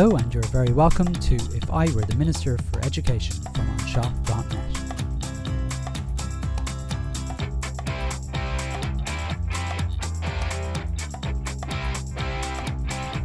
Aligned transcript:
Hello, 0.00 0.14
and 0.14 0.32
you're 0.32 0.44
very 0.44 0.72
welcome 0.72 1.12
to 1.12 1.34
If 1.34 1.68
I 1.72 1.86
Were 1.92 2.02
the 2.02 2.14
Minister 2.14 2.56
for 2.56 2.78
Education 2.84 3.34
from 3.52 3.66
anseo.net. 3.78 4.74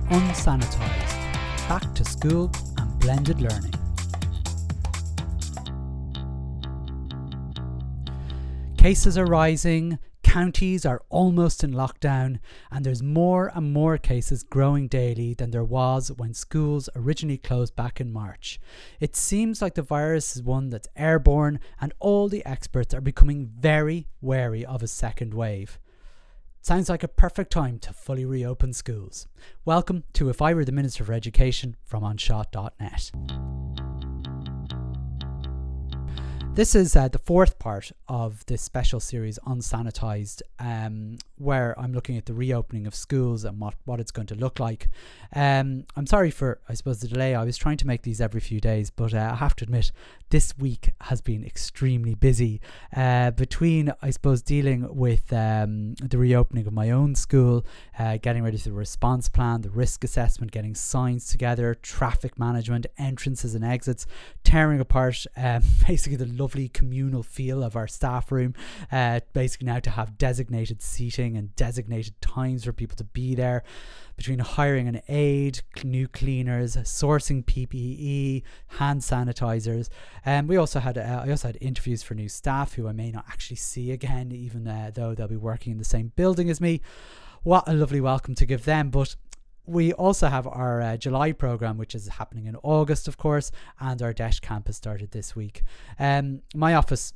Unsanitized, 0.10 1.70
back 1.70 1.94
to 1.94 2.04
school 2.04 2.52
and 2.80 3.00
blended 3.00 3.40
learning. 3.40 3.76
Cases 8.78 9.16
are 9.16 9.28
rising, 9.28 10.00
counties 10.34 10.84
are 10.84 11.04
almost 11.10 11.64
in 11.64 11.72
lockdown, 11.74 12.40
and 12.72 12.84
there's 12.84 13.04
more 13.04 13.52
and 13.54 13.72
more 13.72 14.00
cases 14.00 14.42
growing 14.42 14.88
daily 14.88 15.36
than 15.36 15.52
there 15.52 15.64
was 15.64 16.12
when 16.12 16.34
schools 16.34 16.90
originally 16.96 17.38
closed 17.38 17.76
back 17.76 18.02
in 18.02 18.12
March. 18.12 18.60
It 19.00 19.16
seems 19.16 19.62
like 19.62 19.76
the 19.76 19.84
virus 19.84 20.36
is 20.36 20.42
one 20.42 20.72
that's 20.72 20.88
airborne, 20.96 21.60
and 21.80 21.94
all 22.00 22.30
the 22.30 22.44
experts 22.48 22.96
are 22.96 23.02
becoming 23.02 23.46
very 23.46 24.08
wary 24.22 24.66
of 24.66 24.82
a 24.82 24.88
second 24.88 25.36
wave. 25.36 25.80
Sounds 26.62 26.90
like 26.90 27.04
a 27.04 27.08
perfect 27.08 27.52
time 27.52 27.78
to 27.78 27.94
fully 27.94 28.26
reopen 28.26 28.74
schools. 28.74 29.28
Welcome 29.66 30.04
to 30.14 30.30
If 30.30 30.42
I 30.42 30.56
Were 30.56 30.66
the 30.66 30.72
Minister 30.72 31.04
for 31.04 31.14
Education 31.14 31.76
from 31.84 32.02
anseo.net. 32.02 33.12
This 36.56 36.76
is 36.76 36.96
uh, 36.96 37.08
the 37.08 37.18
fourth 37.18 37.58
part 37.58 37.92
of 38.08 38.46
this 38.46 38.62
special 38.62 39.00
series 39.00 39.40
Unsanitized, 39.48 40.44
um, 40.60 41.18
where 41.38 41.78
I'm 41.80 41.94
looking 41.94 42.18
at 42.18 42.26
the 42.26 42.34
reopening 42.34 42.86
of 42.86 42.94
schools 42.94 43.44
and 43.44 43.60
what, 43.60 43.76
what 43.86 44.00
it's 44.00 44.12
going 44.12 44.28
to 44.28 44.36
look 44.36 44.60
like. 44.60 44.90
Um, 45.36 45.86
I'm 45.96 46.06
sorry 46.06 46.32
for, 46.32 46.60
I 46.70 46.74
suppose, 46.74 47.00
the 47.00 47.08
delay. 47.08 47.34
I 47.36 47.44
was 47.44 47.58
trying 47.58 47.78
to 47.78 47.88
make 47.88 48.04
these 48.04 48.22
every 48.22 48.42
few 48.42 48.60
days, 48.60 48.90
but 48.90 49.14
uh, 49.14 49.30
I 49.34 49.36
have 49.36 49.56
to 49.58 49.66
admit, 49.66 49.92
this 50.30 50.58
week 50.58 50.90
has 51.02 51.22
been 51.22 51.44
extremely 51.44 52.16
busy. 52.16 52.60
Uh, 52.96 53.32
between, 53.32 53.94
I 54.02 54.10
suppose, 54.10 54.42
dealing 54.42 54.96
with 54.96 55.32
um, 55.32 55.96
the 55.96 56.18
reopening 56.18 56.66
of 56.68 56.74
my 56.74 56.90
own 56.92 57.16
school, 57.16 57.66
uh, 57.98 58.18
getting 58.18 58.44
ready 58.44 58.58
for 58.58 58.70
the 58.70 58.74
response 58.74 59.28
plan, 59.30 59.62
the 59.62 59.70
risk 59.70 60.04
assessment, 60.04 60.52
getting 60.52 60.76
signs 60.76 61.28
together, 61.28 61.76
traffic 61.76 62.40
management, 62.40 62.88
entrances 62.98 63.54
and 63.56 63.64
exits, 63.64 64.06
tearing 64.44 64.80
apart 64.80 65.26
um, 65.38 65.62
basically 65.88 66.18
the 66.18 66.26
lovely 66.26 66.68
communal 66.68 67.24
feel 67.24 67.64
of 67.64 67.76
our 67.76 67.88
staff 67.88 68.32
room. 68.32 68.54
Uh, 68.92 69.20
basically, 69.34 69.68
now 69.68 69.80
to 69.80 69.92
have 69.92 70.18
designated 70.18 70.82
seating 70.82 71.23
and 71.38 71.56
designated 71.56 72.20
times 72.22 72.66
for 72.66 72.74
people 72.74 72.96
to 72.98 73.04
be 73.04 73.36
there. 73.36 73.64
Between 74.16 74.40
hiring 74.40 74.88
an 74.88 75.02
aide, 75.08 75.62
new 75.84 76.08
cleaners, 76.08 76.76
sourcing 76.76 77.44
PPE, 77.44 78.44
hand 78.78 79.02
sanitizers, 79.02 79.90
and 80.24 80.46
um, 80.46 80.48
we 80.48 80.58
also 80.58 80.80
had 80.80 80.98
uh, 80.98 81.24
I 81.26 81.32
also 81.32 81.48
had 81.48 81.58
interviews 81.62 82.04
for 82.04 82.14
new 82.14 82.30
staff 82.30 82.74
who 82.74 82.88
I 82.88 82.92
may 82.92 83.10
not 83.10 83.26
actually 83.28 83.56
see 83.56 83.92
again, 83.92 84.32
even 84.32 84.68
uh, 84.68 84.92
though 84.94 85.16
they'll 85.16 85.28
be 85.28 85.36
working 85.36 85.72
in 85.72 85.80
the 85.80 85.84
same 85.84 86.12
building 86.16 86.50
as 86.50 86.62
me. 86.62 86.82
What 87.42 87.68
a 87.68 87.74
lovely 87.74 88.02
welcome 88.02 88.36
to 88.36 88.46
give 88.46 88.66
them! 88.66 88.92
But 88.92 89.16
we 89.66 89.94
also 89.94 90.28
have 90.28 90.46
our 90.46 90.82
uh, 90.82 90.98
July 90.98 91.32
program, 91.32 91.78
which 91.78 91.96
is 91.96 92.08
happening 92.08 92.46
in 92.46 92.56
August, 92.64 93.08
of 93.08 93.18
course, 93.18 93.52
and 93.80 94.02
our 94.02 94.14
Dash 94.14 94.40
campus 94.40 94.78
started 94.78 95.12
this 95.12 95.36
week. 95.36 95.64
Um, 95.98 96.42
my 96.54 96.76
office 96.76 97.14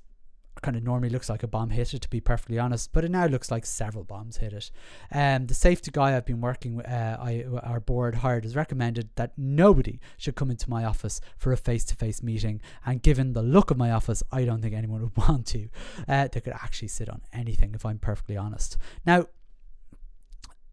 kind 0.62 0.78
of 0.78 0.84
normally 0.84 1.10
looks 1.10 1.30
like 1.30 1.44
a 1.44 1.48
bomb 1.48 1.70
hit 1.70 1.94
it, 1.94 2.02
to 2.02 2.10
be 2.10 2.20
perfectly 2.20 2.60
honest, 2.60 2.92
but 2.94 3.04
it 3.04 3.12
now 3.12 3.26
looks 3.26 3.52
like 3.52 3.66
several 3.66 4.04
bombs 4.04 4.38
hit 4.38 4.54
it. 4.54 4.72
Um, 5.12 5.48
the 5.48 5.54
safety 5.54 5.92
guy 5.92 6.16
I've 6.16 6.26
been 6.26 6.42
working 6.42 6.76
with, 6.76 6.88
uh, 6.88 7.18
I, 7.20 7.46
our 7.64 7.80
board 7.80 8.16
hired, 8.16 8.44
has 8.44 8.56
recommended 8.56 9.10
that 9.16 9.34
nobody 9.38 10.00
should 10.18 10.36
come 10.36 10.52
into 10.52 10.70
my 10.70 10.84
office 10.84 11.22
for 11.38 11.52
a 11.52 11.58
face 11.58 11.84
to 11.86 11.96
face 11.96 12.24
meeting. 12.24 12.62
And 12.86 13.02
given 13.02 13.34
the 13.34 13.44
look 13.44 13.72
of 13.72 13.78
my 13.78 13.92
office, 13.92 14.24
I 14.32 14.46
don't 14.46 14.62
think 14.62 14.74
anyone 14.74 15.02
would 15.02 15.18
want 15.28 15.46
to. 15.48 15.70
Uh, 16.08 16.28
they 16.32 16.42
could 16.42 16.54
actually 16.54 16.90
sit 16.90 17.10
on 17.10 17.22
anything, 17.34 17.74
if 17.74 17.86
I'm 17.86 18.00
perfectly 18.00 18.38
honest. 18.38 18.78
Now, 19.06 19.28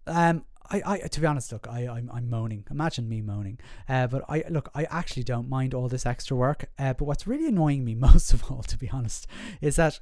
um, 0.06 0.44
I, 0.70 0.82
I 0.84 0.98
to 0.98 1.20
be 1.20 1.26
honest, 1.26 1.52
look, 1.52 1.66
I, 1.68 1.86
I'm, 1.88 2.10
I'm 2.12 2.30
moaning. 2.30 2.64
Imagine 2.70 3.08
me 3.08 3.20
moaning. 3.20 3.58
Uh, 3.88 4.06
but 4.06 4.24
I 4.28 4.44
look, 4.48 4.70
I 4.74 4.84
actually 4.84 5.24
don't 5.24 5.48
mind 5.48 5.74
all 5.74 5.88
this 5.88 6.06
extra 6.06 6.36
work. 6.36 6.66
Uh, 6.78 6.94
but 6.94 7.04
what's 7.04 7.26
really 7.26 7.46
annoying 7.46 7.84
me 7.84 7.94
most 8.08 8.32
of 8.32 8.50
all, 8.50 8.62
to 8.62 8.78
be 8.78 8.88
honest, 8.90 9.26
is 9.60 9.76
that 9.76 10.00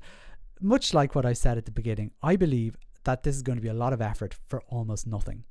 much 0.60 0.94
like 0.94 1.14
what 1.14 1.26
I 1.26 1.32
said 1.32 1.58
at 1.58 1.64
the 1.64 1.72
beginning, 1.72 2.12
I 2.22 2.36
believe 2.36 2.76
that 3.04 3.22
this 3.22 3.34
is 3.34 3.42
going 3.42 3.56
to 3.56 3.62
be 3.62 3.68
a 3.68 3.74
lot 3.74 3.92
of 3.92 4.00
effort 4.00 4.34
for 4.46 4.62
almost 4.68 5.06
nothing. 5.06 5.44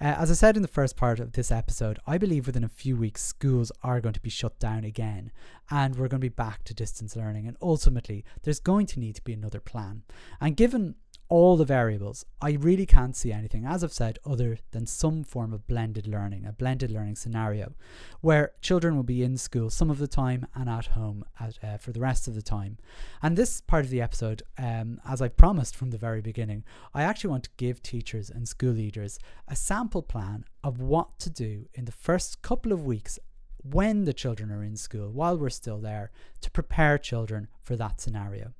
Uh, 0.00 0.14
as 0.18 0.30
I 0.30 0.34
said 0.34 0.56
in 0.56 0.62
the 0.62 0.68
first 0.68 0.96
part 0.96 1.20
of 1.20 1.32
this 1.32 1.50
episode, 1.50 1.98
I 2.06 2.18
believe 2.18 2.46
within 2.46 2.64
a 2.64 2.68
few 2.68 2.96
weeks 2.96 3.22
schools 3.22 3.72
are 3.82 4.00
going 4.00 4.12
to 4.12 4.20
be 4.20 4.30
shut 4.30 4.58
down 4.58 4.84
again 4.84 5.32
and 5.70 5.96
we're 5.96 6.08
going 6.08 6.20
to 6.20 6.24
be 6.24 6.28
back 6.28 6.64
to 6.64 6.74
distance 6.74 7.16
learning. 7.16 7.46
And 7.46 7.56
ultimately, 7.62 8.24
there's 8.42 8.60
going 8.60 8.86
to 8.86 9.00
need 9.00 9.16
to 9.16 9.24
be 9.24 9.32
another 9.32 9.60
plan. 9.60 10.02
And 10.40 10.56
given 10.56 10.96
all 11.28 11.56
the 11.56 11.64
variables, 11.64 12.24
I 12.40 12.52
really 12.52 12.86
can't 12.86 13.14
see 13.14 13.32
anything, 13.32 13.66
as 13.66 13.84
I've 13.84 13.92
said, 13.92 14.18
other 14.24 14.58
than 14.70 14.86
some 14.86 15.24
form 15.24 15.52
of 15.52 15.66
blended 15.66 16.06
learning, 16.06 16.46
a 16.46 16.52
blended 16.52 16.90
learning 16.90 17.16
scenario, 17.16 17.74
where 18.20 18.52
children 18.62 18.96
will 18.96 19.02
be 19.02 19.22
in 19.22 19.36
school 19.36 19.68
some 19.68 19.90
of 19.90 19.98
the 19.98 20.08
time 20.08 20.46
and 20.54 20.70
at 20.70 20.86
home 20.86 21.24
at, 21.38 21.58
uh, 21.62 21.76
for 21.76 21.92
the 21.92 22.00
rest 22.00 22.28
of 22.28 22.34
the 22.34 22.42
time. 22.42 22.78
And 23.22 23.36
this 23.36 23.60
part 23.60 23.84
of 23.84 23.90
the 23.90 24.00
episode, 24.00 24.42
um, 24.56 25.00
as 25.06 25.20
I 25.20 25.28
promised 25.28 25.76
from 25.76 25.90
the 25.90 25.98
very 25.98 26.22
beginning, 26.22 26.64
I 26.94 27.02
actually 27.02 27.30
want 27.30 27.44
to 27.44 27.50
give 27.58 27.82
teachers 27.82 28.30
and 28.30 28.48
school 28.48 28.72
leaders 28.72 29.18
a 29.46 29.56
sample 29.56 30.02
plan 30.02 30.46
of 30.64 30.80
what 30.80 31.18
to 31.20 31.30
do 31.30 31.66
in 31.74 31.84
the 31.84 31.92
first 31.92 32.40
couple 32.40 32.72
of 32.72 32.84
weeks 32.84 33.18
when 33.62 34.04
the 34.04 34.12
children 34.14 34.50
are 34.50 34.62
in 34.62 34.76
school, 34.76 35.10
while 35.10 35.36
we're 35.36 35.50
still 35.50 35.78
there, 35.78 36.10
to 36.40 36.50
prepare 36.50 36.96
children 36.96 37.48
for 37.62 37.76
that 37.76 38.00
scenario. 38.00 38.54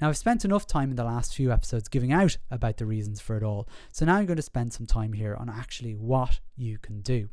Now, 0.00 0.08
I've 0.08 0.16
spent 0.16 0.44
enough 0.44 0.66
time 0.66 0.90
in 0.90 0.96
the 0.96 1.04
last 1.04 1.34
few 1.34 1.52
episodes 1.52 1.88
giving 1.88 2.12
out 2.12 2.38
about 2.50 2.76
the 2.76 2.86
reasons 2.86 3.20
for 3.20 3.36
it 3.36 3.42
all, 3.42 3.68
so 3.92 4.04
now 4.04 4.16
I'm 4.16 4.26
going 4.26 4.36
to 4.36 4.42
spend 4.42 4.72
some 4.72 4.86
time 4.86 5.12
here 5.12 5.34
on 5.34 5.48
actually 5.48 5.94
what 5.94 6.40
you 6.56 6.78
can 6.78 7.00
do. 7.00 7.28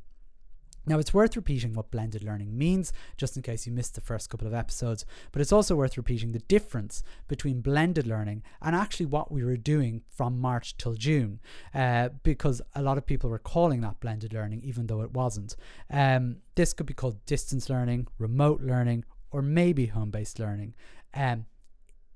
Now, 0.86 0.98
it's 0.98 1.14
worth 1.14 1.36
repeating 1.36 1.74
what 1.74 1.92
blended 1.92 2.24
learning 2.24 2.58
means, 2.58 2.92
just 3.16 3.38
in 3.38 3.44
case 3.44 3.68
you 3.68 3.72
missed 3.72 3.94
the 3.94 4.02
first 4.02 4.32
couple 4.32 4.48
of 4.48 4.54
episodes, 4.54 5.06
but 5.32 5.40
it's 5.40 5.52
also 5.52 5.76
worth 5.76 5.96
repeating 5.96 6.32
the 6.32 6.40
difference 6.40 7.04
between 7.28 7.62
blended 7.62 8.08
learning 8.08 8.42
and 8.64 8.76
actually 8.76 9.06
what 9.06 9.32
we 9.32 9.44
were 9.44 9.58
doing 9.58 10.02
from 10.10 10.40
March 10.40 10.76
till 10.78 10.96
June, 10.96 11.40
uh, 11.76 12.10
because 12.24 12.64
a 12.74 12.82
lot 12.82 12.98
of 12.98 13.06
people 13.06 13.30
were 13.30 13.38
calling 13.38 13.82
that 13.82 14.00
blended 14.00 14.34
learning, 14.34 14.62
even 14.64 14.88
though 14.88 15.02
it 15.02 15.12
wasn't. 15.12 15.56
Um, 15.92 16.38
this 16.56 16.74
could 16.74 16.88
be 16.88 16.96
called 16.96 17.24
distance 17.28 17.70
learning, 17.70 18.08
remote 18.18 18.62
learning, 18.62 19.06
or 19.30 19.44
maybe 19.44 19.86
home 19.86 20.10
based 20.10 20.40
learning. 20.40 20.74
Um, 21.14 21.46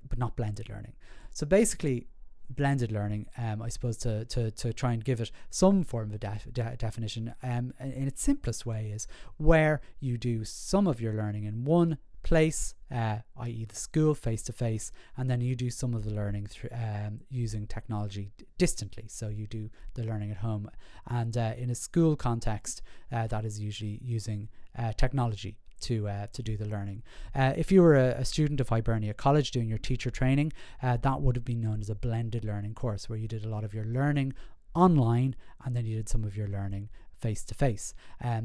but 0.08 0.18
not 0.18 0.36
blended 0.36 0.68
learning. 0.68 0.94
So 1.32 1.46
basically, 1.46 2.06
blended 2.50 2.92
learning, 2.92 3.26
um, 3.38 3.62
I 3.62 3.68
suppose, 3.68 3.96
to, 3.98 4.24
to, 4.26 4.50
to 4.52 4.72
try 4.72 4.92
and 4.92 5.04
give 5.04 5.20
it 5.20 5.30
some 5.50 5.82
form 5.82 6.12
of 6.12 6.20
de- 6.20 6.76
definition, 6.78 7.34
um, 7.42 7.72
in 7.80 8.06
its 8.06 8.22
simplest 8.22 8.64
way, 8.66 8.92
is 8.94 9.06
where 9.36 9.80
you 10.00 10.16
do 10.18 10.44
some 10.44 10.86
of 10.86 11.00
your 11.00 11.14
learning 11.14 11.44
in 11.44 11.64
one 11.64 11.98
place, 12.22 12.74
uh, 12.92 13.18
i.e., 13.38 13.64
the 13.68 13.76
school 13.76 14.12
face 14.14 14.42
to 14.42 14.52
face, 14.52 14.90
and 15.16 15.30
then 15.30 15.40
you 15.40 15.54
do 15.54 15.70
some 15.70 15.94
of 15.94 16.04
the 16.04 16.10
learning 16.10 16.46
through 16.46 16.70
um, 16.72 17.20
using 17.30 17.66
technology 17.66 18.32
d- 18.36 18.44
distantly. 18.58 19.04
So 19.06 19.28
you 19.28 19.46
do 19.46 19.70
the 19.94 20.02
learning 20.02 20.32
at 20.32 20.38
home, 20.38 20.68
and 21.06 21.36
uh, 21.36 21.52
in 21.56 21.70
a 21.70 21.74
school 21.74 22.16
context, 22.16 22.82
uh, 23.12 23.28
that 23.28 23.44
is 23.44 23.60
usually 23.60 24.00
using 24.02 24.48
uh, 24.76 24.92
technology 24.96 25.56
to 25.80 26.08
uh, 26.08 26.26
to 26.32 26.42
do 26.42 26.56
the 26.56 26.66
learning. 26.66 27.02
Uh, 27.34 27.52
if 27.56 27.70
you 27.70 27.82
were 27.82 27.94
a, 27.94 28.08
a, 28.18 28.24
student 28.24 28.60
of 28.60 28.68
Hibernia 28.68 29.14
College 29.14 29.50
doing 29.50 29.68
your 29.68 29.78
teacher 29.78 30.10
training, 30.10 30.52
uh, 30.82 30.96
that 30.98 31.20
would 31.20 31.36
have 31.36 31.44
been 31.44 31.60
known 31.60 31.80
as 31.80 31.90
a 31.90 31.94
blended 31.94 32.44
learning 32.44 32.74
course, 32.74 33.08
where 33.08 33.18
you 33.18 33.28
did 33.28 33.44
a 33.44 33.48
lot 33.48 33.64
of 33.64 33.74
your 33.74 33.84
learning 33.84 34.34
online 34.74 35.34
and 35.64 35.74
then 35.74 35.86
you 35.86 35.96
did 35.96 36.08
some 36.08 36.24
of 36.24 36.36
your 36.36 36.48
learning 36.48 36.88
face 37.18 37.44
to 37.44 37.54
face. 37.54 37.94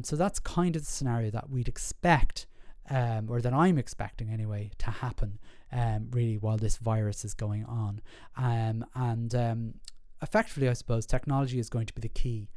So 0.03 0.15
that's 0.15 0.39
kind 0.39 0.75
of 0.75 0.85
the 0.85 0.91
scenario 0.91 1.29
that 1.31 1.49
we'd 1.49 1.67
expect, 1.67 2.47
um, 2.89 3.29
or 3.29 3.41
that 3.41 3.53
I'm 3.53 3.77
expecting 3.77 4.29
anyway, 4.31 4.72
to 4.79 4.91
happen. 4.91 5.39
Um, 5.73 6.09
really, 6.11 6.37
while 6.37 6.57
this 6.57 6.77
virus 6.77 7.23
is 7.23 7.34
going 7.34 7.66
on, 7.66 8.01
um, 8.35 8.85
and 8.93 9.34
um, 9.35 9.73
effectively, 10.22 10.67
I 10.67 10.73
suppose 10.73 11.05
technology 11.05 11.59
is 11.59 11.69
going 11.69 11.85
to 11.87 11.93
be 11.93 12.01
the 12.01 12.09
key 12.09 12.49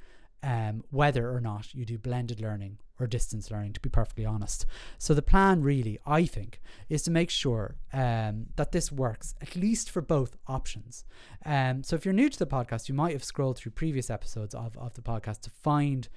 um, 0.44 0.84
whether 0.90 1.32
or 1.32 1.40
not 1.40 1.74
you 1.74 1.86
do 1.86 1.96
blended 1.96 2.38
learning 2.38 2.76
or 3.00 3.06
distance 3.06 3.50
learning, 3.50 3.72
to 3.72 3.80
be 3.80 3.88
perfectly 3.88 4.26
honest. 4.26 4.66
So, 4.98 5.14
the 5.14 5.22
plan 5.22 5.62
really, 5.62 5.98
I 6.06 6.26
think, 6.26 6.60
is 6.88 7.02
to 7.04 7.10
make 7.10 7.30
sure 7.30 7.76
um, 7.92 8.46
that 8.56 8.70
this 8.70 8.92
works, 8.92 9.34
at 9.40 9.56
least 9.56 9.90
for 9.90 10.02
both 10.02 10.36
options. 10.46 11.04
Um, 11.46 11.82
so, 11.82 11.96
if 11.96 12.04
you're 12.04 12.14
new 12.14 12.28
to 12.28 12.38
the 12.38 12.46
podcast, 12.46 12.88
you 12.88 12.94
might 12.94 13.14
have 13.14 13.24
scrolled 13.24 13.56
through 13.56 13.72
previous 13.72 14.10
episodes 14.10 14.54
of, 14.54 14.76
of 14.76 14.92
the 14.94 15.00
podcast 15.00 15.40
to 15.42 15.50
find 15.50 16.08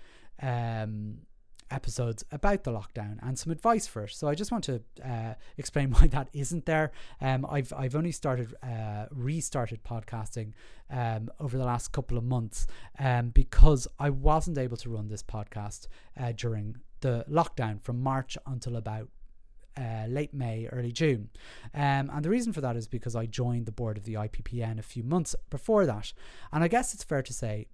um, 0.42 1.20
episodes 1.72 2.24
about 2.32 2.64
the 2.64 2.72
lockdown 2.72 3.18
and 3.22 3.38
some 3.38 3.52
advice 3.52 3.88
for 3.88 4.04
it. 4.04 4.12
So 4.12 4.28
I 4.28 4.36
just 4.36 4.52
want 4.52 4.64
to 4.66 4.82
uh, 5.04 5.34
explain 5.58 5.92
why 5.92 6.08
that 6.08 6.30
isn't 6.34 6.66
there. 6.66 6.92
Um, 7.22 7.46
I've 7.50 7.74
I've 7.74 7.96
only 7.96 8.12
started 8.12 8.56
uh, 8.64 9.06
restarted 9.12 9.84
podcasting 9.84 10.54
um, 10.90 11.30
over 11.40 11.58
the 11.58 11.66
last 11.66 11.92
couple 11.92 12.18
of 12.18 12.24
months 12.24 12.68
um, 13.00 13.30
because 13.30 13.88
I 14.00 14.10
wasn't 14.10 14.58
able 14.58 14.78
to 14.78 14.90
run 14.90 15.08
this 15.08 15.24
podcast 15.24 15.88
uh, 16.20 16.32
during 16.36 16.78
the 17.02 17.26
lockdown 17.30 17.82
from 17.82 18.02
March 18.02 18.38
until 18.46 18.76
about 18.76 19.10
uh, 19.78 20.06
late 20.08 20.34
May, 20.34 20.68
early 20.72 20.92
June. 20.92 21.30
Um, 21.74 22.10
and 22.12 22.24
the 22.24 22.30
reason 22.30 22.54
for 22.54 22.62
that 22.62 22.76
is 22.76 22.88
because 22.88 23.16
I 23.16 23.26
joined 23.26 23.66
the 23.66 23.72
board 23.72 23.98
of 23.98 24.06
the 24.06 24.16
IPPN 24.16 24.80
a 24.80 24.84
few 24.84 25.04
months 25.04 25.36
before 25.50 25.86
that. 25.86 26.14
And 26.52 26.64
I 26.64 26.68
guess 26.68 26.94
it's 26.94 27.04
fair 27.04 27.22
to 27.22 27.34
say 27.34 27.68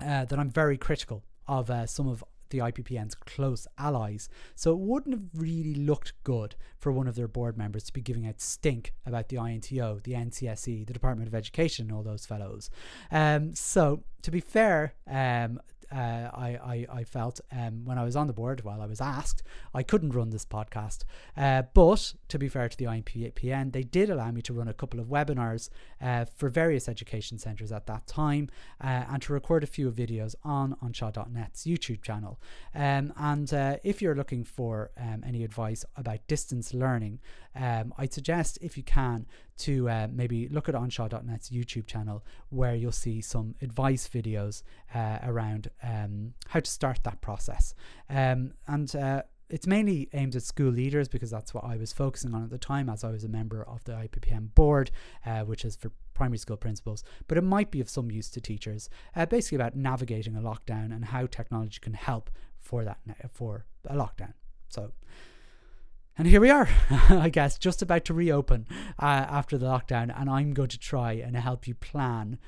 uh, 0.00 0.24
that 0.24 0.38
I'm 0.38 0.50
very 0.50 0.78
critical 0.78 1.24
of 1.46 1.68
uh, 1.70 1.86
some 1.86 2.06
of 2.06 2.24
the 2.50 2.58
IPPN's 2.58 3.14
close 3.14 3.66
allies. 3.78 4.28
So 4.54 4.72
it 4.72 4.78
wouldn't 4.78 5.14
have 5.14 5.24
really 5.34 5.74
looked 5.74 6.12
good 6.24 6.56
for 6.78 6.92
one 6.92 7.06
of 7.06 7.14
their 7.14 7.28
board 7.28 7.56
members 7.56 7.84
to 7.84 7.92
be 7.92 8.00
giving 8.00 8.26
out 8.26 8.40
stink 8.40 8.92
about 9.06 9.28
the 9.28 9.36
INTO, 9.36 10.00
the 10.02 10.12
NCSE, 10.12 10.86
the 10.86 10.92
Department 10.92 11.28
of 11.28 11.34
Education, 11.34 11.86
and 11.86 11.96
all 11.96 12.02
those 12.02 12.26
fellows. 12.26 12.70
Um, 13.10 13.54
so 13.54 14.02
to 14.22 14.30
be 14.30 14.40
fair, 14.40 14.94
um, 15.06 15.60
uh, 15.92 16.30
I, 16.32 16.58
I, 16.62 16.86
I 17.00 17.04
felt 17.04 17.40
um, 17.52 17.84
when 17.84 17.98
I 17.98 18.04
was 18.04 18.16
on 18.16 18.26
the 18.26 18.32
board, 18.32 18.64
while 18.64 18.80
I 18.80 18.86
was 18.86 19.00
asked, 19.00 19.42
I 19.74 19.82
couldn't 19.82 20.10
run 20.10 20.30
this 20.30 20.44
podcast. 20.44 21.04
Uh, 21.36 21.62
but 21.74 22.14
to 22.28 22.38
be 22.38 22.48
fair 22.48 22.68
to 22.68 22.76
the 22.76 22.84
IPPN, 22.84 23.72
they 23.72 23.82
did 23.82 24.10
allow 24.10 24.30
me 24.30 24.42
to 24.42 24.52
run 24.52 24.68
a 24.68 24.74
couple 24.74 25.00
of 25.00 25.06
webinars 25.06 25.68
uh, 26.00 26.24
for 26.24 26.48
various 26.48 26.88
education 26.88 27.38
centres 27.38 27.72
at 27.72 27.86
that 27.86 28.06
time 28.06 28.48
uh, 28.82 29.04
and 29.10 29.22
to 29.22 29.32
record 29.32 29.64
a 29.64 29.66
few 29.66 29.90
videos 29.90 30.34
on 30.44 30.76
anseo.net's 30.82 31.64
YouTube 31.64 32.02
channel. 32.02 32.40
Um, 32.74 33.12
and 33.16 33.52
uh, 33.52 33.76
if 33.82 34.00
you're 34.00 34.14
looking 34.14 34.44
for 34.44 34.90
um, 34.96 35.24
any 35.26 35.44
advice 35.44 35.84
about 35.96 36.26
distance 36.26 36.72
learning, 36.72 37.20
um, 37.54 37.92
I'd 37.98 38.12
suggest 38.12 38.58
if 38.60 38.76
you 38.76 38.82
can 38.82 39.26
to 39.58 39.88
uh, 39.88 40.08
maybe 40.10 40.48
look 40.48 40.68
at 40.68 40.74
anseo.net's 40.74 41.50
YouTube 41.50 41.86
channel 41.86 42.24
where 42.48 42.74
you'll 42.74 42.92
see 42.92 43.20
some 43.20 43.54
advice 43.60 44.08
videos 44.08 44.62
uh, 44.94 45.18
around 45.22 45.68
um, 45.82 46.34
how 46.48 46.60
to 46.60 46.70
start 46.70 47.00
that 47.04 47.20
process. 47.20 47.74
Um, 48.08 48.54
and 48.66 48.94
uh, 48.94 49.22
it's 49.50 49.66
mainly 49.66 50.08
aimed 50.12 50.36
at 50.36 50.42
school 50.42 50.70
leaders 50.70 51.08
because 51.08 51.30
that's 51.30 51.52
what 51.52 51.64
I 51.64 51.76
was 51.76 51.92
focusing 51.92 52.34
on 52.34 52.44
at 52.44 52.50
the 52.50 52.58
time 52.58 52.88
as 52.88 53.02
I 53.02 53.10
was 53.10 53.24
a 53.24 53.28
member 53.28 53.62
of 53.64 53.82
the 53.84 53.92
IPPN 53.92 54.54
board, 54.54 54.90
uh, 55.26 55.40
which 55.40 55.64
is 55.64 55.76
for 55.76 55.90
primary 56.14 56.38
school 56.38 56.56
principals. 56.56 57.02
But 57.26 57.36
it 57.36 57.44
might 57.44 57.70
be 57.70 57.80
of 57.80 57.90
some 57.90 58.10
use 58.10 58.30
to 58.30 58.40
teachers, 58.40 58.88
uh, 59.16 59.26
basically 59.26 59.56
about 59.56 59.74
navigating 59.74 60.36
a 60.36 60.40
lockdown 60.40 60.94
and 60.94 61.06
how 61.06 61.26
technology 61.26 61.78
can 61.80 61.94
help 61.94 62.30
for 62.60 62.84
that 62.84 62.98
for 63.32 63.66
a 63.86 63.94
lockdown. 63.96 64.34
So 64.68 64.92
and 66.20 66.28
here 66.28 66.42
we 66.42 66.50
are, 66.50 66.68
I 67.08 67.30
guess, 67.30 67.56
just 67.56 67.80
about 67.80 68.04
to 68.04 68.12
reopen 68.12 68.66
uh, 68.98 69.06
after 69.06 69.56
the 69.56 69.64
lockdown. 69.64 70.14
And 70.14 70.28
I'm 70.28 70.52
going 70.52 70.68
to 70.68 70.78
try 70.78 71.12
and 71.12 71.34
help 71.34 71.66
you 71.66 71.74
plan 71.74 72.38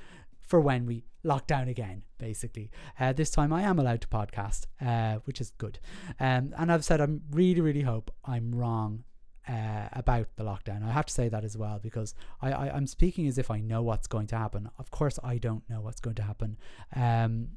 for 0.46 0.60
when 0.60 0.84
we 0.84 1.06
lock 1.22 1.46
down 1.46 1.68
again, 1.68 2.02
basically. 2.18 2.70
Uh, 3.00 3.14
this 3.14 3.30
time 3.30 3.50
I 3.50 3.62
am 3.62 3.78
allowed 3.78 4.02
to 4.02 4.08
podcast, 4.08 4.66
uh, 4.82 5.20
which 5.24 5.40
is 5.40 5.52
good. 5.52 5.78
Um, 6.20 6.54
and 6.58 6.70
I've 6.70 6.84
said 6.84 7.00
I 7.00 7.06
really, 7.30 7.62
really 7.62 7.80
hope 7.80 8.10
I'm 8.26 8.54
wrong 8.54 9.04
uh, 9.48 9.88
about 9.94 10.26
the 10.36 10.44
lockdown. 10.44 10.86
I 10.86 10.92
have 10.92 11.06
to 11.06 11.14
say 11.14 11.30
that 11.30 11.42
as 11.42 11.56
well 11.56 11.80
because 11.82 12.14
I, 12.42 12.52
I, 12.52 12.76
am 12.76 12.86
speaking 12.86 13.26
as 13.26 13.38
if 13.38 13.50
I 13.50 13.60
know 13.60 13.80
what's 13.80 14.06
going 14.06 14.26
to 14.26 14.36
happen. 14.36 14.68
Of 14.78 14.90
course, 14.90 15.18
I 15.24 15.38
don't 15.38 15.66
know 15.70 15.80
what's 15.80 16.02
going 16.02 16.16
to 16.16 16.22
happen. 16.22 16.58
Um, 16.94 17.52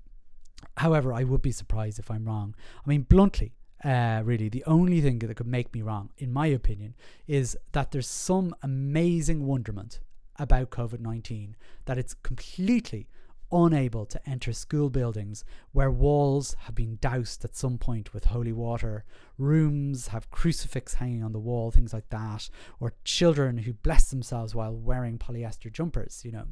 however, 0.77 1.12
I 1.12 1.25
would 1.25 1.41
be 1.41 1.51
surprised 1.51 2.00
if 2.00 2.09
I'm 2.09 2.23
wrong. 2.23 2.56
I 2.85 2.89
mean, 2.89 3.01
bluntly, 3.01 3.51
uh, 3.85 4.21
really, 4.25 4.49
the 4.49 4.63
only 4.65 4.99
thing 4.99 5.19
that 5.19 5.37
could 5.37 5.45
make 5.45 5.71
me 5.73 5.83
wrong, 5.83 6.09
in 6.17 6.33
my 6.33 6.47
opinion, 6.47 6.95
is 7.27 7.55
that 7.73 7.91
there's 7.91 8.07
some 8.07 8.55
amazing 8.63 9.45
wonderment 9.45 9.99
about 10.37 10.71
COVID 10.71 10.99
19 10.99 11.55
that 11.85 11.97
it's 11.97 12.15
completely 12.15 13.07
unable 13.51 14.03
to 14.07 14.19
enter 14.27 14.51
school 14.51 14.89
buildings 14.89 15.45
where 15.71 15.91
walls 15.91 16.55
have 16.61 16.73
been 16.73 16.97
doused 16.99 17.45
at 17.45 17.55
some 17.55 17.77
point 17.77 18.11
with 18.11 18.25
holy 18.25 18.51
water, 18.51 19.05
rooms 19.37 20.07
have 20.07 20.31
crucifix 20.31 20.95
hanging 20.95 21.23
on 21.23 21.31
the 21.31 21.39
wall, 21.39 21.69
things 21.69 21.93
like 21.93 22.09
that, 22.09 22.49
or 22.79 22.93
children 23.03 23.59
who 23.59 23.73
bless 23.73 24.09
themselves 24.09 24.55
while 24.55 24.75
wearing 24.75 25.19
polyester 25.19 25.71
jumpers. 25.71 26.23
You 26.25 26.31
know, 26.31 26.45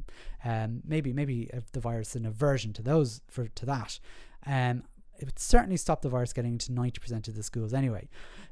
um, 0.44 0.82
maybe 0.86 1.12
maybe 1.12 1.50
the 1.72 1.80
virus 1.80 2.14
an 2.14 2.26
aversion 2.26 2.72
to 2.74 2.82
those 2.82 3.22
for 3.26 3.48
to 3.48 3.66
that. 3.66 3.98
Um, 4.46 4.84
it 5.18 5.24
would 5.24 5.38
certainly 5.38 5.76
stop 5.76 6.02
the 6.02 6.08
virus 6.08 6.32
getting 6.32 6.52
into 6.52 6.72
90% 6.72 7.28
of 7.28 7.34
the 7.34 7.42
schools 7.42 7.72
anyway. 7.72 8.08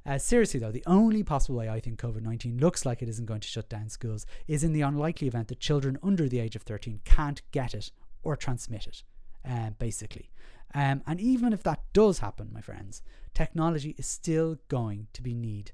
Uh, 0.07 0.19
seriously, 0.19 0.61
though, 0.61 0.73
the 0.73 0.85
only 0.87 1.23
possible 1.23 1.57
way 1.57 1.69
I 1.69 1.81
think 1.81 2.01
COVID 2.01 2.23
19 2.23 2.59
looks 2.59 2.85
like 2.87 3.03
it 3.03 3.09
isn't 3.09 3.27
going 3.27 3.41
to 3.41 3.49
shut 3.49 3.69
down 3.69 3.89
schools 3.89 4.27
is 4.47 4.65
in 4.65 4.73
the 4.73 4.81
unlikely 4.83 5.29
event 5.29 5.49
that 5.49 5.61
children 5.61 5.99
under 6.03 6.29
the 6.29 6.41
age 6.41 6.57
of 6.57 6.63
13 6.63 7.01
can't 7.05 7.43
get 7.53 7.75
it 7.75 7.91
or 8.23 8.37
transmit 8.37 8.87
it, 8.87 9.03
uh, 9.49 9.71
basically. 9.79 10.31
Um, 10.75 11.03
and 11.07 11.21
even 11.21 11.53
if 11.53 11.63
that 11.65 11.81
does 11.93 12.21
happen, 12.21 12.51
my 12.53 12.61
friends, 12.61 13.03
technology 13.35 13.95
is 13.99 14.07
still 14.07 14.59
going 14.69 15.09
to 15.13 15.23
be 15.23 15.35
needed 15.35 15.73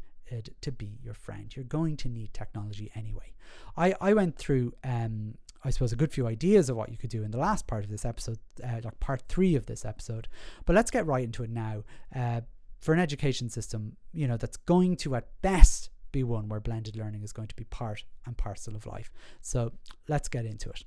to 0.61 0.73
be 0.73 0.99
your 1.02 1.14
friend. 1.14 1.55
You're 1.55 1.64
going 1.64 1.96
to 1.99 2.08
need 2.08 2.35
technology 2.35 2.90
anyway. 2.94 3.32
I, 3.76 3.94
I 4.00 4.12
went 4.12 4.37
through 4.37 4.75
um, 4.85 5.38
I 5.64 5.70
suppose, 5.70 5.93
a 5.93 5.96
good 5.96 6.12
few 6.12 6.26
ideas 6.26 6.69
of 6.69 6.76
what 6.76 6.90
you 6.90 6.96
could 6.96 7.10
do 7.10 7.22
in 7.22 7.31
the 7.31 7.38
last 7.38 7.66
part 7.66 7.84
of 7.84 7.90
this 7.90 8.05
episode, 8.05 8.38
uh, 8.62 8.81
like 8.84 9.00
part 9.00 9.22
three 9.28 9.55
of 9.55 9.66
this 9.66 9.84
episode. 9.84 10.28
But 10.64 10.76
let's 10.76 10.90
get 10.90 11.06
right 11.06 11.25
into 11.25 11.43
it 11.43 11.50
now. 11.50 11.84
Uh, 12.14 12.43
for 12.81 12.94
an 12.94 13.00
education 13.00 13.50
system, 13.50 13.96
you 14.12 14.28
know, 14.28 14.37
that's 14.37 14.56
going 14.56 14.96
to 14.99 15.16
at 15.16 15.28
best 15.43 15.90
be 16.12 16.22
one 16.22 16.49
where 16.49 16.60
blended 16.60 16.96
learning 16.96 17.22
is 17.22 17.32
going 17.32 17.49
to 17.49 17.56
be 17.56 17.64
part 17.64 18.05
and 18.25 18.37
parcel 18.37 18.76
of 18.76 18.87
life. 18.87 19.10
So 19.40 19.72
let's 20.08 20.28
get 20.28 20.46
into 20.46 20.70
it. 20.70 20.84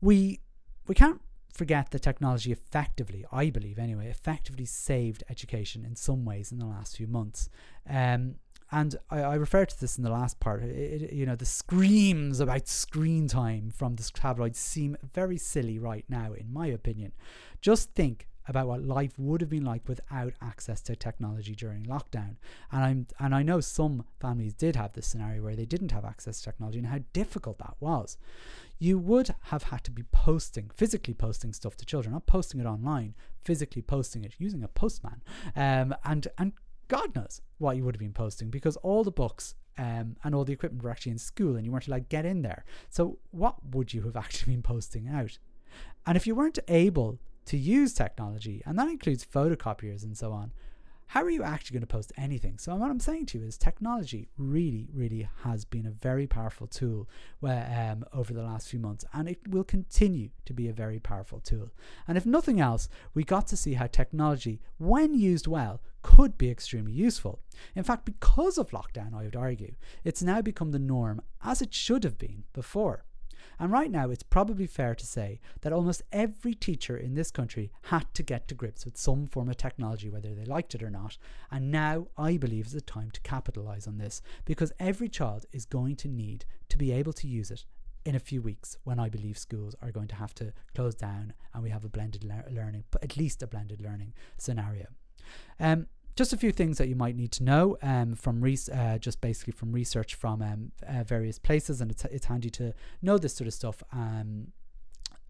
We 0.00 0.40
we 0.86 0.94
can't 0.94 1.20
forget 1.52 1.90
that 1.92 2.02
technology 2.02 2.52
effectively, 2.52 3.24
I 3.30 3.48
believe 3.50 3.78
anyway, 3.78 4.08
effectively 4.08 4.64
saved 4.64 5.22
education 5.30 5.84
in 5.84 5.94
some 5.94 6.24
ways 6.24 6.50
in 6.50 6.58
the 6.58 6.66
last 6.66 6.96
few 6.96 7.06
months. 7.06 7.48
Um, 7.88 8.36
and 8.74 8.96
I, 9.08 9.20
I 9.20 9.34
referred 9.36 9.68
to 9.68 9.80
this 9.80 9.96
in 9.96 10.02
the 10.02 10.10
last 10.10 10.40
part. 10.40 10.64
It, 10.64 11.02
it, 11.02 11.12
you 11.12 11.26
know, 11.26 11.36
the 11.36 11.46
screams 11.46 12.40
about 12.40 12.66
screen 12.66 13.28
time 13.28 13.70
from 13.70 13.94
this 13.94 14.10
tabloid 14.10 14.56
seem 14.56 14.96
very 15.14 15.38
silly 15.38 15.78
right 15.78 16.04
now, 16.08 16.32
in 16.32 16.52
my 16.52 16.66
opinion. 16.66 17.12
Just 17.60 17.94
think 17.94 18.26
about 18.48 18.66
what 18.66 18.82
life 18.82 19.12
would 19.16 19.40
have 19.40 19.48
been 19.48 19.64
like 19.64 19.88
without 19.88 20.34
access 20.42 20.82
to 20.82 20.96
technology 20.96 21.54
during 21.54 21.84
lockdown. 21.84 22.36
And 22.72 22.84
I'm 22.84 23.06
and 23.20 23.32
I 23.32 23.44
know 23.44 23.60
some 23.60 24.04
families 24.20 24.54
did 24.54 24.74
have 24.74 24.92
this 24.92 25.06
scenario 25.06 25.42
where 25.42 25.56
they 25.56 25.64
didn't 25.64 25.92
have 25.92 26.04
access 26.04 26.38
to 26.38 26.44
technology 26.44 26.78
and 26.78 26.88
how 26.88 26.98
difficult 27.12 27.58
that 27.58 27.76
was. 27.78 28.18
You 28.80 28.98
would 28.98 29.34
have 29.44 29.62
had 29.62 29.84
to 29.84 29.92
be 29.92 30.02
posting, 30.10 30.70
physically 30.74 31.14
posting 31.14 31.52
stuff 31.52 31.76
to 31.76 31.86
children, 31.86 32.12
not 32.12 32.26
posting 32.26 32.60
it 32.60 32.66
online, 32.66 33.14
physically 33.44 33.82
posting 33.82 34.24
it 34.24 34.34
using 34.38 34.64
a 34.64 34.68
postman, 34.68 35.22
um, 35.54 35.94
and 36.04 36.26
and 36.36 36.52
God 36.88 37.14
knows 37.14 37.40
what 37.58 37.76
you 37.76 37.84
would 37.84 37.94
have 37.94 38.00
been 38.00 38.12
posting 38.12 38.50
because 38.50 38.76
all 38.78 39.04
the 39.04 39.10
books 39.10 39.54
um, 39.78 40.16
and 40.22 40.34
all 40.34 40.44
the 40.44 40.52
equipment 40.52 40.82
were 40.82 40.90
actually 40.90 41.12
in 41.12 41.18
school 41.18 41.56
and 41.56 41.64
you 41.64 41.72
weren't 41.72 41.86
allowed 41.88 41.96
to 41.98 42.16
get 42.16 42.26
in 42.26 42.42
there. 42.42 42.64
So, 42.90 43.18
what 43.30 43.56
would 43.72 43.92
you 43.92 44.02
have 44.02 44.16
actually 44.24 44.54
been 44.54 44.62
posting 44.62 45.08
out? 45.08 45.38
And 46.06 46.16
if 46.16 46.26
you 46.26 46.34
weren't 46.34 46.58
able 46.68 47.18
to 47.46 47.56
use 47.56 47.92
technology, 47.92 48.62
and 48.64 48.78
that 48.78 48.88
includes 48.88 49.24
photocopiers 49.24 50.02
and 50.04 50.16
so 50.16 50.32
on, 50.32 50.52
how 51.06 51.22
are 51.22 51.30
you 51.30 51.42
actually 51.42 51.74
going 51.74 51.86
to 51.86 51.92
post 51.92 52.12
anything? 52.16 52.58
So, 52.58 52.74
what 52.74 52.90
I'm 52.90 53.00
saying 53.00 53.26
to 53.26 53.38
you 53.38 53.44
is 53.44 53.56
technology 53.56 54.28
really, 54.36 54.88
really 54.92 55.28
has 55.42 55.64
been 55.64 55.86
a 55.86 55.90
very 55.90 56.26
powerful 56.26 56.66
tool 56.66 57.08
where, 57.40 57.92
um, 57.92 58.04
over 58.12 58.32
the 58.32 58.42
last 58.42 58.68
few 58.68 58.78
months, 58.78 59.04
and 59.12 59.28
it 59.28 59.38
will 59.48 59.64
continue 59.64 60.30
to 60.46 60.52
be 60.52 60.68
a 60.68 60.72
very 60.72 60.98
powerful 60.98 61.40
tool. 61.40 61.70
And 62.08 62.16
if 62.16 62.26
nothing 62.26 62.60
else, 62.60 62.88
we 63.14 63.24
got 63.24 63.46
to 63.48 63.56
see 63.56 63.74
how 63.74 63.86
technology, 63.86 64.60
when 64.78 65.14
used 65.14 65.46
well, 65.46 65.80
could 66.02 66.36
be 66.36 66.50
extremely 66.50 66.92
useful. 66.92 67.40
In 67.74 67.84
fact, 67.84 68.04
because 68.04 68.58
of 68.58 68.70
lockdown, 68.70 69.14
I 69.14 69.24
would 69.24 69.36
argue, 69.36 69.74
it's 70.04 70.22
now 70.22 70.42
become 70.42 70.70
the 70.70 70.78
norm 70.78 71.22
as 71.42 71.62
it 71.62 71.72
should 71.72 72.04
have 72.04 72.18
been 72.18 72.44
before. 72.52 73.04
And 73.58 73.70
right 73.70 73.90
now, 73.90 74.10
it's 74.10 74.22
probably 74.22 74.66
fair 74.66 74.94
to 74.94 75.06
say 75.06 75.40
that 75.62 75.72
almost 75.72 76.02
every 76.12 76.54
teacher 76.54 76.96
in 76.96 77.14
this 77.14 77.30
country 77.30 77.70
had 77.82 78.12
to 78.14 78.22
get 78.22 78.48
to 78.48 78.54
grips 78.54 78.84
with 78.84 78.96
some 78.96 79.26
form 79.26 79.48
of 79.48 79.56
technology, 79.56 80.10
whether 80.10 80.34
they 80.34 80.44
liked 80.44 80.74
it 80.74 80.82
or 80.82 80.90
not. 80.90 81.18
And 81.50 81.70
now 81.70 82.08
I 82.16 82.36
believe 82.36 82.66
is 82.66 82.72
the 82.72 82.80
time 82.80 83.10
to 83.12 83.20
capitalize 83.20 83.86
on 83.86 83.98
this 83.98 84.22
because 84.44 84.72
every 84.78 85.08
child 85.08 85.46
is 85.52 85.64
going 85.64 85.96
to 85.96 86.08
need 86.08 86.44
to 86.68 86.78
be 86.78 86.92
able 86.92 87.12
to 87.14 87.28
use 87.28 87.50
it 87.50 87.64
in 88.04 88.14
a 88.14 88.20
few 88.20 88.42
weeks 88.42 88.76
when 88.84 88.98
I 88.98 89.08
believe 89.08 89.38
schools 89.38 89.74
are 89.80 89.90
going 89.90 90.08
to 90.08 90.14
have 90.16 90.34
to 90.34 90.52
close 90.74 90.94
down 90.94 91.32
and 91.52 91.62
we 91.62 91.70
have 91.70 91.84
a 91.84 91.88
blended 91.88 92.24
le- 92.24 92.44
learning, 92.50 92.84
but 92.90 93.02
at 93.02 93.16
least 93.16 93.42
a 93.42 93.46
blended 93.46 93.80
learning 93.80 94.12
scenario. 94.36 94.86
Um, 95.58 95.86
just 96.16 96.32
a 96.32 96.36
few 96.36 96.52
things 96.52 96.78
that 96.78 96.88
you 96.88 96.94
might 96.94 97.16
need 97.16 97.32
to 97.32 97.42
know 97.44 97.76
um, 97.82 98.14
from 98.14 98.40
re- 98.40 98.58
uh, 98.72 98.98
just 98.98 99.20
basically 99.20 99.52
from 99.52 99.72
research 99.72 100.14
from 100.14 100.42
um, 100.42 100.72
uh, 100.86 101.02
various 101.04 101.38
places, 101.38 101.80
and 101.80 101.90
it's 101.90 102.04
it's 102.06 102.26
handy 102.26 102.50
to 102.50 102.72
know 103.02 103.18
this 103.18 103.34
sort 103.34 103.48
of 103.48 103.54
stuff. 103.54 103.82
Um, 103.92 104.48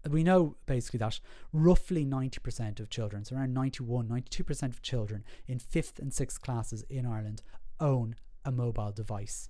we 0.09 0.23
know 0.23 0.55
basically 0.67 0.99
that 0.99 1.19
roughly 1.51 2.05
90% 2.05 2.79
of 2.79 2.91
children, 2.91 3.25
so 3.25 3.35
around 3.35 3.55
91, 3.55 4.07
92% 4.07 4.63
of 4.63 4.81
children 4.83 5.23
in 5.47 5.57
fifth 5.57 5.97
and 5.97 6.13
sixth 6.13 6.41
classes 6.41 6.83
in 6.89 7.07
Ireland 7.07 7.41
own 7.79 8.15
a 8.43 8.51
mobile 8.51 8.91
device. 8.91 9.49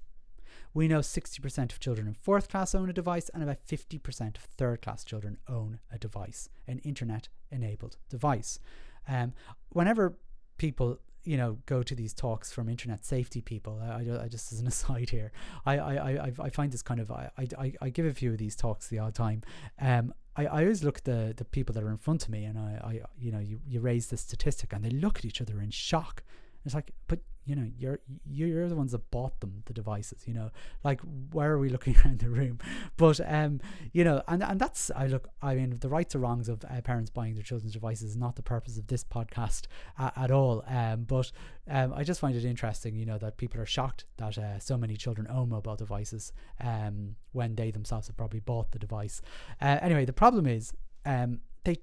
We 0.73 0.87
know 0.87 0.99
60% 0.99 1.71
of 1.73 1.79
children 1.81 2.07
in 2.07 2.13
fourth 2.13 2.47
class 2.47 2.73
own 2.73 2.89
a 2.89 2.93
device, 2.93 3.29
and 3.33 3.43
about 3.43 3.65
50% 3.67 4.37
of 4.37 4.43
third 4.43 4.81
class 4.81 5.03
children 5.03 5.37
own 5.49 5.79
a 5.91 5.97
device, 5.97 6.49
an 6.67 6.79
internet 6.79 7.27
enabled 7.51 7.97
device. 8.09 8.59
Um, 9.07 9.33
whenever 9.69 10.17
people 10.57 10.99
you 11.25 11.37
know 11.37 11.57
go 11.65 11.83
to 11.83 11.95
these 11.95 12.13
talks 12.13 12.51
from 12.51 12.69
internet 12.69 13.05
safety 13.05 13.41
people. 13.41 13.81
I, 13.83 14.23
I, 14.23 14.27
just 14.27 14.51
as 14.51 14.59
an 14.59 14.67
aside 14.75 15.09
here 15.09 15.31
I, 15.65 15.77
I, 15.77 15.93
I, 15.95 16.31
I 16.39 16.49
find 16.49 16.71
this 16.71 16.81
kind 16.81 16.99
of 16.99 17.11
I, 17.11 17.29
I, 17.37 17.73
I 17.81 17.89
give 17.89 18.05
a 18.05 18.13
few 18.13 18.31
of 18.31 18.37
these 18.37 18.55
talks 18.55 18.87
the 18.87 18.99
odd 18.99 19.15
time. 19.15 19.41
Um 19.79 20.13
I, 20.37 20.45
I 20.45 20.61
always 20.63 20.83
look 20.83 20.97
at 20.97 21.05
the, 21.05 21.33
the 21.35 21.45
people 21.45 21.73
that 21.73 21.83
are 21.83 21.89
in 21.89 21.97
front 21.97 22.23
of 22.23 22.29
me 22.29 22.43
and 22.43 22.57
I, 22.57 22.79
I 22.83 23.01
you 23.19 23.31
know 23.31 23.39
you, 23.39 23.59
you 23.67 23.79
raise 23.79 24.07
the 24.07 24.17
statistic 24.17 24.73
and 24.73 24.83
they 24.83 24.89
look 24.89 25.17
at 25.17 25.25
each 25.25 25.41
other 25.41 25.61
in 25.61 25.71
shock 25.71 26.23
it's 26.65 26.75
like 26.75 26.91
but 27.07 27.19
you 27.45 27.55
know 27.55 27.67
you're 27.77 27.99
you're 28.25 28.67
the 28.67 28.75
ones 28.75 28.91
that 28.91 29.11
bought 29.11 29.39
them 29.39 29.61
the 29.65 29.73
devices 29.73 30.23
you 30.25 30.33
know? 30.33 30.49
Like 30.83 30.99
where 31.31 31.51
are 31.51 31.59
we 31.59 31.69
looking 31.75 31.95
around 32.03 32.19
the 32.19 32.29
room? 32.29 32.59
But 32.97 33.19
um 33.25 33.61
you 33.93 34.03
know 34.03 34.21
and 34.27 34.43
and 34.43 34.59
that's 34.59 34.91
i 34.95 35.07
look 35.07 35.29
i 35.41 35.55
mean 35.55 35.77
the 35.79 35.89
rights 35.89 36.15
or 36.15 36.19
wrongs 36.19 36.49
of 36.49 36.63
uh, 36.65 36.81
parents 36.81 37.09
buying 37.09 37.35
their 37.35 37.43
children's 37.43 37.73
devices 37.73 38.11
is 38.11 38.17
not 38.17 38.35
the 38.35 38.41
purpose 38.41 38.77
of 38.77 38.87
this 38.87 39.03
podcast 39.03 39.63
at 39.97 40.31
all. 40.31 40.63
Um 40.67 41.03
but 41.03 41.31
um 41.69 41.93
i 41.93 42.03
just 42.03 42.19
find 42.19 42.35
it 42.35 42.45
interesting 42.45 42.95
you 42.95 43.05
know 43.05 43.17
that 43.19 43.37
people 43.37 43.61
are 43.61 43.65
shocked 43.65 44.05
that 44.17 44.37
uh, 44.37 44.59
so 44.59 44.77
many 44.77 44.95
children 44.95 45.27
own 45.29 45.49
mobile 45.49 45.75
devices 45.75 46.33
um 46.61 47.15
when 47.31 47.55
they 47.55 47.69
themselves 47.71 48.07
have 48.07 48.17
probably 48.17 48.39
bought 48.39 48.71
the 48.71 48.79
device. 48.79 49.21
Uh, 49.61 49.77
anyway 49.81 50.05
the 50.05 50.13
problem 50.13 50.47
is 50.47 50.73
um 51.05 51.39
they 51.63 51.77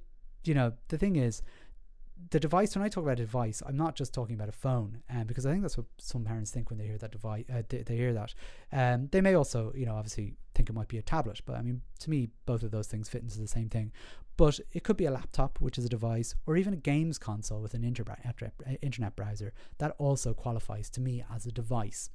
you 0.45 0.55
know 0.55 0.73
the 0.89 0.99
thing 0.99 1.17
is 1.17 1.43
the 2.31 2.41
device 2.41 2.75
when 2.75 2.85
i 2.85 2.89
talk 2.89 3.05
about 3.05 3.19
a 3.19 3.25
device 3.25 3.63
i'm 3.67 3.77
not 3.77 3.95
just 3.95 4.15
talking 4.15 4.35
about 4.35 4.49
a 4.49 4.53
phone 4.53 5.03
um, 5.11 5.25
because 5.25 5.45
i 5.45 5.51
think 5.51 5.63
that's 5.63 5.77
what 5.77 5.87
some 5.99 6.25
parents 6.25 6.51
think 6.51 6.71
when 6.71 6.79
they 6.79 6.87
hear 6.87 6.99
that 6.99 7.13
device 7.13 7.45
uh, 7.53 7.63
they, 7.69 7.79
they, 7.83 7.97
hear 7.97 8.13
that. 8.13 8.35
Um, 8.73 9.09
they 9.13 9.21
may 9.21 9.35
also 9.35 9.73
you 9.75 9.87
know 9.87 9.95
obviously 9.95 10.35
think 10.55 10.69
it 10.69 10.75
might 10.75 10.89
be 10.89 10.99
a 10.99 11.03
tablet 11.03 11.41
but 11.45 11.57
i 11.57 11.63
mean 11.63 11.83
to 11.99 12.11
me 12.11 12.29
both 12.47 12.63
of 12.63 12.71
those 12.71 12.87
things 12.87 13.09
fit 13.09 13.23
into 13.23 13.39
the 13.39 13.49
same 13.49 13.69
thing. 13.69 13.93
But 14.37 14.61
it 14.73 14.83
could 14.83 14.97
be 14.97 15.05
a 15.05 15.11
laptop 15.11 15.61
which 15.61 15.79
is 15.79 15.85
a 15.85 15.89
device 15.89 16.35
or 16.47 16.57
even 16.57 16.73
a 16.73 16.77
games 16.77 17.19
console 17.19 17.61
with 17.61 17.75
an 17.75 17.85
inter- 17.85 18.05
uh, 18.11 18.73
internet 18.81 19.15
browser 19.15 19.53
that 19.79 19.95
also 19.99 20.33
qualifies 20.33 20.89
to 20.91 21.01
me 21.01 21.25
as 21.33 21.47
a 21.47 21.53
device. 21.53 22.11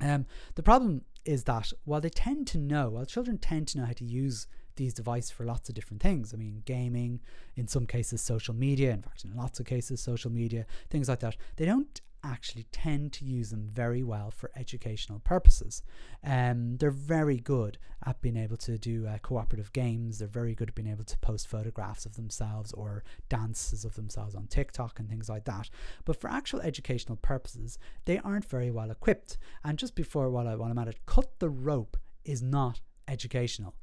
Um, 0.00 0.26
the 0.54 0.62
problem 0.62 1.02
is 1.24 1.44
that 1.44 1.72
while 1.84 2.00
they 2.00 2.10
tend 2.10 2.46
to 2.48 2.58
know 2.58 2.90
while 2.90 3.04
children 3.04 3.38
tend 3.38 3.68
to 3.68 3.78
know 3.78 3.86
how 3.86 3.92
to 3.92 4.04
use 4.04 4.46
these 4.76 4.94
devices 4.94 5.30
for 5.30 5.44
lots 5.44 5.68
of 5.68 5.74
different 5.74 6.02
things. 6.02 6.32
I 6.32 6.36
mean, 6.36 6.62
gaming, 6.64 7.20
in 7.56 7.68
some 7.68 7.86
cases, 7.86 8.20
social 8.20 8.54
media, 8.54 8.92
in 8.92 9.02
fact, 9.02 9.24
in 9.24 9.36
lots 9.36 9.60
of 9.60 9.66
cases, 9.66 10.00
social 10.00 10.30
media, 10.30 10.66
things 10.90 11.08
like 11.08 11.20
that. 11.20 11.36
They 11.56 11.64
don't 11.64 12.00
actually 12.24 12.66
tend 12.72 13.12
to 13.12 13.24
use 13.24 13.50
them 13.50 13.68
very 13.70 14.02
well 14.02 14.30
for 14.30 14.50
educational 14.56 15.18
purposes. 15.20 15.82
Um, 16.24 16.78
they're 16.78 16.90
very 16.90 17.36
good 17.36 17.78
at 18.06 18.20
being 18.22 18.36
able 18.36 18.56
to 18.58 18.78
do 18.78 19.06
uh, 19.06 19.18
cooperative 19.18 19.72
games. 19.72 20.18
They're 20.18 20.28
very 20.28 20.54
good 20.54 20.70
at 20.70 20.74
being 20.74 20.88
able 20.88 21.04
to 21.04 21.18
post 21.18 21.48
photographs 21.48 22.06
of 22.06 22.16
themselves 22.16 22.72
or 22.72 23.04
dances 23.28 23.84
of 23.84 23.94
themselves 23.94 24.34
on 24.34 24.46
TikTok 24.46 24.98
and 24.98 25.08
things 25.08 25.28
like 25.28 25.44
that. 25.44 25.68
But 26.04 26.20
for 26.20 26.30
actual 26.30 26.60
educational 26.62 27.16
purposes, 27.16 27.78
they 28.06 28.18
aren't 28.18 28.46
very 28.46 28.70
well 28.70 28.90
equipped. 28.90 29.36
And 29.62 29.78
just 29.78 29.94
before 29.94 30.30
while, 30.30 30.48
I, 30.48 30.54
while 30.54 30.70
I'm 30.70 30.78
at 30.78 30.88
it, 30.88 31.06
cut 31.06 31.38
the 31.38 31.50
rope 31.50 31.96
is 32.24 32.42
not 32.42 32.80
educational 33.06 33.74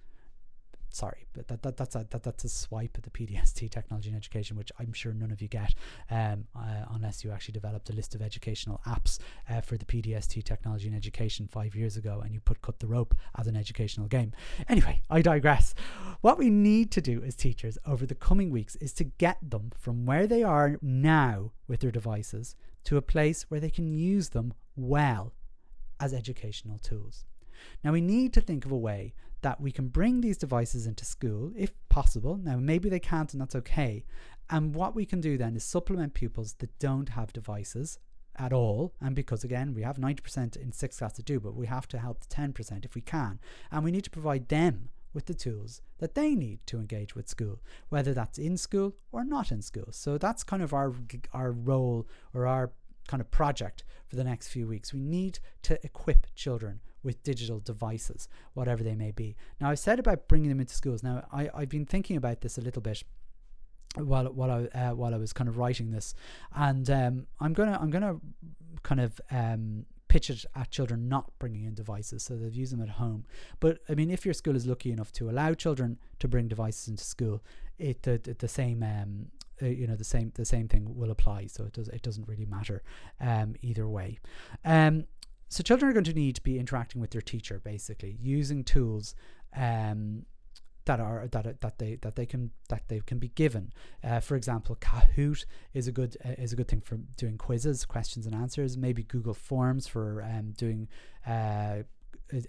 sorry, 0.92 1.26
but 1.34 1.48
that, 1.48 1.64
that 1.64 1.78
that's 1.78 1.96
a 1.96 2.06
that, 2.12 2.24
that's 2.24 2.44
a 2.44 2.50
swipe 2.50 2.92
at 2.96 3.04
the 3.04 3.10
PDST 3.10 3.70
technology 3.72 4.10
and 4.10 4.18
education, 4.18 4.58
which 4.58 4.72
I'm 4.80 4.94
sure 4.94 5.14
none 5.14 5.32
of 5.32 5.42
you 5.42 5.48
get, 5.48 5.74
um, 6.10 6.46
uh, 6.56 6.86
unless 6.94 7.24
you 7.24 7.32
actually 7.32 7.54
developed 7.54 7.90
a 7.90 7.94
list 7.94 8.14
of 8.14 8.22
educational 8.22 8.82
apps 8.86 9.20
uh, 9.50 9.62
for 9.62 9.78
the 9.78 9.86
PDST 9.86 10.44
technology 10.44 10.88
and 10.88 10.96
education 10.96 11.48
five 11.48 11.76
years 11.76 11.98
ago, 11.98 12.22
and 12.24 12.34
you 12.34 12.40
put 12.40 12.62
cut 12.62 12.80
the 12.80 12.88
rope 12.88 13.16
as 13.38 13.48
an 13.48 13.56
educational 13.56 14.08
game. 14.08 14.34
Anyway, 14.68 15.02
I 15.10 15.22
digress. 15.22 15.74
What 16.22 16.38
we 16.38 16.50
need 16.50 16.92
to 16.92 17.02
do 17.02 17.24
as 17.24 17.36
teachers 17.36 17.78
over 17.86 18.06
the 18.06 18.16
coming 18.16 18.52
weeks 18.52 18.76
is 18.78 18.94
to 18.94 19.04
get 19.04 19.38
them 19.42 19.72
from 19.78 20.06
where 20.06 20.28
they 20.28 20.44
are 20.44 20.78
now 20.82 21.52
with 21.68 21.80
their 21.80 21.92
devices 21.92 22.56
to 22.84 22.98
a 22.98 23.02
place 23.02 23.46
where 23.50 23.60
they 23.60 23.70
can 23.70 23.88
use 23.88 24.30
them 24.30 24.54
well 24.76 25.34
as 26.00 26.14
educational 26.14 26.80
tools. 26.80 27.26
Now, 27.84 27.92
we 27.92 28.02
need 28.02 28.34
to 28.34 28.42
think 28.42 28.66
of 28.66 28.72
a 28.72 28.78
way 28.78 29.14
that 29.42 29.60
we 29.60 29.72
can 29.72 29.88
bring 29.88 30.22
these 30.22 30.38
devices 30.38 30.86
into 30.88 31.06
school 31.06 31.52
if 31.56 31.72
possible. 31.90 32.38
Now, 32.38 32.58
maybe 32.58 32.90
they 32.90 33.00
can't, 33.00 33.32
and 33.34 33.42
that's 33.42 33.56
okay. 33.56 34.06
And 34.50 34.76
what 34.76 34.96
we 34.96 35.06
can 35.06 35.22
do 35.22 35.38
then 35.38 35.56
is 35.56 35.64
supplement 35.64 36.14
pupils 36.14 36.54
that 36.60 36.78
don't 36.80 37.10
have 37.10 37.34
devices 37.34 38.00
at 38.38 38.54
all. 38.54 38.94
And 39.02 39.16
because, 39.16 39.44
again, 39.44 39.74
we 39.74 39.82
have 39.82 39.98
90% 39.98 40.56
in 40.58 40.72
sixth 40.72 41.00
class 41.00 41.14
to 41.14 41.24
do, 41.24 41.40
but 41.40 41.56
we 41.56 41.68
have 41.68 41.88
to 41.90 42.00
help 42.00 42.22
the 42.22 42.34
10% 42.34 42.86
if 42.86 42.96
we 42.96 43.02
can. 43.02 43.40
And 43.72 43.84
we 43.84 43.92
need 43.92 44.04
to 44.04 44.10
provide 44.10 44.50
them 44.50 44.90
with 45.14 45.26
the 45.26 45.34
tools 45.34 45.82
that 45.98 46.16
they 46.16 46.36
need 46.36 46.60
to 46.66 46.80
engage 46.80 47.16
with 47.16 47.28
school, 47.28 47.62
whether 47.90 48.14
that's 48.14 48.38
in 48.38 48.58
school 48.58 48.96
or 49.12 49.24
not 49.24 49.52
in 49.52 49.62
school. 49.62 49.88
So 49.92 50.18
that's 50.18 50.44
kind 50.44 50.64
of 50.64 50.74
our 50.74 50.94
our 51.34 51.52
role 51.52 52.08
or 52.34 52.48
our 52.48 52.72
kind 53.08 53.20
of 53.20 53.30
project 53.30 53.84
for 54.08 54.16
the 54.16 54.24
next 54.24 54.48
few 54.48 54.68
weeks. 54.68 54.94
We 54.94 55.02
need 55.02 55.40
to 55.64 55.84
equip 55.86 56.28
children 56.36 56.80
with 57.04 57.24
digital 57.24 57.60
devices, 57.60 58.28
whatever 58.54 58.84
they 58.84 58.96
may 58.96 59.12
be. 59.12 59.36
Now, 59.60 59.70
I've 59.70 59.80
said 59.80 60.00
about 60.00 60.28
bringing 60.28 60.50
them 60.50 60.60
into 60.60 60.76
schools. 60.76 61.04
Now, 61.04 61.26
I, 61.32 61.50
I've 61.54 61.70
been 61.70 61.86
thinking 61.86 62.18
about 62.18 62.42
this 62.42 62.58
a 62.58 62.62
little 62.62 62.82
bit 62.82 63.04
while 63.96 64.26
while 64.26 64.52
I 64.52 64.78
uh, 64.78 64.96
while 64.96 65.14
I 65.14 65.18
was 65.18 65.34
kind 65.34 65.50
of 65.50 65.58
writing 65.58 65.92
this, 65.92 66.14
and 66.56 66.90
um, 66.90 67.28
I'm 67.40 67.54
gonna 67.54 67.78
I'm 67.82 67.90
gonna 67.90 68.18
kind 68.84 69.02
of 69.02 69.20
um, 69.32 69.86
pitch 70.08 70.30
it 70.30 70.46
at 70.56 70.72
children 70.72 71.10
not 71.10 71.32
bringing 71.40 71.66
in 71.66 71.74
devices, 71.74 72.24
so 72.24 72.36
they've 72.36 72.56
used 72.56 72.74
them 72.74 72.82
at 72.82 72.90
home. 72.90 73.26
But 73.60 73.80
I 73.90 73.96
mean, 73.96 74.10
if 74.10 74.26
your 74.26 74.34
school 74.34 74.56
is 74.56 74.66
lucky 74.66 74.92
enough 74.92 75.12
to 75.14 75.30
allow 75.30 75.54
children 75.54 76.00
to 76.20 76.28
bring 76.28 76.48
devices 76.48 76.88
into 76.88 77.04
school, 77.04 77.42
it 77.78 78.04
the, 78.04 78.18
the, 78.18 78.34
the 78.34 78.48
same 78.48 78.84
um, 78.84 79.28
uh, 79.62 79.66
you 79.66 79.88
know 79.88 79.96
the 79.96 80.04
same 80.04 80.32
the 80.36 80.46
same 80.46 80.68
thing 80.68 80.96
will 80.96 81.12
apply. 81.12 81.48
So 81.48 81.66
it 81.66 81.74
does 81.74 81.88
it 81.90 82.02
doesn't 82.02 82.28
really 82.28 82.46
matter 82.46 82.84
um, 83.20 83.56
either 83.62 83.88
way. 83.88 84.20
Um, 84.64 85.06
so 85.52 85.62
children 85.62 85.90
are 85.90 85.94
going 85.94 86.06
to 86.06 86.14
need 86.14 86.36
to 86.36 86.42
be 86.42 86.58
interacting 86.58 87.02
with 87.02 87.12
their 87.12 87.22
teacher 87.22 87.60
basically 87.62 88.18
using 88.22 88.64
tools 88.64 89.16
um, 89.54 90.26
that 90.86 91.02
are 91.02 91.28
that 91.28 91.60
that 91.60 91.78
they 91.78 91.96
that 91.96 92.16
they 92.16 92.26
can 92.26 92.52
that 92.70 92.84
they 92.88 93.02
can 93.02 93.20
be 93.20 93.28
given. 93.28 93.74
Uh, 94.02 94.22
for 94.22 94.38
example, 94.38 94.78
Kahoot 94.80 95.44
is 95.74 95.90
a 95.90 95.92
good 95.92 96.16
uh, 96.24 96.36
is 96.38 96.54
a 96.54 96.56
good 96.56 96.70
thing 96.70 96.80
for 96.80 96.96
doing 97.18 97.38
quizzes, 97.38 97.84
questions 97.84 98.26
and 98.26 98.34
answers. 98.34 98.78
Maybe 98.78 99.04
Google 99.04 99.34
Forms 99.34 99.88
for 99.88 100.24
um, 100.24 100.54
doing 100.54 100.88
uh, 101.28 101.84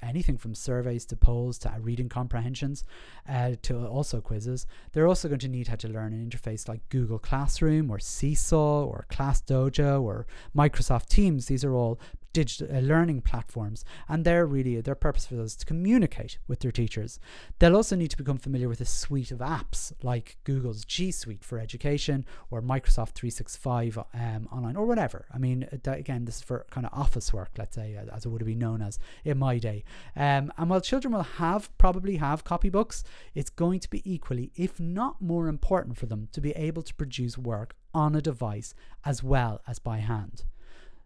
anything 0.01 0.39
from 0.39 0.55
surveys 0.55 1.05
to 1.07 1.17
polls 1.17 1.59
to 1.59 1.75
reading 1.81 2.09
comprehensions 2.09 2.85
uh, 3.29 3.53
to 3.63 3.85
also 3.85 4.21
quizzes. 4.21 4.65
They're 4.93 5.09
also 5.09 5.27
going 5.27 5.41
to 5.41 5.49
need 5.49 5.67
how 5.67 5.77
to 5.77 5.89
learn 5.89 6.13
an 6.13 6.25
interface 6.25 6.69
like 6.69 6.89
Google 6.89 7.19
Classroom 7.19 7.91
or 7.91 7.99
Seesaw 7.99 8.85
or 8.85 9.07
Class 9.09 9.43
Dojo 9.43 10.03
or 10.03 10.29
Microsoft 10.57 11.09
Teams. 11.09 11.47
These 11.47 11.65
are 11.65 11.75
all 11.75 11.99
digital 12.33 12.75
uh, 12.75 12.81
learning 12.81 13.21
platforms, 13.21 13.85
and 14.09 14.25
they're 14.25 14.47
really 14.47 14.81
their 14.81 14.95
purpose 14.95 15.27
for 15.27 15.35
those 15.35 15.57
to 15.57 15.67
communicate 15.67 16.39
with 16.49 16.61
their 16.61 16.73
teachers. 16.73 17.19
They'll 17.59 17.77
also 17.77 17.97
need 17.97 18.11
to 18.11 18.17
become 18.17 18.39
familiar 18.39 18.69
with 18.69 18.81
a 18.81 18.85
suite 18.85 19.31
of 19.31 19.39
apps 19.39 19.93
like 20.03 20.39
Google's 20.45 20.85
G 20.85 21.11
Suite 21.11 21.45
for 21.45 21.59
education 21.59 22.25
or 22.51 22.63
Microsoft 22.63 23.13
365 23.13 23.99
um, 24.15 24.49
online 24.51 24.77
or 24.77 24.87
whatever. 24.87 25.27
I 25.33 25.39
mean, 25.39 25.69
uh, 25.73 25.77
that, 25.83 25.99
again, 25.99 26.25
this 26.25 26.37
is 26.37 26.43
for 26.43 26.67
kind 26.71 26.87
of 26.87 26.93
office 26.93 27.33
work, 27.33 27.51
let's 27.59 27.75
say, 27.75 27.97
uh, 27.97 28.15
as 28.15 28.25
it 28.25 28.29
would 28.29 28.41
have 28.41 28.49
been 28.49 28.59
known 28.59 28.83
as 28.83 28.99
in 29.25 29.39
my 29.39 29.59
day. 29.59 29.85
Um, 30.17 30.53
and 30.57 30.71
while 30.71 30.81
children 30.81 31.15
will 31.15 31.23
have 31.23 31.77
probably 31.79 32.17
have 32.17 32.45
copybooks, 32.45 33.03
it's 33.35 33.51
going 33.51 33.81
to 33.81 33.91
be 33.91 34.03
equally, 34.11 34.53
if 34.57 34.81
not 34.81 35.21
more 35.21 35.49
important 35.49 35.97
for 35.97 36.07
them 36.07 36.29
to 36.33 36.41
be 36.41 36.53
able 36.53 36.83
to 36.83 36.95
produce 36.95 37.37
work 37.39 37.75
on 37.95 38.15
a 38.15 38.23
device 38.23 38.75
as 39.05 39.23
well 39.23 39.61
as 39.67 39.79
by 39.79 39.99
hand. 39.99 40.45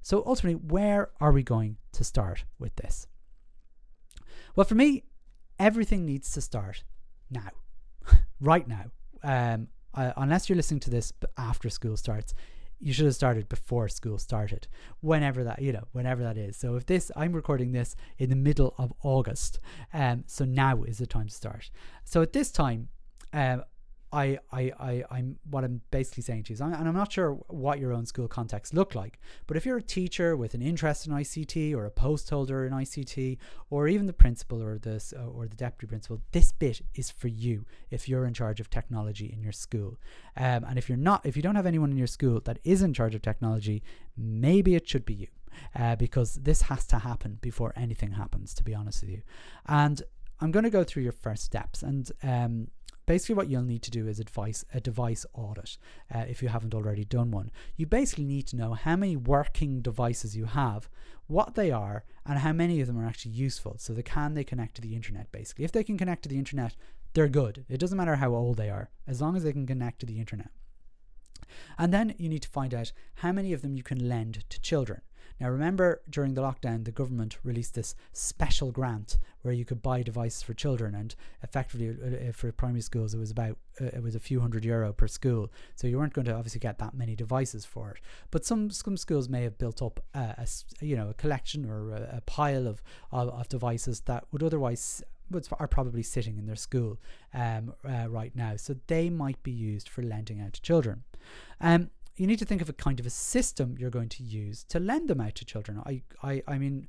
So 0.06 0.22
ultimately, 0.24 0.54
where 0.54 1.10
are 1.20 1.32
we 1.32 1.42
going 1.42 1.78
to 1.90 2.04
start 2.04 2.44
with 2.60 2.76
this? 2.76 3.08
Well, 4.54 4.64
for 4.64 4.76
me, 4.76 5.02
everything 5.58 6.06
needs 6.06 6.30
to 6.30 6.40
start 6.40 6.84
now, 7.28 7.50
right 8.40 8.68
now. 8.68 8.84
Um, 9.24 9.66
uh, 9.94 10.12
unless 10.16 10.48
you're 10.48 10.54
listening 10.54 10.78
to 10.82 10.90
this 10.90 11.12
after 11.36 11.68
school 11.68 11.96
starts, 11.96 12.34
you 12.78 12.92
should 12.92 13.06
have 13.06 13.16
started 13.16 13.48
before 13.48 13.88
school 13.88 14.16
started, 14.18 14.68
whenever 15.00 15.42
that 15.42 15.60
you 15.60 15.72
know, 15.72 15.88
whenever 15.90 16.22
that 16.22 16.38
is. 16.38 16.56
So 16.56 16.76
if 16.76 16.86
this, 16.86 17.10
I'm 17.16 17.32
recording 17.32 17.72
this 17.72 17.96
in 18.16 18.30
the 18.30 18.36
middle 18.36 18.76
of 18.78 18.92
August, 19.02 19.58
um, 19.92 20.22
so 20.28 20.44
now 20.44 20.84
is 20.84 20.98
the 20.98 21.08
time 21.08 21.26
to 21.26 21.34
start. 21.34 21.68
So 22.04 22.22
at 22.22 22.32
this 22.32 22.52
time, 22.52 22.90
um, 23.32 23.64
I, 24.12 24.38
I, 24.52 24.72
I, 24.78 25.04
I'm 25.10 25.38
what 25.50 25.64
I'm 25.64 25.80
basically 25.90 26.22
saying 26.22 26.44
to 26.44 26.50
you 26.50 26.54
is, 26.54 26.60
I'm, 26.60 26.72
and 26.72 26.88
I'm 26.88 26.94
not 26.94 27.12
sure 27.12 27.32
what 27.48 27.80
your 27.80 27.92
own 27.92 28.06
school 28.06 28.28
context 28.28 28.72
look 28.72 28.94
like, 28.94 29.18
but 29.46 29.56
if 29.56 29.66
you're 29.66 29.78
a 29.78 29.82
teacher 29.82 30.36
with 30.36 30.54
an 30.54 30.62
interest 30.62 31.06
in 31.06 31.12
ICT 31.12 31.74
or 31.74 31.84
a 31.84 31.90
post 31.90 32.30
holder 32.30 32.64
in 32.64 32.72
ICT, 32.72 33.38
or 33.68 33.88
even 33.88 34.06
the 34.06 34.12
principal 34.12 34.62
or 34.62 34.78
the 34.78 35.02
or 35.34 35.48
the 35.48 35.56
deputy 35.56 35.88
principal, 35.88 36.20
this 36.32 36.52
bit 36.52 36.82
is 36.94 37.10
for 37.10 37.28
you 37.28 37.64
if 37.90 38.08
you're 38.08 38.26
in 38.26 38.34
charge 38.34 38.60
of 38.60 38.70
technology 38.70 39.26
in 39.32 39.42
your 39.42 39.52
school. 39.52 39.98
Um, 40.36 40.64
and 40.64 40.78
if 40.78 40.88
you're 40.88 40.98
not, 40.98 41.26
if 41.26 41.36
you 41.36 41.42
don't 41.42 41.56
have 41.56 41.66
anyone 41.66 41.90
in 41.90 41.96
your 41.96 42.06
school 42.06 42.40
that 42.44 42.58
is 42.64 42.82
in 42.82 42.94
charge 42.94 43.14
of 43.14 43.22
technology, 43.22 43.82
maybe 44.16 44.74
it 44.74 44.88
should 44.88 45.04
be 45.04 45.14
you. 45.14 45.28
Uh, 45.74 45.96
because 45.96 46.34
this 46.34 46.62
has 46.62 46.86
to 46.86 46.98
happen 46.98 47.38
before 47.40 47.72
anything 47.76 48.12
happens, 48.12 48.52
to 48.52 48.62
be 48.62 48.74
honest 48.74 49.02
with 49.02 49.10
you. 49.10 49.22
And 49.64 50.02
I'm 50.40 50.50
going 50.50 50.64
to 50.64 50.70
go 50.70 50.84
through 50.84 51.02
your 51.02 51.12
first 51.12 51.44
steps. 51.44 51.82
And 51.82 52.10
um, 52.22 52.68
basically 53.06 53.34
what 53.36 53.48
you'll 53.48 53.62
need 53.62 53.82
to 53.82 53.90
do 53.90 54.06
is 54.06 54.20
advice 54.20 54.64
a 54.74 54.80
device 54.80 55.24
audit 55.32 55.78
uh, 56.14 56.24
if 56.28 56.42
you 56.42 56.48
haven't 56.48 56.74
already 56.74 57.04
done 57.04 57.30
one. 57.30 57.50
You 57.76 57.86
basically 57.86 58.24
need 58.24 58.46
to 58.48 58.56
know 58.56 58.74
how 58.74 58.96
many 58.96 59.16
working 59.16 59.80
devices 59.80 60.36
you 60.36 60.46
have 60.46 60.88
what 61.28 61.54
they 61.54 61.70
are 61.70 62.04
and 62.24 62.38
how 62.38 62.52
many 62.52 62.80
of 62.80 62.86
them 62.86 62.98
are 62.98 63.06
actually 63.06 63.32
useful. 63.32 63.76
So 63.78 63.92
they 63.92 64.02
can 64.02 64.34
they 64.34 64.44
connect 64.44 64.74
to 64.76 64.82
the 64.82 64.94
internet 64.94 65.30
basically. 65.32 65.64
If 65.64 65.72
they 65.72 65.84
can 65.84 65.96
connect 65.96 66.24
to 66.24 66.28
the 66.28 66.38
internet 66.38 66.76
they're 67.14 67.28
good. 67.28 67.64
It 67.70 67.80
doesn't 67.80 67.96
matter 67.96 68.16
how 68.16 68.34
old 68.34 68.58
they 68.58 68.68
are 68.68 68.90
as 69.06 69.22
long 69.22 69.36
as 69.36 69.42
they 69.42 69.52
can 69.52 69.66
connect 69.66 70.00
to 70.00 70.06
the 70.06 70.20
internet. 70.20 70.50
And 71.78 71.92
then 71.92 72.14
you 72.18 72.28
need 72.28 72.42
to 72.42 72.48
find 72.48 72.74
out 72.74 72.92
how 73.16 73.32
many 73.32 73.54
of 73.54 73.62
them 73.62 73.74
you 73.74 73.82
can 73.82 74.06
lend 74.06 74.44
to 74.50 74.60
children 74.60 75.00
now, 75.40 75.50
remember 75.50 76.00
during 76.08 76.34
the 76.34 76.40
lockdown, 76.40 76.84
the 76.84 76.90
government 76.90 77.38
released 77.44 77.74
this 77.74 77.94
special 78.12 78.72
grant 78.72 79.18
where 79.42 79.52
you 79.52 79.64
could 79.64 79.82
buy 79.82 80.02
devices 80.02 80.42
for 80.42 80.54
children, 80.54 80.94
and 80.94 81.14
effectively 81.42 81.90
uh, 81.90 82.28
uh, 82.28 82.32
for 82.32 82.50
primary 82.52 82.80
schools, 82.80 83.12
it 83.12 83.18
was 83.18 83.30
about 83.30 83.58
uh, 83.80 83.86
it 83.86 84.02
was 84.02 84.14
a 84.14 84.20
few 84.20 84.40
hundred 84.40 84.64
euro 84.64 84.92
per 84.92 85.06
school. 85.06 85.52
So 85.74 85.86
you 85.86 85.98
weren't 85.98 86.14
going 86.14 86.24
to 86.26 86.34
obviously 86.34 86.60
get 86.60 86.78
that 86.78 86.94
many 86.94 87.14
devices 87.14 87.66
for 87.66 87.90
it. 87.90 88.00
But 88.30 88.46
some 88.46 88.70
some 88.70 88.96
schools 88.96 89.28
may 89.28 89.42
have 89.42 89.58
built 89.58 89.82
up 89.82 90.02
a, 90.14 90.18
a 90.38 90.46
you 90.84 90.96
know 90.96 91.10
a 91.10 91.14
collection 91.14 91.68
or 91.68 91.90
a, 91.90 92.16
a 92.16 92.20
pile 92.22 92.66
of, 92.66 92.82
of, 93.12 93.28
of 93.28 93.48
devices 93.48 94.00
that 94.00 94.24
would 94.32 94.42
otherwise 94.42 95.02
are 95.58 95.66
probably 95.66 96.04
sitting 96.04 96.38
in 96.38 96.46
their 96.46 96.56
school 96.56 96.98
um, 97.34 97.74
uh, 97.84 98.08
right 98.08 98.34
now. 98.36 98.54
So 98.56 98.76
they 98.86 99.10
might 99.10 99.42
be 99.42 99.50
used 99.50 99.88
for 99.88 100.02
lending 100.02 100.40
out 100.40 100.52
to 100.52 100.62
children. 100.62 101.02
Um, 101.60 101.90
you 102.16 102.26
need 102.26 102.38
to 102.38 102.44
think 102.44 102.62
of 102.62 102.68
a 102.68 102.72
kind 102.72 102.98
of 103.00 103.06
a 103.06 103.10
system 103.10 103.76
you're 103.78 103.90
going 103.90 104.08
to 104.08 104.22
use 104.22 104.64
to 104.64 104.80
lend 104.80 105.08
them 105.08 105.20
out 105.20 105.34
to 105.36 105.44
children. 105.44 105.82
I, 105.84 106.02
I, 106.22 106.42
I 106.48 106.58
mean, 106.58 106.88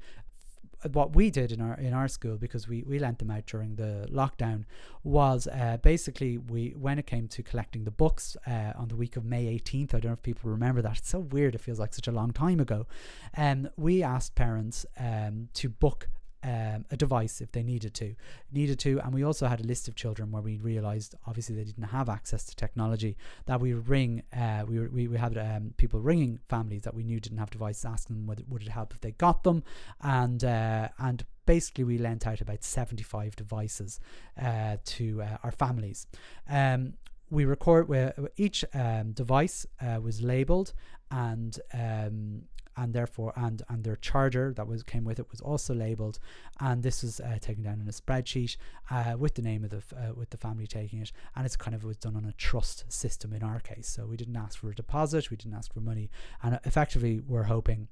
what 0.92 1.16
we 1.16 1.32
did 1.32 1.52
in 1.52 1.60
our 1.60 1.74
in 1.76 1.94
our 1.94 2.08
school 2.08 2.38
because 2.38 2.68
we 2.68 2.84
we 2.84 3.00
lent 3.00 3.20
them 3.20 3.32
out 3.32 3.46
during 3.48 3.76
the 3.76 4.08
lockdown 4.12 4.64
was 5.04 5.48
uh, 5.48 5.78
basically 5.82 6.38
we 6.38 6.76
when 6.78 7.00
it 7.00 7.08
came 7.08 7.28
to 7.28 7.42
collecting 7.42 7.84
the 7.84 7.92
books 7.92 8.38
uh, 8.46 8.74
on 8.76 8.88
the 8.88 8.96
week 8.96 9.16
of 9.16 9.26
May 9.26 9.46
18th 9.58 9.96
I 9.96 10.00
don't 10.00 10.06
know 10.06 10.14
if 10.14 10.22
people 10.22 10.52
remember 10.52 10.82
that 10.84 11.00
it's 11.00 11.10
so 11.10 11.20
weird 11.20 11.56
it 11.56 11.62
feels 11.62 11.80
like 11.80 11.94
such 11.94 12.08
a 12.08 12.12
long 12.12 12.32
time 12.32 12.60
ago 12.60 12.86
and 13.34 13.68
um, 13.68 13.72
we 13.76 14.04
asked 14.04 14.36
parents 14.36 14.86
um, 15.00 15.50
to 15.56 15.68
book 15.68 16.10
um, 16.44 16.86
a 16.92 16.98
device 16.98 17.42
if 17.42 17.52
they 17.52 17.64
needed 17.64 17.94
to 17.96 18.16
needed 18.52 18.80
to. 18.80 19.00
And 19.00 19.14
we 19.14 19.24
also 19.24 19.48
had 19.48 19.60
a 19.60 19.64
list 19.64 19.88
of 19.88 19.96
children 19.96 20.32
where 20.32 20.42
we 20.42 20.58
realized 20.58 21.16
obviously 21.26 21.56
they 21.56 21.64
didn't 21.64 21.86
have 21.86 22.10
access 22.10 22.46
to 22.46 22.56
technology 22.56 23.18
that 23.46 23.60
we 23.60 23.74
ring 23.74 24.24
uh, 24.36 24.64
we, 24.68 24.80
we, 24.88 25.08
we 25.08 25.18
had 25.18 25.38
um, 25.38 25.74
people 25.78 26.00
ringing 26.00 26.40
families 26.50 26.84
that 26.84 26.94
we 26.94 27.04
knew 27.04 27.20
didn't 27.20 27.38
have 27.38 27.50
devices 27.50 27.86
asking 27.86 28.16
them 28.16 28.28
whether 28.28 28.44
would 28.50 28.62
it 28.62 28.70
help 28.70 28.94
if 28.94 29.02
they 29.02 29.12
got 29.12 29.44
them. 29.44 29.64
And 30.02 30.44
uh, 30.44 30.90
and 31.00 31.26
basically 31.46 31.86
we 31.86 31.98
lent 31.98 32.28
out 32.28 32.42
about 32.42 32.64
75 32.64 33.36
devices 33.36 34.00
uh, 34.40 34.78
to 34.84 35.22
uh, 35.24 35.38
our 35.44 35.52
families. 35.52 36.06
Um, 36.48 36.94
we 37.30 37.46
record 37.46 37.90
where 37.90 38.14
each 38.38 38.64
um, 38.74 39.12
device 39.12 39.66
uh, 39.82 40.00
was 40.00 40.22
labeled 40.22 40.74
and 41.12 41.60
um, 41.74 42.44
and 42.78 42.94
therefore 42.94 43.34
and 43.36 43.64
and 43.68 43.84
their 43.84 43.96
charger 43.98 44.54
that 44.56 44.68
was 44.68 44.84
came 44.84 45.04
with 45.04 45.20
it 45.20 45.30
was 45.32 45.42
also 45.42 45.74
labeled 45.74 46.20
and 46.60 46.84
this 46.84 47.02
was 47.02 47.20
uh, 47.20 47.38
taken 47.42 47.64
down 47.64 47.82
in 47.82 47.88
a 47.88 47.92
spreadsheet 47.92 48.56
uh, 48.92 49.16
with 49.18 49.34
the 49.34 49.42
name 49.42 49.64
of 49.64 49.72
the 49.72 49.82
uh, 49.98 50.14
with 50.14 50.30
the 50.30 50.38
family 50.38 50.68
taking 50.68 51.00
it 51.00 51.12
and 51.36 51.46
it's 51.46 51.58
kind 51.58 51.76
of 51.76 51.84
was 51.84 51.98
done 51.98 52.16
on 52.16 52.24
a 52.24 52.32
trust 52.34 52.86
system 52.88 53.34
in 53.34 53.44
our 53.44 53.60
case. 53.60 53.88
So 53.88 54.06
we 54.06 54.16
didn't 54.16 54.38
ask 54.38 54.60
for 54.60 54.70
a 54.70 54.76
deposit 54.76 55.30
we 55.32 55.38
didn't 55.38 55.56
ask 55.56 55.74
for 55.74 55.82
money 55.82 56.10
and 56.44 56.60
effectively 56.64 57.20
we're 57.20 57.44
hoping 57.44 57.88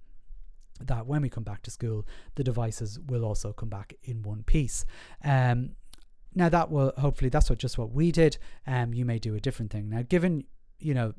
that 0.79 1.07
when 1.07 1.21
we 1.21 1.29
come 1.29 1.43
back 1.43 1.63
to 1.63 1.71
school 1.71 2.05
the 2.35 2.43
devices 2.43 2.99
will 2.99 3.25
also 3.25 3.51
come 3.51 3.69
back 3.69 3.95
in 4.03 4.21
one 4.21 4.43
piece. 4.43 4.85
Um, 5.23 5.71
now 6.35 6.49
that 6.49 6.69
will 6.69 6.93
hopefully 6.97 7.29
that's 7.29 7.49
what 7.49 7.59
just 7.59 7.77
what 7.77 7.91
we 7.91 8.11
did. 8.11 8.37
Um 8.67 8.93
you 8.93 9.05
may 9.05 9.17
do 9.17 9.35
a 9.35 9.39
different 9.39 9.71
thing. 9.71 9.89
Now 9.89 10.03
given 10.07 10.43
you 10.79 10.93
know 10.93 11.13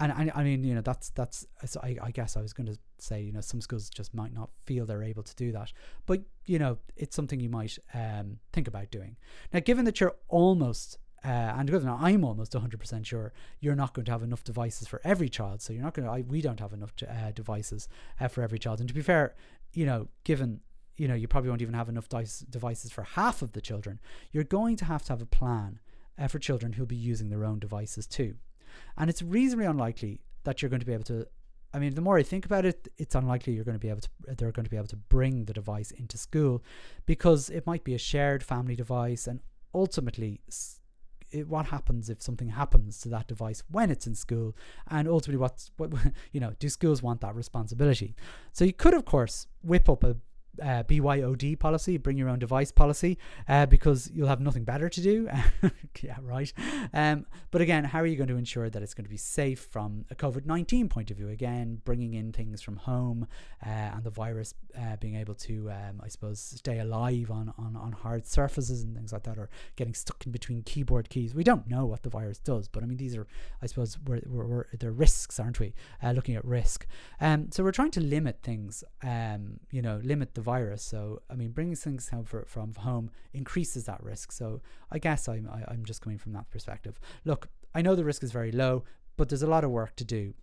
and 0.00 0.12
I, 0.12 0.32
I 0.34 0.44
mean, 0.44 0.64
you 0.64 0.74
know, 0.74 0.80
that's 0.80 1.10
that's. 1.10 1.46
So 1.66 1.80
I, 1.82 1.96
I 2.02 2.10
guess 2.10 2.36
I 2.36 2.40
was 2.40 2.52
going 2.52 2.66
to 2.66 2.78
say, 2.98 3.20
you 3.22 3.32
know, 3.32 3.40
some 3.40 3.60
schools 3.60 3.90
just 3.90 4.14
might 4.14 4.32
not 4.32 4.50
feel 4.64 4.86
they're 4.86 5.02
able 5.02 5.22
to 5.22 5.34
do 5.34 5.52
that, 5.52 5.72
but 6.06 6.22
you 6.46 6.58
know, 6.58 6.78
it's 6.96 7.16
something 7.16 7.40
you 7.40 7.48
might 7.48 7.78
um, 7.94 8.38
think 8.52 8.68
about 8.68 8.90
doing. 8.90 9.16
Now, 9.52 9.60
given 9.60 9.84
that 9.84 10.00
you're 10.00 10.16
almost 10.28 10.98
uh, 11.24 11.28
and 11.28 11.68
given 11.68 11.88
I'm 11.88 12.24
almost 12.24 12.52
100% 12.52 13.04
sure 13.04 13.32
you're 13.60 13.74
not 13.74 13.92
going 13.92 14.06
to 14.06 14.12
have 14.12 14.22
enough 14.22 14.44
devices 14.44 14.86
for 14.86 15.00
every 15.02 15.28
child, 15.28 15.60
so 15.60 15.72
you're 15.72 15.82
not 15.82 15.94
going 15.94 16.06
to. 16.06 16.12
I, 16.12 16.20
we 16.20 16.40
don't 16.40 16.60
have 16.60 16.72
enough 16.72 16.92
uh, 17.08 17.32
devices 17.32 17.88
uh, 18.20 18.28
for 18.28 18.42
every 18.42 18.58
child, 18.58 18.80
and 18.80 18.88
to 18.88 18.94
be 18.94 19.02
fair, 19.02 19.34
you 19.72 19.84
know, 19.84 20.08
given 20.24 20.60
you 20.96 21.06
know, 21.06 21.14
you 21.14 21.28
probably 21.28 21.48
won't 21.48 21.62
even 21.62 21.74
have 21.74 21.88
enough 21.88 22.08
dice, 22.08 22.40
devices 22.40 22.90
for 22.90 23.04
half 23.04 23.40
of 23.40 23.52
the 23.52 23.60
children. 23.60 24.00
You're 24.32 24.44
going 24.44 24.76
to 24.76 24.84
have 24.84 25.04
to 25.04 25.12
have 25.12 25.22
a 25.22 25.26
plan 25.26 25.78
uh, 26.18 26.26
for 26.26 26.40
children 26.40 26.72
who'll 26.72 26.86
be 26.86 26.96
using 26.96 27.30
their 27.30 27.44
own 27.44 27.60
devices 27.60 28.06
too. 28.06 28.34
And 28.96 29.08
it's 29.10 29.22
reasonably 29.22 29.66
unlikely 29.66 30.20
that 30.44 30.62
you're 30.62 30.68
going 30.68 30.80
to 30.80 30.86
be 30.86 30.92
able 30.92 31.04
to. 31.04 31.26
I 31.74 31.78
mean, 31.78 31.94
the 31.94 32.00
more 32.00 32.16
I 32.16 32.22
think 32.22 32.46
about 32.46 32.64
it, 32.64 32.88
it's 32.96 33.14
unlikely 33.14 33.52
you're 33.52 33.64
going 33.64 33.74
to 33.74 33.80
be 33.80 33.90
able 33.90 34.00
to. 34.00 34.08
They're 34.36 34.52
going 34.52 34.64
to 34.64 34.70
be 34.70 34.76
able 34.76 34.88
to 34.88 34.96
bring 34.96 35.44
the 35.44 35.52
device 35.52 35.90
into 35.90 36.16
school, 36.16 36.62
because 37.06 37.50
it 37.50 37.66
might 37.66 37.84
be 37.84 37.94
a 37.94 37.98
shared 37.98 38.42
family 38.42 38.74
device, 38.74 39.26
and 39.26 39.40
ultimately, 39.74 40.40
it, 41.30 41.46
what 41.46 41.66
happens 41.66 42.08
if 42.08 42.22
something 42.22 42.48
happens 42.48 43.00
to 43.02 43.08
that 43.10 43.28
device 43.28 43.62
when 43.70 43.90
it's 43.90 44.06
in 44.06 44.14
school, 44.14 44.56
and 44.88 45.06
ultimately, 45.06 45.38
what's 45.38 45.70
what 45.76 45.92
you 46.32 46.40
know, 46.40 46.54
do 46.58 46.68
schools 46.68 47.02
want 47.02 47.20
that 47.20 47.34
responsibility? 47.34 48.14
So 48.52 48.64
you 48.64 48.72
could, 48.72 48.94
of 48.94 49.04
course, 49.04 49.46
whip 49.62 49.88
up 49.88 50.04
a 50.04 50.16
uh, 50.62 50.82
BYOD 50.84 51.58
policy, 51.58 51.96
bring 51.96 52.16
your 52.16 52.28
own 52.28 52.38
device 52.38 52.72
policy, 52.72 53.18
uh, 53.48 53.66
because 53.66 54.10
you'll 54.12 54.28
have 54.28 54.40
nothing 54.40 54.64
better 54.64 54.88
to 54.88 55.00
do. 55.00 55.28
yeah, 56.02 56.16
right. 56.22 56.52
Um, 56.92 57.26
but 57.50 57.60
again, 57.60 57.84
how 57.84 58.00
are 58.00 58.06
you 58.06 58.16
going 58.16 58.28
to 58.28 58.36
ensure 58.36 58.70
that 58.70 58.82
it's 58.82 58.94
going 58.94 59.04
to 59.04 59.10
be 59.10 59.16
safe 59.16 59.68
from 59.70 60.04
a 60.10 60.14
COVID 60.14 60.46
19 60.46 60.88
point 60.88 61.10
of 61.10 61.16
view? 61.16 61.28
Again, 61.28 61.80
bringing 61.84 62.14
in 62.14 62.32
things 62.32 62.62
from 62.62 62.76
home 62.76 63.26
uh, 63.64 63.68
and 63.68 64.04
the 64.04 64.10
virus 64.10 64.54
uh, 64.78 64.96
being 64.96 65.16
able 65.16 65.34
to, 65.34 65.70
um, 65.70 66.00
I 66.02 66.08
suppose, 66.08 66.40
stay 66.40 66.78
alive 66.78 67.30
on, 67.30 67.52
on, 67.58 67.76
on 67.76 67.92
hard 67.92 68.26
surfaces 68.26 68.82
and 68.82 68.94
things 68.94 69.12
like 69.12 69.24
that, 69.24 69.38
or 69.38 69.48
getting 69.76 69.94
stuck 69.94 70.24
in 70.26 70.32
between 70.32 70.62
keyboard 70.62 71.08
keys. 71.08 71.34
We 71.34 71.44
don't 71.44 71.68
know 71.68 71.86
what 71.86 72.02
the 72.02 72.10
virus 72.10 72.38
does, 72.38 72.68
but 72.68 72.82
I 72.82 72.86
mean, 72.86 72.98
these 72.98 73.16
are, 73.16 73.26
I 73.62 73.66
suppose, 73.66 73.98
we're, 74.06 74.20
we're, 74.26 74.46
we're 74.46 74.64
they're 74.78 74.92
risks, 74.92 75.40
aren't 75.40 75.60
we? 75.60 75.74
Uh, 76.02 76.12
looking 76.12 76.36
at 76.36 76.44
risk. 76.44 76.86
Um, 77.20 77.50
so 77.50 77.62
we're 77.62 77.72
trying 77.72 77.90
to 77.92 78.00
limit 78.00 78.40
things, 78.42 78.84
um, 79.02 79.60
you 79.70 79.82
know, 79.82 80.00
limit 80.02 80.34
the 80.34 80.42
virus. 80.52 80.82
So, 80.82 81.20
I 81.30 81.34
mean, 81.34 81.50
bringing 81.50 81.76
things 81.76 82.08
home 82.08 82.24
for, 82.24 82.44
from 82.46 82.74
home 82.74 83.10
increases 83.34 83.84
that 83.84 84.02
risk. 84.02 84.32
So, 84.32 84.46
I 84.90 84.98
guess 84.98 85.28
I'm, 85.28 85.48
I, 85.52 85.58
am 85.58 85.64
i 85.68 85.74
am 85.74 85.84
just 85.84 86.00
coming 86.00 86.18
from 86.18 86.32
that 86.32 86.48
perspective. 86.50 86.98
Look, 87.24 87.48
I 87.74 87.82
know 87.82 87.94
the 87.94 88.04
risk 88.10 88.22
is 88.22 88.32
very 88.32 88.52
low, 88.52 88.84
but 89.18 89.28
there's 89.28 89.42
a 89.42 89.54
lot 89.56 89.64
of 89.64 89.70
work 89.70 89.94
to 89.96 90.04
do 90.04 90.34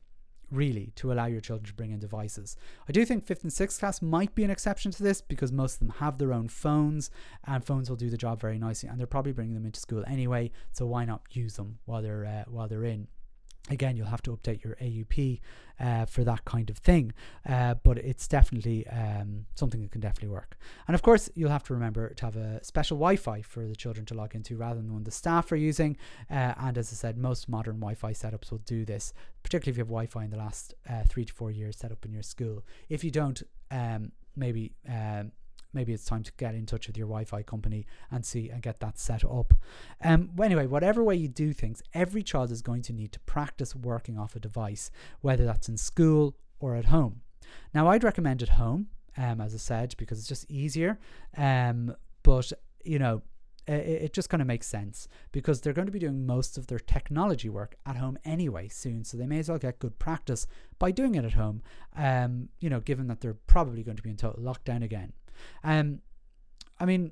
really 0.51 0.91
to 0.95 1.11
allow 1.11 1.25
your 1.25 1.41
children 1.41 1.65
to 1.65 1.73
bring 1.73 1.91
in 1.91 1.99
devices. 1.99 2.55
I 2.87 2.91
do 2.91 3.03
think 3.03 3.25
5th 3.25 3.43
and 3.43 3.51
6th 3.51 3.79
class 3.79 4.01
might 4.01 4.35
be 4.35 4.43
an 4.43 4.51
exception 4.51 4.91
to 4.91 5.03
this 5.03 5.21
because 5.21 5.51
most 5.51 5.73
of 5.75 5.79
them 5.79 5.95
have 5.97 6.17
their 6.17 6.33
own 6.33 6.49
phones 6.49 7.09
and 7.45 7.65
phones 7.65 7.89
will 7.89 7.97
do 7.97 8.11
the 8.11 8.17
job 8.25 8.39
very 8.39 8.59
nicely 8.59 8.87
and 8.89 8.99
they're 8.99 9.07
probably 9.07 9.31
bringing 9.31 9.55
them 9.55 9.65
into 9.65 9.79
school 9.79 10.03
anyway 10.07 10.51
so 10.71 10.85
why 10.85 11.03
not 11.03 11.21
use 11.31 11.55
them 11.55 11.79
while 11.85 12.01
they're 12.01 12.25
uh, 12.25 12.43
while 12.47 12.67
they're 12.67 12.83
in 12.83 13.07
again 13.69 13.97
you'll 13.97 14.07
have 14.07 14.21
to 14.23 14.31
update 14.35 14.63
your 14.63 14.75
AUP 14.75 15.39
uh, 15.79 16.05
for 16.05 16.23
that 16.23 16.45
kind 16.45 16.69
of 16.69 16.77
thing. 16.77 17.13
Uh, 17.47 17.75
but 17.83 17.97
it's 17.97 18.27
definitely 18.27 18.87
um, 18.87 19.45
something 19.55 19.81
that 19.81 19.91
can 19.91 20.01
definitely 20.01 20.29
work. 20.29 20.57
And 20.87 20.95
of 20.95 21.01
course 21.01 21.29
you'll 21.35 21.49
have 21.49 21.63
to 21.63 21.73
remember 21.73 22.09
to 22.09 22.25
have 22.25 22.35
a 22.35 22.63
special 22.63 22.97
Wi-Fi 22.97 23.41
for 23.41 23.65
the 23.65 23.75
children 23.75 24.05
to 24.07 24.13
log 24.13 24.35
into 24.35 24.55
rather 24.55 24.81
than 24.81 24.93
one 24.93 25.03
the 25.03 25.11
staff 25.11 25.51
are 25.51 25.57
using. 25.57 25.97
Uh, 26.29 26.53
and 26.57 26.77
as 26.77 26.91
I 26.91 26.95
said 26.95 27.17
most 27.17 27.49
modern 27.49 27.75
Wi-Fi 27.75 28.13
setups 28.13 28.51
will 28.51 28.59
do 28.59 28.85
this 28.85 29.13
particularly 29.43 29.73
if 29.73 29.77
you 29.77 29.81
have 29.81 29.89
Wi-Fi 29.89 30.23
in 30.23 30.31
the 30.31 30.37
last 30.37 30.73
uh, 30.89 31.03
three 31.07 31.23
to 31.23 31.31
four 31.31 31.51
years 31.51 31.77
set 31.77 31.91
up 31.91 32.03
in 32.03 32.11
your 32.11 32.23
school. 32.23 32.63
If 32.89 33.03
you 33.03 33.11
don't 33.11 33.43
um, 33.69 34.11
maybe 34.35 34.73
um, 34.87 35.31
maybe 35.75 35.93
it's 35.93 36.05
time 36.05 36.23
to 36.23 36.31
get 36.37 36.55
in 36.55 36.65
touch 36.65 36.87
with 36.87 36.97
your 36.97 37.07
Wi-Fi 37.07 37.43
company 37.43 37.85
and 38.09 38.25
see 38.25 38.49
and 38.49 38.61
get 38.61 38.79
that 38.79 38.97
set 38.97 39.23
up. 39.23 39.53
Um, 40.03 40.31
anyway, 40.41 40.65
whatever 40.65 41.03
way 41.03 41.15
you 41.15 41.27
do 41.27 41.53
things, 41.53 41.83
every 41.93 42.23
child 42.23 42.51
is 42.51 42.61
going 42.61 42.81
to 42.83 42.93
need 42.93 43.11
to 43.11 43.19
practice 43.21 43.75
working 43.75 44.17
off 44.17 44.35
a 44.35 44.39
device, 44.39 44.89
whether 45.21 45.45
that's 45.45 45.69
in 45.69 45.77
school 45.77 46.35
or 46.59 46.75
at 46.75 46.85
home. 46.85 47.21
Now, 47.73 47.87
I'd 47.89 48.03
recommend 48.03 48.41
at 48.41 48.49
home, 48.49 48.87
um, 49.17 49.39
as 49.41 49.53
I 49.53 49.57
said, 49.57 49.95
because 49.97 50.17
it's 50.17 50.27
just 50.27 50.49
easier. 50.49 50.99
Um, 51.37 51.95
but 52.23 52.51
you 52.83 52.99
know, 52.99 53.21
it, 53.67 54.13
just 54.13 54.29
kind 54.29 54.41
of 54.41 54.47
makes 54.47 54.67
sense 54.67 55.07
because 55.31 55.61
they're 55.61 55.73
going 55.73 55.87
to 55.87 55.91
be 55.91 55.99
doing 55.99 56.25
most 56.25 56.57
of 56.57 56.67
their 56.67 56.79
technology 56.79 57.49
work 57.49 57.75
at 57.85 57.97
home 57.97 58.17
anyway 58.23 58.67
soon. 58.67 59.03
So 59.03 59.17
they 59.17 59.25
may 59.25 59.39
as 59.39 59.49
well 59.49 59.57
get 59.57 59.79
good 59.79 59.97
practice 59.97 60.45
by 60.77 60.91
doing 60.91 61.15
it 61.15 61.25
at 61.25 61.33
home, 61.33 61.61
um, 61.95 62.49
you 62.59 62.69
know, 62.69 62.79
given 62.79 63.07
that 63.07 63.21
they're 63.21 63.33
probably 63.33 63.83
going 63.83 63.97
to 63.97 64.03
be 64.03 64.11
in 64.11 64.17
total 64.17 64.43
lockdown 64.43 64.83
again. 64.83 65.13
Um, 65.63 65.99
I 66.79 66.85
mean, 66.85 67.11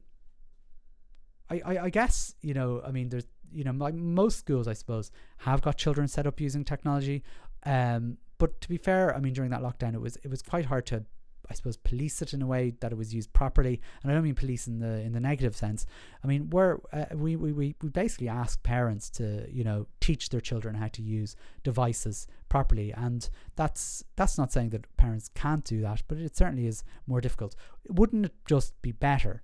I, 1.50 1.62
I, 1.66 1.84
I 1.86 1.90
guess, 1.90 2.36
you 2.42 2.54
know, 2.54 2.82
I 2.86 2.92
mean, 2.92 3.10
there's, 3.10 3.28
you 3.52 3.64
know, 3.64 3.72
like 3.72 3.94
most 3.94 4.40
schools, 4.40 4.68
I 4.68 4.74
suppose, 4.74 5.12
have 5.40 5.62
got 5.62 5.78
children 5.78 6.08
set 6.08 6.26
up 6.26 6.40
using 6.40 6.64
technology. 6.66 7.24
Um, 7.66 8.18
but 8.38 8.60
to 8.62 8.70
be 8.70 8.78
fair, 8.78 9.16
I 9.16 9.20
mean, 9.20 9.34
during 9.34 9.52
that 9.52 9.62
lockdown, 9.62 9.94
it 9.94 10.02
was 10.02 10.18
it 10.18 10.28
was 10.28 10.42
quite 10.42 10.66
hard 10.66 10.86
to 10.88 11.06
I 11.50 11.54
suppose 11.54 11.78
police 11.78 12.22
it 12.22 12.34
in 12.34 12.42
a 12.42 12.48
way 12.48 12.74
that 12.80 12.92
it 12.92 12.98
was 12.98 13.14
used 13.14 13.34
properly. 13.34 13.82
And 14.02 14.12
I 14.12 14.16
don't 14.16 14.24
mean 14.24 14.36
police 14.36 14.68
in 14.68 14.80
the 14.80 15.02
in 15.02 15.14
the 15.14 15.20
negative 15.20 15.56
sense. 15.56 15.86
I 16.24 16.28
mean 16.28 16.50
we're 16.50 16.80
uh, 16.92 17.06
we, 17.14 17.36
we 17.36 17.52
we 17.52 17.76
we 17.82 17.90
basically 17.90 18.30
ask 18.30 18.62
parents 18.64 19.10
to 19.12 19.48
you 19.52 19.64
know 19.64 19.88
teach 20.00 20.30
their 20.30 20.42
children 20.42 20.76
how 20.76 20.88
to 20.90 21.02
use 21.02 21.36
devices 21.64 22.28
properly, 22.50 22.92
and 22.94 23.30
that's 23.56 24.04
that's 24.16 24.38
not 24.38 24.52
saying 24.52 24.70
that 24.70 24.96
parents 24.98 25.30
can't 25.34 25.64
do 25.64 25.82
that, 25.82 26.04
but 26.08 26.18
it 26.18 26.36
certainly 26.36 26.68
is 26.68 26.84
more 27.08 27.22
difficult. 27.22 27.56
Wouldn't 27.90 28.26
it 28.28 28.34
just 28.48 28.80
be 28.82 28.92
better 28.92 29.44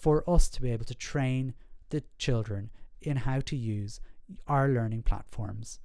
for 0.00 0.28
us 0.28 0.48
to 0.50 0.62
be 0.62 0.70
able 0.70 0.84
to 0.84 0.94
train 0.94 1.54
the 1.90 2.02
children 2.18 2.70
in 3.00 3.16
how 3.16 3.40
to 3.40 3.56
use 3.56 4.00
our 4.46 4.68
learning 4.68 5.02
platforms 5.02 5.80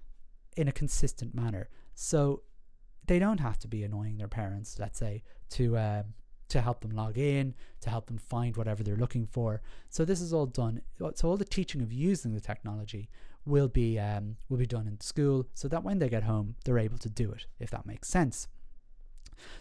in 0.57 0.67
a 0.67 0.71
consistent 0.71 1.33
manner? 1.33 1.69
So 1.95 2.41
they 3.07 3.19
don't 3.19 3.39
have 3.39 3.59
to 3.59 3.67
be 3.67 3.83
annoying 3.83 4.17
their 4.17 4.27
parents, 4.27 4.77
let's 4.79 4.99
say, 4.99 5.23
to 5.51 5.77
um, 5.77 6.05
to 6.49 6.61
help 6.61 6.81
them 6.81 6.91
log 6.91 7.17
in, 7.17 7.55
to 7.81 7.89
help 7.89 8.05
them 8.05 8.17
find 8.17 8.55
whatever 8.55 8.83
they're 8.83 8.95
looking 8.95 9.25
for. 9.25 9.61
So 9.89 10.05
this 10.05 10.21
is 10.21 10.33
all 10.33 10.45
done. 10.45 10.81
So 11.15 11.27
all 11.27 11.37
the 11.37 11.45
teaching 11.45 11.81
of 11.81 11.91
using 11.91 12.33
the 12.33 12.41
technology 12.41 13.09
will 13.45 13.67
be 13.67 13.99
um, 13.99 14.37
will 14.49 14.57
be 14.57 14.65
done 14.65 14.87
in 14.87 14.99
school, 15.01 15.47
so 15.53 15.67
that 15.67 15.83
when 15.83 15.99
they 15.99 16.09
get 16.09 16.23
home, 16.23 16.55
they're 16.63 16.79
able 16.79 16.97
to 16.99 17.09
do 17.09 17.31
it. 17.31 17.45
If 17.59 17.71
that 17.71 17.85
makes 17.85 18.07
sense. 18.07 18.47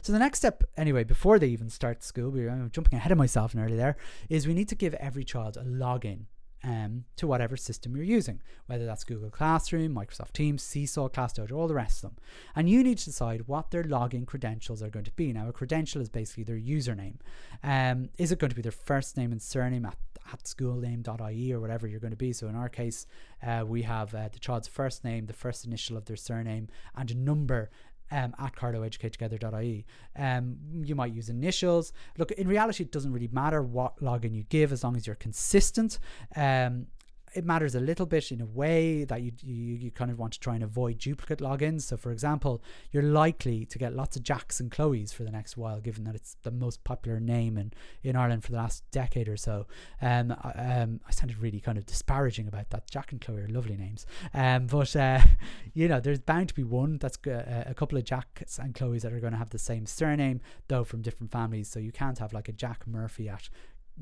So 0.03 0.13
the 0.13 0.19
next 0.19 0.39
step, 0.39 0.65
anyway, 0.77 1.03
before 1.03 1.39
they 1.39 1.49
even 1.49 1.71
start 1.71 2.05
school, 2.05 2.31
we're 2.31 2.51
jumping 2.71 2.97
ahead 2.97 3.11
of 3.11 3.19
myself 3.19 3.55
nearly 3.55 3.77
there, 3.77 3.97
is 4.29 4.47
we 4.47 4.55
need 4.55 4.69
to 4.69 4.75
give 4.75 4.95
every 4.95 5.25
child 5.25 5.57
a 5.57 5.65
login 5.65 6.27
um, 6.65 7.05
to 7.17 7.27
whatever 7.27 7.57
system 7.57 7.97
you're 7.97 8.05
using, 8.05 8.41
whether 8.67 8.87
that's 8.87 9.05
Google 9.05 9.31
Classroom, 9.31 9.95
Microsoft 9.95 10.33
Teams, 10.33 10.63
Seesaw, 10.63 11.09
ClassDojo, 11.09 11.53
all 11.53 11.69
the 11.69 11.75
rest 11.75 12.05
of 12.05 12.11
them. 12.11 12.19
And 12.55 12.69
you 12.69 12.83
need 12.83 12.99
to 12.99 13.07
decide 13.07 13.49
what 13.49 13.71
their 13.71 13.83
login 13.85 14.27
credentials 14.27 14.83
are 14.83 14.91
going 14.91 15.05
to 15.05 15.13
be. 15.13 15.33
Now, 15.33 15.49
a 15.49 15.53
credential 15.53 16.01
is 16.01 16.09
basically 16.09 16.45
their 16.45 16.57
username. 16.57 17.17
Um, 17.63 18.11
is 18.19 18.33
it 18.33 18.39
going 18.39 18.51
to 18.51 18.57
be 18.57 18.63
their 18.63 18.73
first 18.73 19.17
name 19.17 19.33
and 19.33 19.43
surname 19.43 19.87
at, 19.87 19.97
at 20.33 20.45
schoolname.ie 20.45 21.53
or 21.53 21.61
whatever 21.61 21.87
you're 21.87 22.01
going 22.01 22.13
to 22.13 22.17
be? 22.17 22.33
So 22.33 22.49
in 22.49 22.55
our 22.55 22.69
case, 22.69 23.07
uh, 23.45 23.65
we 23.67 23.83
have 23.83 24.15
uh, 24.15 24.29
the 24.33 24.39
child's 24.39 24.69
first 24.69 25.05
name, 25.05 25.27
the 25.27 25.33
first 25.33 25.65
initial 25.65 25.97
of 25.97 26.05
their 26.05 26.17
surname, 26.17 26.69
and 26.97 27.11
a 27.11 27.17
number 27.17 27.71
um, 28.11 28.35
at 28.39 28.55
carloweducatetogether.ie. 28.57 29.87
Um, 30.17 30.57
you 30.83 30.95
might 30.95 31.13
use 31.13 31.29
initials. 31.29 31.93
Look, 32.19 32.31
in 32.33 32.49
reality, 32.49 32.85
it 32.85 32.93
doesn't 32.93 33.13
really 33.13 33.31
matter 33.33 33.63
what 33.63 33.97
login 33.99 34.35
you 34.35 34.45
give 34.45 34.73
as 34.73 34.85
long 34.85 34.97
as 34.97 35.07
you're 35.07 35.17
consistent. 35.17 35.99
Um, 36.37 36.87
it 37.35 37.45
matters 37.45 37.75
a 37.75 37.81
little 37.81 38.07
bit 38.07 38.31
in 38.31 38.41
a 38.41 38.47
way 38.47 39.05
that 39.05 39.23
you, 39.23 39.33
you 39.43 39.75
you 39.75 39.91
kind 39.91 40.11
of 40.11 40.19
want 40.19 40.33
to 40.35 40.41
try 40.41 40.55
and 40.55 40.63
avoid 40.63 40.99
duplicate 40.99 41.39
logins. 41.39 41.83
So, 41.83 41.97
for 41.97 42.13
example, 42.13 42.63
you're 42.91 43.03
likely 43.03 43.65
to 43.67 43.79
get 43.79 43.95
lots 43.95 44.17
of 44.17 44.23
Jacks 44.23 44.61
and 44.61 44.71
Chloes 44.71 45.13
for 45.13 45.25
the 45.25 45.31
next 45.31 45.57
while, 45.57 45.81
given 45.81 46.05
that 46.05 46.15
it's 46.15 46.37
the 46.43 46.51
most 46.51 46.85
popular 46.85 47.21
name 47.21 47.57
in, 47.57 47.73
in 48.03 48.17
Ireland 48.17 48.45
for 48.45 48.53
the 48.53 48.59
last 48.59 48.85
decade 48.91 49.29
or 49.29 49.37
so. 49.37 49.67
Um, 50.01 50.33
um, 50.55 51.01
I 51.07 51.11
sounded 51.11 51.39
really 51.39 51.61
kind 51.61 51.79
of 51.79 51.87
disparaging 51.87 52.49
about 52.49 52.71
that. 52.71 52.91
Jack 52.91 53.13
and 53.13 53.21
Chloe 53.21 53.41
are 53.41 53.49
lovely 53.49 53.77
names, 53.77 54.07
um, 54.35 54.67
but 54.67 54.95
uh, 54.97 55.21
you 55.75 55.89
know, 55.89 56.01
there's 56.01 56.21
bound 56.21 56.49
to 56.49 56.55
be 56.55 56.65
one 56.65 56.99
that's 56.99 57.19
uh, 57.27 57.65
a 57.67 57.75
couple 57.75 57.99
of 57.99 58.05
Jacks 58.05 58.59
and 58.59 58.75
Chloes 58.75 59.03
that 59.03 59.13
are 59.13 59.21
going 59.21 59.33
to 59.33 59.39
have 59.39 59.51
the 59.51 59.59
same 59.59 59.87
surname, 59.87 60.41
though 60.69 60.85
from 60.85 61.03
different 61.03 61.31
families. 61.33 61.69
So 61.69 61.79
you 61.79 61.93
can't 61.93 62.19
have 62.19 62.33
like 62.33 62.49
a 62.49 62.53
Jack 62.53 62.87
Murphy 62.87 63.29
at 63.29 63.49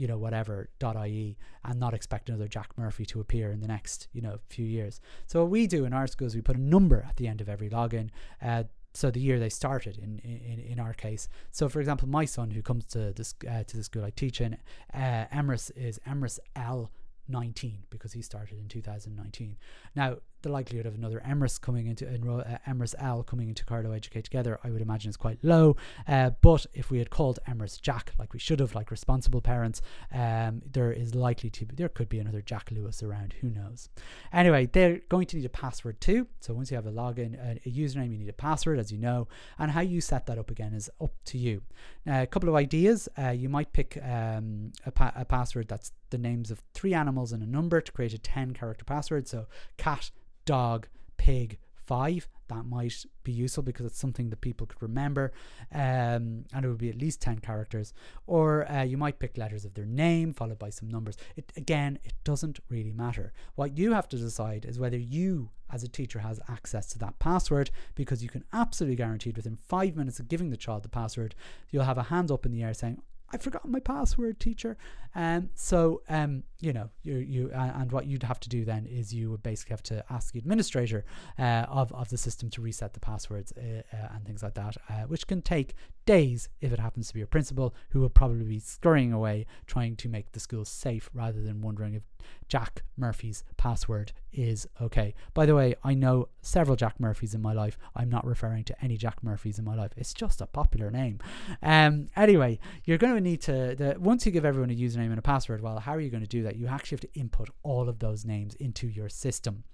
you 0.01 0.07
know 0.07 0.19
whatever 0.19 0.69
ie 1.07 1.37
and 1.65 1.79
not 1.79 1.95
expect 1.95 2.29
another 2.29 2.49
jack 2.49 2.71
murphy 2.77 3.05
to 3.05 3.21
appear 3.21 3.53
in 3.53 3.61
the 3.61 3.69
next 3.69 4.09
you 4.13 4.23
know 4.23 4.39
few 4.49 4.65
years 4.65 5.01
so 5.27 5.41
what 5.43 5.51
we 5.51 5.67
do 5.67 5.85
in 5.85 5.93
our 5.93 6.07
school 6.07 6.27
is 6.27 6.35
we 6.35 6.41
put 6.41 6.57
a 6.57 6.61
number 6.61 7.05
at 7.09 7.17
the 7.17 7.29
end 7.29 7.41
of 7.41 7.49
every 7.49 7.69
login 7.69 8.09
uh, 8.43 8.65
so 8.93 9.11
the 9.11 9.21
year 9.21 9.39
they 9.39 9.49
started 9.49 9.99
in, 9.99 10.19
in 10.21 10.59
in 10.59 10.81
our 10.81 10.95
case 10.95 11.29
so 11.51 11.69
for 11.69 11.81
example 11.81 12.09
my 12.09 12.25
son 12.25 12.51
who 12.51 12.63
comes 12.63 12.85
to 12.85 13.13
this 13.13 13.35
uh, 13.49 13.63
to 13.65 13.77
the 13.77 13.85
school 13.85 14.05
i 14.05 14.11
teach 14.11 14.41
in 14.41 14.57
uh, 14.95 15.27
emrys 15.33 15.71
is 15.77 16.01
emrys 16.07 16.39
l 16.57 16.91
19 17.31 17.85
because 17.91 18.13
he 18.13 18.23
started 18.23 18.59
in 18.59 18.69
2019. 18.69 19.57
Now, 19.95 20.17
the 20.43 20.49
likelihood 20.49 20.87
of 20.87 20.95
another 20.95 21.23
Emrys 21.27 21.61
coming 21.61 21.87
into 21.87 22.07
enroll, 22.07 22.41
uh, 22.41 22.59
Emrys 22.67 22.95
L 22.99 23.23
coming 23.23 23.49
into 23.49 23.65
Carlow 23.65 23.93
Educate 23.93 24.25
Together, 24.25 24.59
I 24.65 24.71
would 24.71 24.83
imagine 24.83 25.11
is 25.11 25.17
quite 25.17 25.39
low. 25.43 25.77
Uh, 26.07 26.31
but 26.41 26.67
if 26.75 26.91
we 26.91 26.99
had 26.99 27.11
called 27.11 27.39
Emrys 27.49 27.81
Jack, 27.81 28.13
like 28.19 28.33
we 28.33 28.39
should 28.39 28.61
have, 28.61 28.75
like 28.75 28.91
responsible 28.91 29.41
parents, 29.41 29.81
um, 30.13 30.63
there 30.71 30.93
is 30.93 31.15
likely 31.15 31.51
to 31.51 31.67
be, 31.67 31.75
there 31.77 31.89
could 31.89 32.09
be 32.09 32.19
another 32.19 32.41
Jack 32.41 32.71
Lewis 32.71 33.03
around. 33.03 33.35
Who 33.41 33.51
knows? 33.51 33.89
Anyway, 34.33 34.67
they're 34.67 35.01
going 35.09 35.27
to 35.27 35.37
need 35.37 35.45
a 35.47 35.51
password 35.51 36.01
too. 36.01 36.27
So 36.41 36.55
once 36.55 36.71
you 36.71 36.77
have 36.77 36.87
a 36.87 36.93
login, 36.93 37.39
a, 37.39 37.61
a 37.69 37.73
username, 37.73 38.13
you 38.13 38.19
need 38.19 38.29
a 38.29 38.35
password, 38.35 38.79
as 38.79 38.91
you 38.91 38.99
know, 38.99 39.29
and 39.59 39.71
how 39.71 39.81
you 39.81 40.01
set 40.01 40.27
that 40.27 40.39
up 40.39 40.51
again 40.51 40.73
is 40.73 40.91
up 41.01 41.13
to 41.27 41.39
you. 41.39 41.63
Now, 42.07 42.23
a 42.23 42.27
couple 42.27 42.49
of 42.49 42.55
ideas. 42.55 43.09
Uh, 43.19 43.31
you 43.31 43.49
might 43.49 43.73
pick 43.73 43.99
um, 44.03 44.73
a, 44.87 44.91
pa- 44.91 45.13
a 45.15 45.25
password 45.25 45.69
that's 45.69 45.93
the 46.11 46.19
names 46.19 46.51
of 46.51 46.63
three 46.75 46.95
animals 46.95 47.33
and 47.33 47.43
a 47.43 47.47
number 47.47 47.81
to 47.81 47.93
create 47.93 48.13
a 48.13 48.19
10 48.19 48.53
character 48.55 48.85
password. 48.85 49.29
So 49.29 49.47
cat, 49.77 50.11
dog, 50.45 50.89
pig, 51.17 51.59
five. 51.91 52.29
That 52.47 52.67
might 52.67 53.05
be 53.25 53.33
useful 53.33 53.63
because 53.65 53.87
it's 53.87 53.99
something 53.99 54.31
that 54.31 54.41
people 54.41 54.67
could 54.67 54.81
remember, 54.81 55.33
um, 55.73 56.45
and 56.53 56.65
it 56.65 56.69
would 56.69 56.79
be 56.79 56.89
at 56.89 56.97
least 56.97 57.21
10 57.21 57.41
characters. 57.41 57.93
Or 58.27 58.71
uh, 58.71 58.83
you 58.83 58.97
might 58.97 59.19
pick 59.19 59.37
letters 59.37 59.65
of 59.65 59.75
their 59.75 59.87
name 59.87 60.33
followed 60.33 60.59
by 60.59 60.71
some 60.71 60.89
numbers. 60.89 61.17
It, 61.37 61.53
again, 61.57 61.99
it 62.05 62.15
doesn't 62.25 62.61
really 62.69 62.93
matter. 62.93 63.33
What 63.55 63.77
you 63.77 63.93
have 63.93 64.09
to 64.11 64.17
decide 64.17 64.65
is 64.65 64.79
whether 64.79 64.97
you, 64.97 65.51
as 65.73 65.83
a 65.83 65.89
teacher, 65.89 66.21
has 66.21 66.41
access 66.49 66.87
to 66.89 66.99
that 67.01 67.19
password 67.19 67.71
because 67.95 68.23
you 68.23 68.29
can 68.29 68.45
absolutely 68.53 68.97
guarantee 68.97 69.33
within 69.35 69.57
five 69.57 69.97
minutes 69.97 70.21
of 70.21 70.29
giving 70.29 70.51
the 70.51 70.57
child 70.57 70.85
the 70.85 70.89
password, 70.89 71.35
you'll 71.71 71.85
have 71.85 71.99
a 71.99 72.05
hand 72.05 72.31
up 72.31 72.47
in 72.47 72.53
the 72.53 72.63
air 72.63 72.75
saying, 72.75 73.01
I've 73.33 73.43
forgotten 73.43 73.71
my 73.71 73.81
password, 73.81 74.41
teacher. 74.41 74.77
Um, 75.15 75.51
so 75.55 76.03
um, 76.09 76.43
you 76.61 76.73
know, 76.73 76.91
you 77.03 77.17
you 77.17 77.51
and 77.53 77.91
what 77.91 78.07
you'd 78.07 78.23
have 78.23 78.41
to 78.41 78.49
do 78.49 78.65
then 78.65 78.87
is 78.87 79.15
you 79.15 79.31
would 79.31 79.43
basically 79.43 79.73
have 79.73 79.83
to 79.85 80.05
ask 80.11 80.33
the 80.33 80.39
administrator 80.39 81.05
uh, 81.39 81.67
of 81.69 81.93
of 81.93 82.09
the 82.11 82.19
system 82.19 82.51
to 82.51 82.61
reset 82.61 82.93
the 82.93 83.01
passwords 83.01 83.53
uh, 83.57 83.83
uh 83.93 84.09
and 84.15 84.25
things 84.25 84.43
like 84.43 84.55
that, 84.55 84.77
uh, 84.89 85.03
which 85.07 85.27
can 85.27 85.43
take 85.43 85.75
days 86.07 86.49
if 86.61 86.73
it 86.73 86.79
happens 86.79 87.09
to 87.09 87.15
be 87.15 87.23
a 87.23 87.27
principal 87.27 87.75
who 87.91 88.01
will 88.01 88.11
probably 88.11 88.45
be 88.45 88.59
scurrying 88.59 89.13
away 89.13 89.47
trying 89.67 89.97
to 89.97 90.09
make 90.09 90.33
the 90.33 90.41
school 90.41 90.65
safe 90.65 91.09
rather 91.15 91.41
than 91.41 91.61
wondering 91.61 91.95
if 91.95 92.03
Jack 92.49 92.83
Murphy's 92.97 93.45
password 93.57 94.13
is 94.33 94.67
okay. 94.81 95.15
By 95.35 95.47
the 95.47 95.55
way, 95.55 95.75
I 95.83 95.95
know 95.95 96.29
several 96.43 96.77
Jack 96.77 96.99
Murphys 96.99 97.35
in 97.35 97.43
my 97.43 97.53
life. 97.53 97.79
I'm 97.95 98.09
not 98.09 98.27
referring 98.27 98.65
to 98.65 98.85
any 98.85 98.97
Jack 98.97 99.23
Murphys 99.23 99.59
in 99.59 99.65
my 99.65 99.75
life. 99.75 99.93
It's 99.97 100.15
just 100.15 100.41
a 100.41 100.47
popular 100.47 100.91
name. 100.91 101.19
Um, 101.63 102.09
anyway, 102.17 102.59
you're 102.85 102.99
going 102.99 103.15
to 103.15 103.21
need 103.21 103.41
to 103.43 103.75
the, 103.77 103.97
once 103.99 104.27
you 104.27 104.33
give 104.33 104.45
everyone 104.45 104.71
a 104.71 104.75
username 104.75 105.11
and 105.11 105.19
a 105.19 105.23
password. 105.23 105.61
Well, 105.61 105.79
how 105.81 105.95
are 105.95 106.01
you 106.01 106.11
going 106.11 106.23
to 106.23 106.29
do 106.29 106.43
that? 106.45 106.57
You 106.57 106.67
actually 106.67 106.97
have 106.97 107.13
to 107.13 107.21
input 107.21 107.51
all 107.63 107.89
of 107.89 107.99
those 107.99 108.25
names 108.25 108.55
into 108.57 108.89
your 108.89 109.09
system 109.09 109.65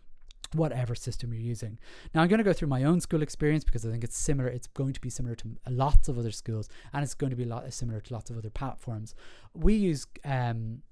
whatever 0.55 0.95
system 0.95 1.33
you're 1.33 1.43
using. 1.43 1.79
Now 2.15 2.23
I'm 2.23 2.29
going 2.29 2.39
to 2.39 2.45
go 2.45 2.53
through 2.53 2.69
my 2.69 2.85
own 2.85 3.01
school 3.01 3.23
experience 3.23 3.65
because 3.65 3.85
I 3.85 3.91
think 3.91 4.05
it's 4.05 4.17
similar. 4.17 4.49
It's 4.49 4.69
going 4.69 4.93
to 4.93 5.01
be 5.01 5.11
similar 5.11 5.35
to 5.37 5.57
lots 5.69 6.09
of 6.09 6.19
other 6.19 6.31
schools, 6.31 6.69
and 6.93 7.03
it's 7.03 7.15
going 7.15 7.31
to 7.31 7.37
be 7.37 7.45
a 7.45 7.49
lot 7.49 7.71
similar 7.73 8.01
to 8.01 8.15
lots 8.15 8.31
of 8.31 8.39
other 8.39 8.51
platforms. 8.51 9.15
We 9.55 9.75
use 9.75 10.07
um, 10.25 10.83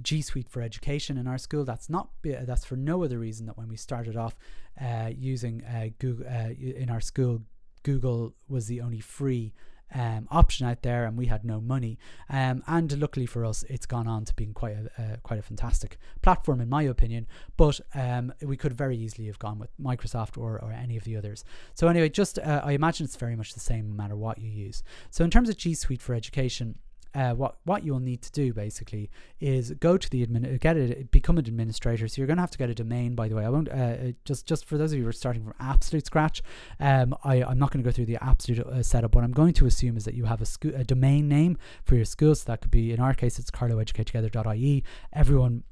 G 0.00 0.22
Suite 0.22 0.48
for 0.48 0.62
education 0.62 1.18
in 1.18 1.26
our 1.26 1.38
school. 1.38 1.64
That's 1.64 1.88
not 1.88 2.08
that's 2.22 2.64
for 2.64 2.76
no 2.76 3.04
other 3.04 3.18
reason 3.18 3.46
that 3.46 3.58
when 3.58 3.68
we 3.68 3.76
started 3.76 4.16
off 4.16 4.36
uh, 4.80 5.10
using 5.16 5.64
uh, 5.64 5.88
Google 5.98 6.26
uh, 6.26 6.50
in 6.50 6.90
our 6.90 7.00
school, 7.00 7.42
Google 7.82 8.34
was 8.48 8.66
the 8.66 8.80
only 8.80 9.00
free 9.00 9.52
um, 9.94 10.26
option 10.30 10.66
out 10.66 10.82
there, 10.82 11.04
and 11.04 11.16
we 11.16 11.26
had 11.26 11.44
no 11.44 11.60
money. 11.60 11.98
Um, 12.30 12.62
and 12.66 12.98
luckily 12.98 13.26
for 13.26 13.44
us, 13.44 13.62
it's 13.68 13.86
gone 13.86 14.06
on 14.06 14.24
to 14.24 14.34
being 14.34 14.54
quite 14.54 14.76
a 14.76 15.02
uh, 15.02 15.16
quite 15.22 15.38
a 15.38 15.42
fantastic 15.42 15.98
platform, 16.22 16.60
in 16.60 16.68
my 16.68 16.82
opinion. 16.82 17.26
But 17.56 17.80
um, 17.94 18.32
we 18.42 18.56
could 18.56 18.72
very 18.72 18.96
easily 18.96 19.26
have 19.26 19.38
gone 19.38 19.58
with 19.58 19.70
Microsoft 19.80 20.38
or, 20.38 20.58
or 20.58 20.72
any 20.72 20.96
of 20.96 21.04
the 21.04 21.16
others. 21.16 21.44
So 21.74 21.88
anyway, 21.88 22.08
just 22.08 22.38
uh, 22.38 22.62
I 22.64 22.72
imagine 22.72 23.04
it's 23.04 23.16
very 23.16 23.36
much 23.36 23.54
the 23.54 23.60
same 23.60 23.88
no 23.88 23.94
matter 23.94 24.16
what 24.16 24.38
you 24.38 24.50
use. 24.50 24.82
So 25.10 25.24
in 25.24 25.30
terms 25.30 25.48
of 25.48 25.56
G 25.56 25.74
Suite 25.74 26.02
for 26.02 26.14
education 26.14 26.78
uh, 27.14 27.32
what 27.34 27.56
what 27.64 27.84
you'll 27.84 28.00
need 28.00 28.22
to 28.22 28.32
do 28.32 28.52
basically 28.52 29.10
is 29.40 29.70
go 29.72 29.96
to 29.96 30.08
the 30.08 30.26
admin, 30.26 30.58
get 30.60 30.76
it, 30.76 31.10
become 31.10 31.38
an 31.38 31.46
administrator. 31.46 32.08
So 32.08 32.20
you're 32.20 32.26
going 32.26 32.38
to 32.38 32.42
have 32.42 32.50
to 32.52 32.58
get 32.58 32.70
a 32.70 32.74
domain. 32.74 33.14
By 33.14 33.28
the 33.28 33.34
way, 33.34 33.44
I 33.44 33.48
won't 33.48 33.68
uh, 33.68 33.72
uh, 33.72 34.12
just 34.24 34.46
just 34.46 34.64
for 34.64 34.78
those 34.78 34.92
of 34.92 34.98
you 34.98 35.04
who 35.04 35.10
are 35.10 35.12
starting 35.12 35.42
from 35.42 35.54
absolute 35.60 36.06
scratch. 36.06 36.42
Um, 36.80 37.14
I 37.24 37.42
I'm 37.42 37.58
not 37.58 37.70
going 37.70 37.82
to 37.82 37.88
go 37.88 37.92
through 37.92 38.06
the 38.06 38.22
absolute 38.22 38.66
uh, 38.66 38.82
setup. 38.82 39.14
What 39.14 39.24
I'm 39.24 39.32
going 39.32 39.52
to 39.54 39.66
assume 39.66 39.96
is 39.96 40.04
that 40.04 40.14
you 40.14 40.24
have 40.24 40.40
a, 40.40 40.46
sco- 40.46 40.72
a 40.74 40.84
domain 40.84 41.28
name 41.28 41.58
for 41.84 41.96
your 41.96 42.04
school. 42.04 42.34
So 42.34 42.44
that 42.46 42.62
could 42.62 42.70
be 42.70 42.92
in 42.92 43.00
our 43.00 43.14
case, 43.14 43.38
it's 43.38 43.50
carloweducatetogether.ie. 43.50 44.84
Everyone 45.12 45.64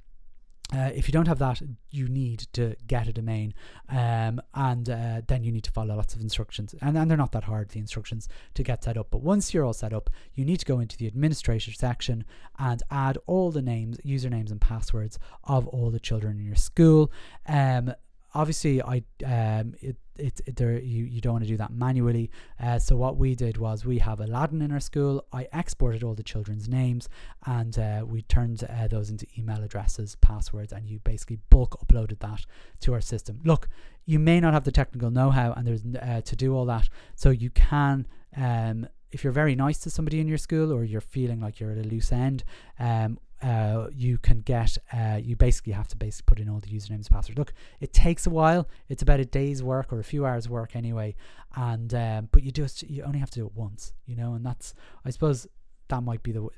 Uh, 0.72 0.90
if 0.94 1.08
you 1.08 1.12
don't 1.12 1.26
have 1.26 1.40
that, 1.40 1.60
you 1.90 2.08
need 2.08 2.46
to 2.52 2.76
get 2.86 3.08
a 3.08 3.12
domain, 3.12 3.52
um, 3.88 4.40
and 4.54 4.88
uh, 4.88 5.20
then 5.26 5.42
you 5.42 5.50
need 5.50 5.64
to 5.64 5.70
follow 5.72 5.96
lots 5.96 6.14
of 6.14 6.20
instructions. 6.20 6.74
And, 6.80 6.96
and 6.96 7.10
they're 7.10 7.18
not 7.18 7.32
that 7.32 7.44
hard, 7.44 7.70
the 7.70 7.80
instructions 7.80 8.28
to 8.54 8.62
get 8.62 8.84
set 8.84 8.96
up. 8.96 9.08
But 9.10 9.22
once 9.22 9.52
you're 9.52 9.64
all 9.64 9.72
set 9.72 9.92
up, 9.92 10.10
you 10.34 10.44
need 10.44 10.60
to 10.60 10.66
go 10.66 10.78
into 10.78 10.96
the 10.96 11.08
administrator 11.08 11.72
section 11.72 12.24
and 12.58 12.82
add 12.90 13.18
all 13.26 13.50
the 13.50 13.62
names, 13.62 13.98
usernames, 14.06 14.52
and 14.52 14.60
passwords 14.60 15.18
of 15.44 15.66
all 15.66 15.90
the 15.90 16.00
children 16.00 16.38
in 16.38 16.46
your 16.46 16.54
school. 16.54 17.10
Um, 17.48 17.92
obviously 18.34 18.82
I 18.82 19.02
um 19.24 19.74
it, 19.80 19.96
it, 20.16 20.40
it 20.46 20.56
there 20.56 20.78
you, 20.78 21.04
you 21.04 21.20
don't 21.20 21.32
want 21.32 21.44
to 21.44 21.48
do 21.48 21.56
that 21.56 21.72
manually. 21.72 22.30
Uh, 22.62 22.78
so 22.78 22.96
what 22.96 23.16
we 23.16 23.34
did 23.34 23.56
was 23.56 23.84
we 23.84 23.98
have 23.98 24.20
Aladdin 24.20 24.62
in 24.62 24.72
our 24.72 24.80
school. 24.80 25.24
I 25.32 25.48
exported 25.52 26.02
all 26.02 26.14
the 26.14 26.22
children's 26.22 26.68
names 26.68 27.08
and 27.46 27.78
uh, 27.78 28.04
we 28.06 28.22
turned 28.22 28.64
uh, 28.64 28.88
those 28.88 29.10
into 29.10 29.26
email 29.38 29.62
addresses 29.62 30.16
passwords 30.16 30.72
and 30.72 30.88
you 30.88 30.98
basically 31.00 31.38
bulk 31.48 31.78
uploaded 31.84 32.20
that 32.20 32.44
to 32.80 32.92
our 32.92 33.00
system. 33.00 33.40
Look 33.44 33.68
you 34.06 34.18
may 34.18 34.40
not 34.40 34.54
have 34.54 34.64
the 34.64 34.72
technical 34.72 35.10
know-how 35.10 35.52
and 35.52 35.66
there's 35.66 35.82
uh, 36.00 36.20
to 36.22 36.36
do 36.36 36.54
all 36.54 36.66
that. 36.66 36.88
So 37.14 37.30
you 37.30 37.50
can 37.50 38.06
um 38.36 38.86
if 39.12 39.24
you're 39.24 39.32
very 39.32 39.54
nice 39.54 39.78
to 39.78 39.90
somebody 39.90 40.20
in 40.20 40.28
your 40.28 40.38
school 40.38 40.72
or 40.72 40.84
you're 40.84 41.00
feeling 41.00 41.40
like 41.40 41.58
you're 41.58 41.72
at 41.72 41.78
a 41.78 41.88
loose 41.88 42.12
end 42.12 42.44
um, 42.78 43.18
uh, 43.42 43.88
you 43.94 44.18
can 44.18 44.40
get 44.40 44.76
uh, 44.92 45.18
you 45.22 45.36
basically 45.36 45.72
have 45.72 45.88
to 45.88 45.96
basically 45.96 46.34
put 46.34 46.40
in 46.40 46.48
all 46.48 46.60
the 46.60 46.68
usernames 46.68 47.06
and 47.06 47.10
passwords. 47.10 47.38
Look 47.38 47.52
it 47.80 47.92
takes 47.92 48.26
a 48.26 48.30
while. 48.30 48.68
It's 48.88 49.02
about 49.02 49.20
a 49.20 49.24
day's 49.24 49.62
work 49.62 49.92
or 49.92 50.00
a 50.00 50.04
few 50.04 50.26
hours 50.26 50.48
work 50.48 50.76
anyway. 50.76 51.14
And 51.56 51.92
um, 51.94 52.28
but 52.32 52.42
you 52.42 52.50
just 52.50 52.82
you 52.82 53.02
only 53.02 53.18
have 53.18 53.30
to 53.30 53.40
do 53.40 53.46
it 53.46 53.54
once 53.54 53.92
you 54.06 54.14
know 54.14 54.34
and 54.34 54.46
that's 54.46 54.72
i 55.04 55.10
suppose 55.10 55.48
that 55.90 56.02
might 56.02 56.22
be 56.22 56.32
the 56.32 56.48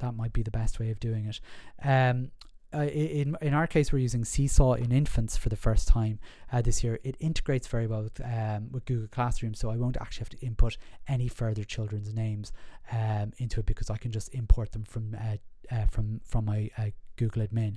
that 0.00 0.14
might 0.16 0.32
be 0.32 0.42
the 0.42 0.50
best 0.50 0.80
way 0.80 0.90
of 0.90 0.98
doing 0.98 1.26
it. 1.26 1.40
Um, 1.86 2.32
uh, 2.74 2.82
in 2.82 3.34
in 3.40 3.54
our 3.54 3.66
case, 3.66 3.92
we're 3.92 3.98
using 4.00 4.24
Seesaw 4.24 4.74
in 4.74 4.92
infants 4.92 5.38
for 5.38 5.48
the 5.48 5.56
first 5.56 5.88
time 5.88 6.18
uh, 6.52 6.60
this 6.60 6.84
year. 6.84 6.98
It 7.02 7.16
integrates 7.18 7.66
very 7.66 7.86
well 7.86 8.02
with 8.02 8.20
um, 8.22 8.70
with 8.70 8.84
Google 8.84 9.08
Classroom, 9.08 9.54
so 9.54 9.70
I 9.70 9.76
won't 9.76 9.96
actually 9.98 10.22
have 10.22 10.40
to 10.40 10.46
input 10.46 10.76
any 11.06 11.28
further 11.28 11.64
children's 11.64 12.12
names 12.12 12.52
um, 12.92 13.32
into 13.38 13.60
it 13.60 13.66
because 13.66 13.90
I 13.90 13.96
can 13.96 14.10
just 14.10 14.34
import 14.34 14.72
them 14.72 14.84
from 14.84 15.14
uh, 15.14 15.36
uh, 15.74 15.86
from 15.86 16.20
from 16.24 16.46
my 16.46 16.70
uh, 16.78 16.90
Google 17.16 17.46
admin. 17.46 17.76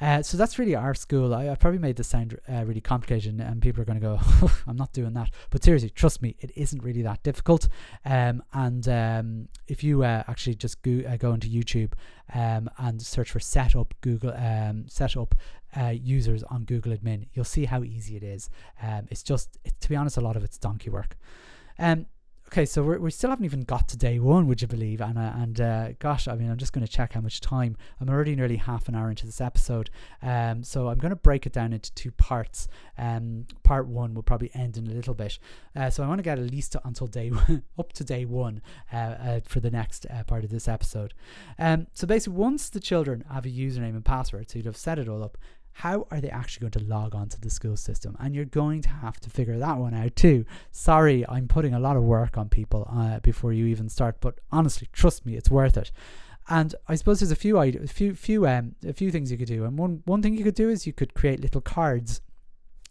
Uh, 0.00 0.22
so 0.22 0.36
that's 0.36 0.58
really 0.58 0.74
our 0.74 0.94
school. 0.94 1.34
I, 1.34 1.48
I 1.48 1.54
probably 1.54 1.78
made 1.78 1.96
this 1.96 2.08
sound 2.08 2.38
uh, 2.50 2.64
really 2.64 2.82
complicated, 2.82 3.32
and, 3.32 3.40
and 3.40 3.62
people 3.62 3.80
are 3.80 3.84
going 3.84 4.00
to 4.00 4.06
go, 4.06 4.20
"I'm 4.66 4.76
not 4.76 4.92
doing 4.92 5.14
that." 5.14 5.30
But 5.50 5.64
seriously, 5.64 5.90
trust 5.90 6.22
me, 6.22 6.36
it 6.40 6.50
isn't 6.54 6.82
really 6.82 7.02
that 7.02 7.22
difficult. 7.22 7.68
Um, 8.04 8.42
and 8.52 8.86
um, 8.88 9.48
if 9.68 9.82
you 9.82 10.02
uh, 10.02 10.22
actually 10.28 10.54
just 10.54 10.82
go, 10.82 11.02
go 11.18 11.32
into 11.32 11.48
YouTube 11.48 11.92
um, 12.34 12.70
and 12.78 13.00
search 13.00 13.30
for 13.30 13.40
"setup 13.40 13.94
Google 14.00 14.34
um, 14.34 14.86
setup 14.88 15.34
uh, 15.76 15.94
users 15.94 16.42
on 16.44 16.64
Google 16.64 16.94
Admin," 16.94 17.28
you'll 17.32 17.44
see 17.44 17.64
how 17.64 17.82
easy 17.82 18.16
it 18.16 18.22
is. 18.22 18.50
Um, 18.82 19.06
it's 19.10 19.22
just, 19.22 19.58
it, 19.64 19.74
to 19.80 19.88
be 19.88 19.96
honest, 19.96 20.16
a 20.16 20.20
lot 20.22 20.36
of 20.36 20.44
it's 20.44 20.58
donkey 20.58 20.90
work. 20.90 21.16
Um, 21.78 22.06
okay, 22.48 22.64
so 22.64 22.82
we're, 22.82 22.98
we 22.98 23.10
still 23.10 23.30
haven't 23.30 23.44
even 23.44 23.62
got 23.62 23.88
to 23.88 23.96
day 23.96 24.18
one, 24.18 24.46
would 24.46 24.62
you 24.62 24.68
believe? 24.68 25.00
And 25.00 25.18
uh, 25.18 25.32
and 25.34 25.60
uh, 25.60 25.92
gosh, 25.98 26.28
I 26.28 26.34
mean, 26.34 26.50
I'm 26.50 26.56
just 26.56 26.72
going 26.72 26.86
to 26.86 26.90
check 26.90 27.12
how 27.12 27.20
much 27.20 27.40
time. 27.40 27.76
I'm 28.00 28.08
already 28.08 28.36
nearly 28.36 28.56
half 28.56 28.88
an 28.88 28.94
hour 28.94 29.10
into 29.10 29.26
this 29.26 29.40
episode, 29.40 29.90
um, 30.22 30.62
so 30.62 30.88
I'm 30.88 30.98
going 30.98 31.10
to 31.10 31.16
break 31.16 31.46
it 31.46 31.52
down 31.52 31.72
into 31.72 31.92
two 31.94 32.10
parts. 32.12 32.68
Um, 32.98 33.46
part 33.62 33.86
one 33.86 34.14
will 34.14 34.22
probably 34.22 34.50
end 34.54 34.76
in 34.76 34.86
a 34.86 34.92
little 34.92 35.14
bit, 35.14 35.38
uh, 35.74 35.90
so 35.90 36.02
I 36.02 36.08
want 36.08 36.18
to 36.18 36.22
get 36.22 36.38
at 36.38 36.50
least 36.50 36.76
until 36.84 37.06
day 37.06 37.32
up 37.78 37.92
to 37.94 38.04
day 38.04 38.24
one 38.24 38.62
uh, 38.92 38.96
uh, 38.96 39.40
for 39.44 39.60
the 39.60 39.70
next 39.70 40.06
uh, 40.06 40.22
part 40.24 40.44
of 40.44 40.50
this 40.50 40.68
episode. 40.68 41.14
Um, 41.58 41.88
so 41.94 42.06
basically, 42.06 42.38
once 42.38 42.68
the 42.68 42.80
children 42.80 43.24
have 43.30 43.46
a 43.46 43.50
username 43.50 43.90
and 43.90 44.04
password, 44.04 44.50
so 44.50 44.58
you'd 44.58 44.66
have 44.66 44.76
set 44.76 44.98
it 44.98 45.08
all 45.08 45.22
up, 45.22 45.36
how 45.80 46.06
are 46.10 46.22
they 46.22 46.30
actually 46.30 46.62
going 46.70 46.84
to 46.84 46.90
log 46.90 47.14
on 47.14 47.28
to 47.28 47.38
the 47.38 47.50
school 47.50 47.76
system? 47.76 48.16
And 48.18 48.34
you're 48.34 48.46
going 48.46 48.80
to 48.80 48.88
have 48.88 49.20
to 49.20 49.28
figure 49.28 49.58
that 49.58 49.76
one 49.76 49.92
out 49.92 50.16
too. 50.16 50.46
Sorry, 50.72 51.22
I'm 51.28 51.48
putting 51.48 51.74
a 51.74 51.78
lot 51.78 51.98
of 51.98 52.02
work 52.02 52.38
on 52.38 52.48
people 52.48 52.88
uh, 52.90 53.20
before 53.20 53.52
you 53.52 53.66
even 53.66 53.90
start, 53.90 54.16
but 54.22 54.38
honestly, 54.50 54.88
trust 54.94 55.26
me, 55.26 55.36
it's 55.36 55.50
worth 55.50 55.76
it. 55.76 55.92
And 56.48 56.74
I 56.88 56.94
suppose 56.94 57.20
there's 57.20 57.30
a 57.30 57.36
few 57.36 57.58
a 57.58 57.72
few 57.86 58.14
few 58.14 58.46
um 58.46 58.76
a 58.86 58.94
few 58.94 59.10
things 59.10 59.30
you 59.30 59.36
could 59.36 59.48
do. 59.48 59.64
And 59.64 59.76
one 59.76 60.02
one 60.06 60.22
thing 60.22 60.34
you 60.34 60.44
could 60.44 60.54
do 60.54 60.70
is 60.70 60.86
you 60.86 60.94
could 60.94 61.12
create 61.12 61.40
little 61.40 61.60
cards 61.60 62.22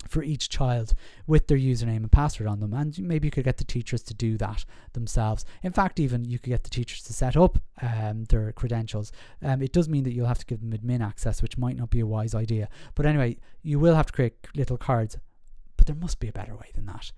for 0.07 0.23
each 0.23 0.49
child 0.49 0.93
with 1.27 1.47
their 1.47 1.57
username 1.57 1.97
and 1.97 2.11
password 2.11 2.47
on 2.47 2.59
them. 2.59 2.73
And 2.73 2.97
maybe 2.99 3.27
you 3.27 3.31
could 3.31 3.45
get 3.45 3.57
the 3.57 3.63
teachers 3.63 4.03
to 4.03 4.13
do 4.13 4.37
that 4.37 4.65
themselves. 4.93 5.45
In 5.63 5.71
fact, 5.71 5.99
even 5.99 6.25
you 6.25 6.39
could 6.39 6.49
get 6.49 6.63
the 6.63 6.69
teachers 6.69 7.01
to 7.03 7.13
set 7.13 7.35
up 7.35 7.59
um, 7.81 8.25
their 8.25 8.51
credentials. 8.51 9.11
Um, 9.41 9.61
it 9.61 9.71
does 9.71 9.89
mean 9.89 10.03
that 10.03 10.13
you'll 10.13 10.27
have 10.27 10.39
to 10.39 10.45
give 10.45 10.61
them 10.61 10.71
admin 10.71 11.05
access, 11.05 11.41
which 11.41 11.57
might 11.57 11.77
not 11.77 11.89
be 11.89 11.99
a 11.99 12.05
wise 12.05 12.35
idea. 12.35 12.69
But 12.95 13.05
anyway, 13.05 13.37
you 13.61 13.79
will 13.79 13.95
have 13.95 14.07
to 14.07 14.13
create 14.13 14.33
little 14.55 14.77
cards. 14.77 15.17
But 15.77 15.87
there 15.87 15.95
must 15.95 16.19
be 16.19 16.29
a 16.29 16.33
better 16.33 16.55
way 16.55 16.71
than 16.73 16.85
that. 16.85 17.11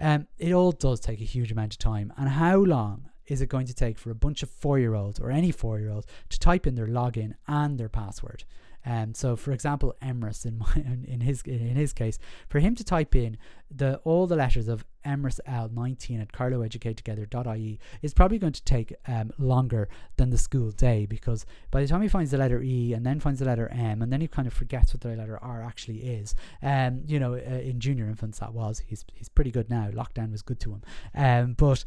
Um, 0.00 0.28
it 0.38 0.52
all 0.52 0.72
does 0.72 1.00
take 1.00 1.20
a 1.20 1.24
huge 1.24 1.52
amount 1.52 1.74
of 1.74 1.78
time. 1.78 2.12
And 2.16 2.28
how 2.28 2.56
long 2.56 3.10
is 3.26 3.42
it 3.42 3.48
going 3.48 3.66
to 3.66 3.74
take 3.74 3.98
for 3.98 4.10
a 4.10 4.14
bunch 4.14 4.42
of 4.42 4.50
four 4.50 4.78
year 4.78 4.94
olds 4.94 5.20
or 5.20 5.30
any 5.30 5.50
four 5.50 5.78
year 5.78 5.90
old 5.90 6.06
to 6.30 6.38
type 6.38 6.66
in 6.66 6.74
their 6.74 6.86
login 6.86 7.34
and 7.46 7.78
their 7.78 7.88
password? 7.88 8.44
Um, 8.86 9.14
so, 9.14 9.36
for 9.36 9.52
example, 9.52 9.94
Emrys 10.02 10.46
in 10.46 10.58
my 10.58 10.66
in 11.06 11.20
his 11.20 11.42
in 11.42 11.76
his 11.76 11.92
case, 11.92 12.18
for 12.48 12.60
him 12.60 12.74
to 12.74 12.84
type 12.84 13.14
in 13.14 13.36
the 13.70 13.96
all 14.04 14.26
the 14.26 14.36
letters 14.36 14.68
of 14.68 14.84
Emrys 15.04 15.40
L19 15.46 16.20
at 16.20 16.32
carloweducatetogether.ie 16.32 17.78
is 18.02 18.14
probably 18.14 18.38
going 18.38 18.52
to 18.52 18.64
take 18.64 18.94
um, 19.06 19.30
longer 19.38 19.88
than 20.16 20.30
the 20.30 20.38
school 20.38 20.70
day 20.70 21.06
because 21.06 21.46
by 21.70 21.80
the 21.80 21.88
time 21.88 22.02
he 22.02 22.08
finds 22.08 22.30
the 22.30 22.38
letter 22.38 22.62
E 22.62 22.92
and 22.92 23.04
then 23.04 23.20
finds 23.20 23.40
the 23.40 23.46
letter 23.46 23.68
M 23.68 24.02
and 24.02 24.12
then 24.12 24.20
he 24.20 24.28
kind 24.28 24.46
of 24.46 24.54
forgets 24.54 24.94
what 24.94 25.00
the 25.00 25.14
letter 25.14 25.38
R 25.42 25.62
actually 25.62 25.98
is. 25.98 26.34
Um, 26.62 27.02
you 27.06 27.20
know, 27.20 27.34
uh, 27.34 27.36
in 27.36 27.80
junior 27.80 28.06
infants 28.06 28.38
that 28.38 28.52
was 28.52 28.82
he's 28.86 29.04
he's 29.14 29.28
pretty 29.28 29.50
good 29.50 29.70
now. 29.70 29.88
Lockdown 29.90 30.30
was 30.30 30.42
good 30.42 30.60
to 30.60 30.72
him. 30.72 30.82
Um, 31.14 31.54
but 31.54 31.84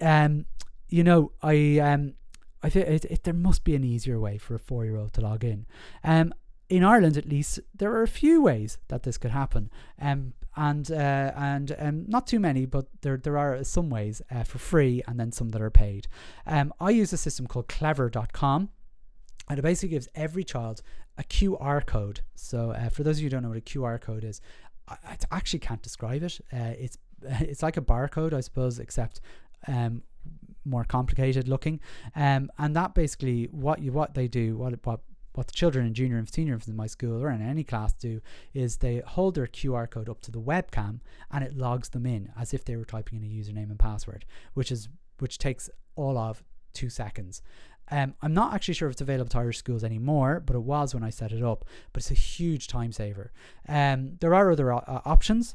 um, 0.00 0.46
you 0.88 1.04
know, 1.04 1.32
I 1.42 1.78
um 1.78 2.14
I 2.62 2.68
think 2.70 3.22
there 3.22 3.34
must 3.34 3.64
be 3.64 3.74
an 3.74 3.84
easier 3.84 4.18
way 4.18 4.38
for 4.38 4.54
a 4.54 4.58
four 4.58 4.84
year 4.84 4.96
old 4.96 5.12
to 5.14 5.20
log 5.20 5.44
in. 5.44 5.66
Um, 6.02 6.32
in 6.68 6.84
Ireland, 6.84 7.16
at 7.16 7.26
least, 7.26 7.60
there 7.74 7.92
are 7.92 8.02
a 8.02 8.08
few 8.08 8.42
ways 8.42 8.78
that 8.88 9.02
this 9.02 9.16
could 9.16 9.30
happen. 9.30 9.70
Um, 10.00 10.34
and 10.56 10.90
uh, 10.90 11.32
and 11.36 11.76
um, 11.78 12.04
not 12.08 12.26
too 12.26 12.40
many, 12.40 12.66
but 12.66 12.86
there 13.02 13.16
there 13.16 13.38
are 13.38 13.62
some 13.62 13.90
ways 13.90 14.20
uh, 14.30 14.42
for 14.42 14.58
free, 14.58 15.02
and 15.06 15.18
then 15.18 15.30
some 15.30 15.50
that 15.50 15.62
are 15.62 15.70
paid. 15.70 16.08
Um, 16.46 16.74
I 16.80 16.90
use 16.90 17.12
a 17.12 17.16
system 17.16 17.46
called 17.46 17.68
Clever.com, 17.68 18.68
and 19.48 19.58
it 19.58 19.62
basically 19.62 19.90
gives 19.90 20.08
every 20.16 20.42
child 20.42 20.82
a 21.16 21.22
QR 21.22 21.86
code. 21.86 22.22
So 22.34 22.72
uh, 22.72 22.88
for 22.88 23.04
those 23.04 23.18
of 23.18 23.22
you 23.22 23.26
who 23.26 23.30
don't 23.30 23.44
know 23.44 23.50
what 23.50 23.58
a 23.58 23.60
QR 23.60 24.00
code 24.00 24.24
is, 24.24 24.40
I, 24.88 24.96
I 25.30 25.36
actually 25.36 25.60
can't 25.60 25.82
describe 25.82 26.24
it. 26.24 26.40
Uh, 26.52 26.74
it's 26.76 26.98
it's 27.22 27.62
like 27.62 27.76
a 27.76 27.82
barcode, 27.82 28.32
I 28.32 28.40
suppose, 28.40 28.80
except 28.80 29.20
um, 29.68 30.02
more 30.68 30.84
complicated 30.84 31.48
looking. 31.48 31.80
Um, 32.14 32.50
and 32.58 32.74
that 32.76 32.94
basically 32.94 33.48
what 33.50 33.80
you 33.80 33.92
what 33.92 34.14
they 34.14 34.28
do, 34.28 34.56
what 34.56 34.74
what 34.84 35.00
what 35.34 35.46
the 35.46 35.52
children 35.52 35.86
in 35.86 35.94
junior 35.94 36.18
and 36.18 36.28
senior 36.28 36.58
in 36.66 36.74
my 36.74 36.88
school 36.88 37.22
or 37.22 37.30
in 37.30 37.40
any 37.40 37.62
class 37.62 37.92
do 37.92 38.20
is 38.54 38.78
they 38.78 39.00
hold 39.06 39.36
their 39.36 39.46
QR 39.46 39.88
code 39.88 40.08
up 40.08 40.20
to 40.22 40.32
the 40.32 40.40
webcam 40.40 40.98
and 41.30 41.44
it 41.44 41.56
logs 41.56 41.90
them 41.90 42.06
in 42.06 42.32
as 42.36 42.52
if 42.52 42.64
they 42.64 42.74
were 42.74 42.84
typing 42.84 43.22
in 43.22 43.24
a 43.24 43.32
username 43.32 43.70
and 43.70 43.78
password, 43.78 44.24
which 44.54 44.72
is 44.72 44.88
which 45.20 45.38
takes 45.38 45.70
all 45.94 46.18
of 46.18 46.42
two 46.72 46.88
seconds. 46.88 47.40
Um, 47.90 48.14
I'm 48.20 48.34
not 48.34 48.52
actually 48.52 48.74
sure 48.74 48.88
if 48.88 48.92
it's 48.92 49.00
available 49.00 49.30
to 49.30 49.38
Irish 49.38 49.58
schools 49.58 49.84
anymore, 49.84 50.42
but 50.44 50.56
it 50.56 50.62
was 50.62 50.92
when 50.92 51.02
I 51.02 51.10
set 51.10 51.32
it 51.32 51.42
up. 51.42 51.64
But 51.92 52.02
it's 52.02 52.10
a 52.10 52.14
huge 52.14 52.66
time 52.66 52.92
saver. 52.92 53.32
Um, 53.68 54.16
there 54.20 54.34
are 54.34 54.50
other 54.50 54.72
uh, 54.72 54.82
options. 55.04 55.54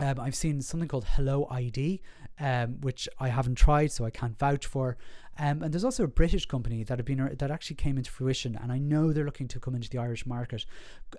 Um, 0.00 0.18
I've 0.18 0.34
seen 0.34 0.62
something 0.62 0.88
called 0.88 1.04
Hello 1.04 1.46
ID, 1.50 2.00
um, 2.38 2.80
which 2.80 3.08
I 3.18 3.28
haven't 3.28 3.56
tried, 3.56 3.92
so 3.92 4.04
I 4.04 4.10
can't 4.10 4.38
vouch 4.38 4.66
for. 4.66 4.96
Um, 5.38 5.62
and 5.62 5.72
there's 5.72 5.84
also 5.84 6.04
a 6.04 6.08
British 6.08 6.46
company 6.46 6.84
that 6.84 6.98
have 6.98 7.06
been 7.06 7.36
that 7.38 7.50
actually 7.50 7.76
came 7.76 7.96
into 7.96 8.10
fruition, 8.10 8.58
and 8.60 8.72
I 8.72 8.78
know 8.78 9.12
they're 9.12 9.24
looking 9.24 9.48
to 9.48 9.60
come 9.60 9.74
into 9.74 9.88
the 9.88 9.98
Irish 9.98 10.26
market. 10.26 10.64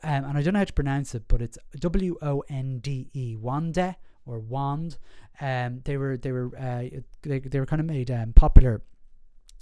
Um, 0.04 0.26
and 0.26 0.38
I 0.38 0.42
don't 0.42 0.54
know 0.54 0.60
how 0.60 0.66
to 0.66 0.74
pronounce 0.74 1.16
it, 1.16 1.24
but 1.28 1.42
it's 1.42 1.58
W 1.80 2.18
O 2.22 2.44
N 2.50 2.80
D 2.80 3.10
E 3.14 3.36
Wande 3.36 3.96
or 4.26 4.40
Wand. 4.40 4.98
Um, 5.40 5.82
they 5.86 5.98
were 5.98 6.18
they 6.18 6.32
were 6.32 6.52
uh, 6.58 7.02
they, 7.24 7.40
they 7.40 7.60
were 7.60 7.66
kind 7.66 7.80
of 7.80 7.86
made 7.86 8.12
um, 8.12 8.34
popular 8.34 8.82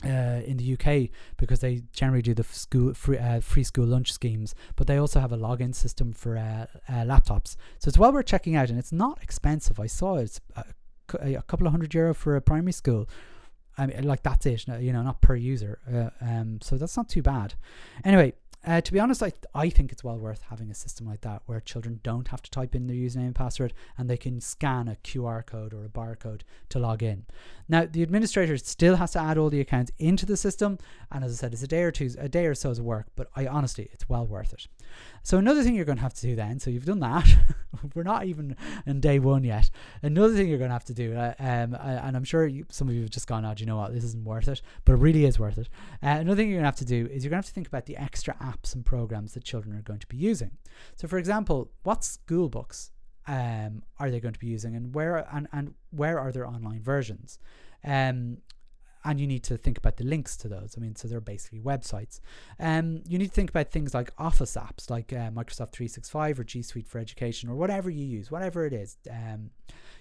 uh, 0.06 0.42
in 0.46 0.58
the 0.58 0.74
UK 0.74 1.10
because 1.38 1.60
they 1.60 1.84
generally 1.92 2.22
do 2.22 2.34
the 2.34 2.44
school 2.44 2.94
free 2.94 3.18
uh, 3.18 3.42
free 3.42 3.64
school 3.64 3.86
lunch 3.86 4.14
schemes, 4.14 4.56
but 4.76 4.88
they 4.88 4.98
also 4.98 5.20
have 5.20 5.32
a 5.32 5.38
login 5.38 5.76
system 5.76 6.14
for 6.14 6.38
uh, 6.38 6.66
uh 6.88 7.04
laptops. 7.04 7.56
So 7.80 7.90
it's 7.90 7.98
well 7.98 8.14
worth 8.14 8.26
checking 8.26 8.56
out, 8.56 8.70
and 8.70 8.80
it's 8.80 8.92
not 8.92 9.22
expensive. 9.22 9.80
I 9.80 9.88
saw 9.88 10.16
it's 10.16 10.40
a, 10.56 10.66
a 11.36 11.42
couple 11.44 11.68
of 11.68 11.72
hundred 11.72 11.94
euro 11.94 12.14
for 12.14 12.36
a 12.36 12.42
primary 12.42 12.72
school. 12.72 13.10
I 13.78 13.86
mean, 13.88 14.04
like 14.04 14.24
that's 14.24 14.46
it, 14.46 14.68
you 14.82 14.92
know, 14.92 15.02
not 15.04 15.22
per 15.22 15.36
user. 15.36 15.80
Uh, 15.92 16.10
um, 16.22 16.60
so 16.62 16.78
that's 16.78 16.98
not 16.98 17.08
too 17.08 17.22
bad. 17.22 17.54
Anyway, 18.04 18.34
uh, 18.66 18.82
to 18.82 18.92
be 18.92 19.00
honest, 19.00 19.24
I, 19.24 19.32
I 19.56 19.70
think 19.70 19.92
it's 19.92 20.04
well 20.04 20.18
worth 20.18 20.42
having 20.50 20.70
a 20.70 20.76
system 20.76 21.08
like 21.08 21.22
that 21.22 21.44
where 21.46 21.62
children 21.62 22.02
don't 22.04 22.28
have 22.28 22.42
to 22.42 22.52
type 22.52 22.76
in 22.76 22.88
their 22.88 22.96
username 22.96 23.28
and 23.28 23.36
password 23.36 23.74
and 23.98 24.10
they 24.10 24.18
can 24.18 24.42
scan 24.42 24.88
a 24.88 24.98
QR 24.98 25.46
code 25.46 25.74
or 25.74 25.86
a 25.86 25.90
barcode 25.90 26.42
to 26.70 26.80
log 26.80 27.02
in. 27.02 27.26
Now, 27.70 27.86
the 27.86 28.04
administrator 28.04 28.58
still 28.58 28.98
has 28.98 29.12
to 29.12 29.20
add 29.20 29.38
all 29.38 29.50
the 29.50 29.62
accounts 29.62 29.92
into 29.98 30.26
the 30.26 30.36
system, 30.36 30.78
and 31.12 31.24
as 31.24 31.32
I 31.32 31.36
said, 31.36 31.54
it's 31.54 31.64
a 31.64 31.68
day 31.68 31.84
or 31.84 31.92
two, 31.92 32.10
a 32.20 32.28
day 32.28 32.46
or 32.46 32.56
so's 32.56 32.82
work, 32.82 33.08
but 33.16 33.30
I 33.36 33.48
honestly, 33.48 33.90
it's 33.94 34.10
well 34.10 34.28
worth 34.28 34.54
it. 34.54 34.68
So 35.24 35.38
another 35.38 35.64
thing 35.64 35.76
you're 35.76 35.86
going 35.86 35.98
to 35.98 36.04
have 36.04 36.14
to 36.16 36.22
do 36.22 36.36
then, 36.36 36.60
so 36.60 36.70
you've 36.70 36.86
done 36.86 37.00
that. 37.00 37.28
We're 37.96 38.04
not 38.04 38.26
even 38.26 38.56
in 38.86 39.00
day 39.00 39.20
one 39.20 39.44
yet. 39.44 39.70
Another 40.02 40.34
thing 40.34 40.48
you're 40.48 40.58
going 40.58 40.70
to 40.70 40.74
have 40.74 40.86
to 40.86 40.94
do, 40.94 41.16
uh, 41.16 41.34
um, 41.40 41.76
and 41.76 42.16
I'm 42.16 42.24
sure 42.24 42.48
you, 42.48 42.66
some 42.70 42.88
of 42.88 42.96
you 42.96 43.02
have 43.02 43.10
just 43.10 43.28
gone, 43.28 43.46
"Oh, 43.46 43.54
do 43.54 43.62
you 43.62 43.68
know 43.68 43.78
what? 43.78 43.94
This 43.94 44.04
isn't 44.04 44.24
worth 44.24 44.48
it," 44.48 44.62
but 44.86 44.94
it 44.94 44.98
really 44.98 45.26
is 45.26 45.40
worth 45.40 45.58
it. 45.58 45.70
Uh, 46.02 46.18
another 46.20 46.36
thing 46.36 46.50
you're 46.50 46.58
going 46.58 46.64
to 46.64 46.68
have 46.68 46.76
to 46.78 46.86
do 46.86 47.08
is 47.12 47.24
you're 47.24 47.30
going 47.30 47.42
to 47.42 47.46
have 47.46 47.46
to 47.46 47.54
think 47.54 47.68
about 47.68 47.86
the 47.86 47.98
extra 47.98 48.34
apps 48.36 48.74
and 48.74 48.86
programs 48.86 49.34
that 49.34 49.44
children 49.44 49.76
are 49.76 49.82
going 49.82 50.00
to 50.00 50.08
be 50.08 50.18
using. 50.18 50.52
So, 50.96 51.08
for 51.08 51.18
example, 51.18 51.72
what 51.84 52.04
school 52.04 52.50
books 52.50 52.92
um, 53.28 53.84
are 54.00 54.10
they 54.10 54.20
going 54.20 54.34
to 54.34 54.40
be 54.40 54.48
using, 54.48 54.76
and 54.76 54.96
where 54.96 55.28
and, 55.32 55.48
and 55.52 55.74
where 55.92 56.20
are 56.20 56.32
their 56.32 56.48
online 56.48 56.82
versions? 56.82 57.40
Um, 57.84 58.40
and 59.06 59.20
you 59.20 59.28
need 59.28 59.44
to 59.44 59.58
think 59.58 59.78
about 59.78 59.98
the 59.98 60.04
links 60.04 60.36
to 60.38 60.48
those. 60.48 60.76
I 60.78 60.82
mean, 60.82 60.96
so 60.96 61.08
they're 61.08 61.22
basically 61.22 61.60
websites. 61.60 62.20
Um, 62.60 63.02
you 63.08 63.18
need 63.18 63.28
to 63.28 63.34
think 63.34 63.50
about 63.50 63.72
things 63.72 63.94
like 63.94 64.12
Office 64.18 64.56
apps, 64.56 64.90
like 64.90 65.14
uh, 65.14 65.30
Microsoft 65.32 65.72
365 65.72 66.40
or 66.40 66.44
G 66.44 66.62
Suite 66.62 66.88
for 66.88 67.00
Education, 67.00 67.50
or 67.50 67.56
whatever 67.56 67.90
you 67.90 68.06
use, 68.06 68.30
whatever 68.30 68.66
it 68.66 68.74
is. 68.74 68.98
Um, 69.10 69.52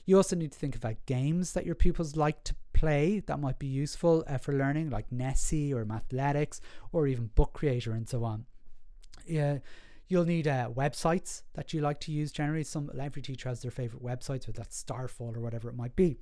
you 0.04 0.16
also 0.16 0.34
need 0.34 0.52
to 0.52 0.58
think 0.58 0.74
about 0.74 0.96
games 1.06 1.52
that 1.52 1.66
your 1.66 1.74
pupils 1.74 2.16
like 2.16 2.42
to 2.44 2.54
play 2.72 3.20
that 3.26 3.38
might 3.38 3.58
be 3.58 3.66
useful 3.66 4.24
uh, 4.26 4.38
for 4.38 4.54
learning, 4.54 4.90
like 4.90 5.10
Nessy 5.10 5.72
or 5.72 5.84
Mathletics, 5.84 6.60
or 6.92 7.06
even 7.06 7.26
Book 7.34 7.52
Creator 7.52 7.92
and 7.92 8.08
so 8.08 8.24
on. 8.24 8.46
Yeah. 9.26 9.58
You'll 10.08 10.24
need 10.24 10.48
uh, 10.48 10.70
websites 10.74 11.42
that 11.52 11.74
you 11.74 11.82
like 11.82 12.00
to 12.00 12.12
use 12.12 12.32
generally. 12.32 12.64
Some 12.64 12.90
every 12.98 13.20
teacher 13.20 13.50
has 13.50 13.60
their 13.60 13.70
favorite 13.70 14.02
websites, 14.02 14.46
whether 14.46 14.52
that's 14.56 14.76
Starfall 14.76 15.36
or 15.36 15.40
whatever 15.40 15.68
it 15.68 15.76
might 15.76 15.94
be. 15.94 16.18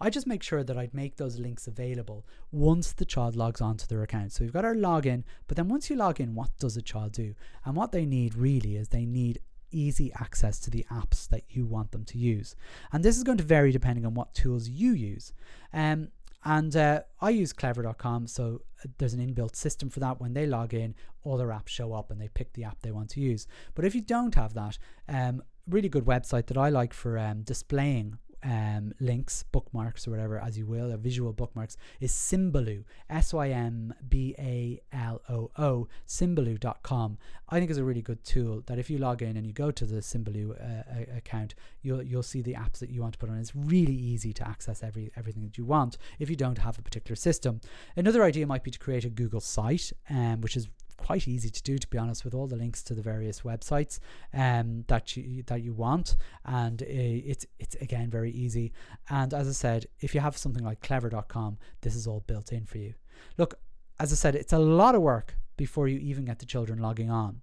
I 0.00 0.10
just 0.10 0.26
make 0.26 0.42
sure 0.42 0.62
that 0.62 0.78
I'd 0.78 0.94
make 0.94 1.16
those 1.16 1.38
links 1.38 1.66
available 1.66 2.26
once 2.50 2.92
the 2.92 3.04
child 3.04 3.36
logs 3.36 3.60
onto 3.60 3.86
their 3.86 4.02
account. 4.02 4.32
So 4.32 4.44
we've 4.44 4.52
got 4.52 4.64
our 4.64 4.74
login, 4.74 5.24
but 5.46 5.56
then 5.56 5.68
once 5.68 5.90
you 5.90 5.96
log 5.96 6.20
in, 6.20 6.34
what 6.34 6.50
does 6.58 6.76
a 6.76 6.82
child 6.82 7.12
do? 7.12 7.34
And 7.64 7.76
what 7.76 7.92
they 7.92 8.06
need 8.06 8.34
really 8.34 8.76
is 8.76 8.88
they 8.88 9.06
need 9.06 9.40
easy 9.70 10.12
access 10.14 10.58
to 10.60 10.70
the 10.70 10.86
apps 10.90 11.28
that 11.28 11.44
you 11.50 11.66
want 11.66 11.92
them 11.92 12.04
to 12.04 12.18
use. 12.18 12.56
And 12.92 13.04
this 13.04 13.16
is 13.16 13.24
going 13.24 13.38
to 13.38 13.44
vary 13.44 13.72
depending 13.72 14.06
on 14.06 14.14
what 14.14 14.34
tools 14.34 14.68
you 14.68 14.92
use. 14.92 15.32
Um, 15.72 16.08
and 16.44 16.74
uh, 16.76 17.02
I 17.20 17.30
use 17.30 17.52
clever.com, 17.52 18.28
so 18.28 18.62
uh, 18.84 18.88
there's 18.98 19.12
an 19.12 19.26
inbuilt 19.26 19.56
system 19.56 19.90
for 19.90 20.00
that. 20.00 20.20
When 20.20 20.34
they 20.34 20.46
log 20.46 20.72
in, 20.72 20.94
all 21.24 21.36
their 21.36 21.48
apps 21.48 21.68
show 21.68 21.92
up 21.92 22.10
and 22.10 22.20
they 22.20 22.28
pick 22.28 22.52
the 22.52 22.64
app 22.64 22.80
they 22.80 22.92
want 22.92 23.10
to 23.10 23.20
use. 23.20 23.46
But 23.74 23.84
if 23.84 23.94
you 23.94 24.00
don't 24.00 24.34
have 24.36 24.54
that, 24.54 24.78
um, 25.08 25.42
really 25.68 25.88
good 25.88 26.04
website 26.04 26.46
that 26.46 26.56
I 26.56 26.68
like 26.68 26.94
for 26.94 27.18
um, 27.18 27.42
displaying 27.42 28.18
um, 28.42 28.92
links, 29.00 29.42
bookmarks, 29.42 30.06
or 30.06 30.10
whatever, 30.10 30.38
as 30.38 30.56
you 30.56 30.66
will, 30.66 30.92
or 30.92 30.96
visual 30.96 31.32
bookmarks, 31.32 31.76
is 32.00 32.12
Symbaloo, 32.12 32.84
S 33.10 33.32
Y 33.32 33.50
M 33.50 33.94
B 34.08 34.34
A 34.38 34.80
L 34.92 35.20
O 35.28 35.50
O, 35.58 35.88
Symbaloo.com. 36.06 37.18
I 37.48 37.58
think 37.58 37.70
is 37.70 37.78
a 37.78 37.84
really 37.84 38.02
good 38.02 38.22
tool 38.24 38.62
that 38.66 38.78
if 38.78 38.90
you 38.90 38.98
log 38.98 39.22
in 39.22 39.36
and 39.36 39.46
you 39.46 39.52
go 39.52 39.70
to 39.70 39.86
the 39.86 40.00
Symbaloo 40.00 40.52
uh, 40.52 41.16
account, 41.16 41.54
you'll 41.82 42.02
you'll 42.02 42.22
see 42.22 42.42
the 42.42 42.54
apps 42.54 42.78
that 42.78 42.90
you 42.90 43.00
want 43.00 43.14
to 43.14 43.18
put 43.18 43.30
on. 43.30 43.38
It's 43.38 43.54
really 43.54 43.94
easy 43.94 44.32
to 44.34 44.46
access 44.46 44.82
every 44.82 45.10
everything 45.16 45.42
that 45.44 45.58
you 45.58 45.64
want 45.64 45.98
if 46.18 46.30
you 46.30 46.36
don't 46.36 46.58
have 46.58 46.78
a 46.78 46.82
particular 46.82 47.16
system. 47.16 47.60
Another 47.96 48.22
idea 48.22 48.46
might 48.46 48.64
be 48.64 48.70
to 48.70 48.78
create 48.78 49.04
a 49.04 49.10
Google 49.10 49.40
site, 49.40 49.92
um, 50.10 50.40
which 50.40 50.56
is 50.56 50.68
quite 50.98 51.26
easy 51.26 51.48
to 51.48 51.62
do 51.62 51.78
to 51.78 51.88
be 51.88 51.96
honest 51.96 52.24
with 52.24 52.34
all 52.34 52.46
the 52.46 52.56
links 52.56 52.82
to 52.82 52.94
the 52.94 53.00
various 53.00 53.40
websites 53.40 53.98
um, 54.34 54.84
that 54.88 55.16
you 55.16 55.42
that 55.44 55.62
you 55.62 55.72
want. 55.72 56.16
And 56.44 56.82
uh, 56.82 56.86
it's 56.88 57.46
it's 57.58 57.76
again 57.76 58.10
very 58.10 58.30
easy. 58.32 58.72
And 59.08 59.32
as 59.32 59.48
I 59.48 59.52
said 59.52 59.86
if 60.00 60.14
you 60.14 60.20
have 60.20 60.36
something 60.36 60.64
like 60.64 60.82
clever.com 60.82 61.56
this 61.80 61.94
is 61.94 62.06
all 62.06 62.20
built 62.26 62.52
in 62.52 62.66
for 62.66 62.78
you. 62.78 62.94
Look 63.38 63.54
as 63.98 64.12
I 64.12 64.16
said 64.16 64.34
it's 64.34 64.52
a 64.52 64.58
lot 64.58 64.94
of 64.94 65.00
work 65.00 65.36
before 65.56 65.88
you 65.88 65.98
even 65.98 66.26
get 66.26 66.40
the 66.40 66.46
children 66.46 66.78
logging 66.78 67.10
on. 67.10 67.40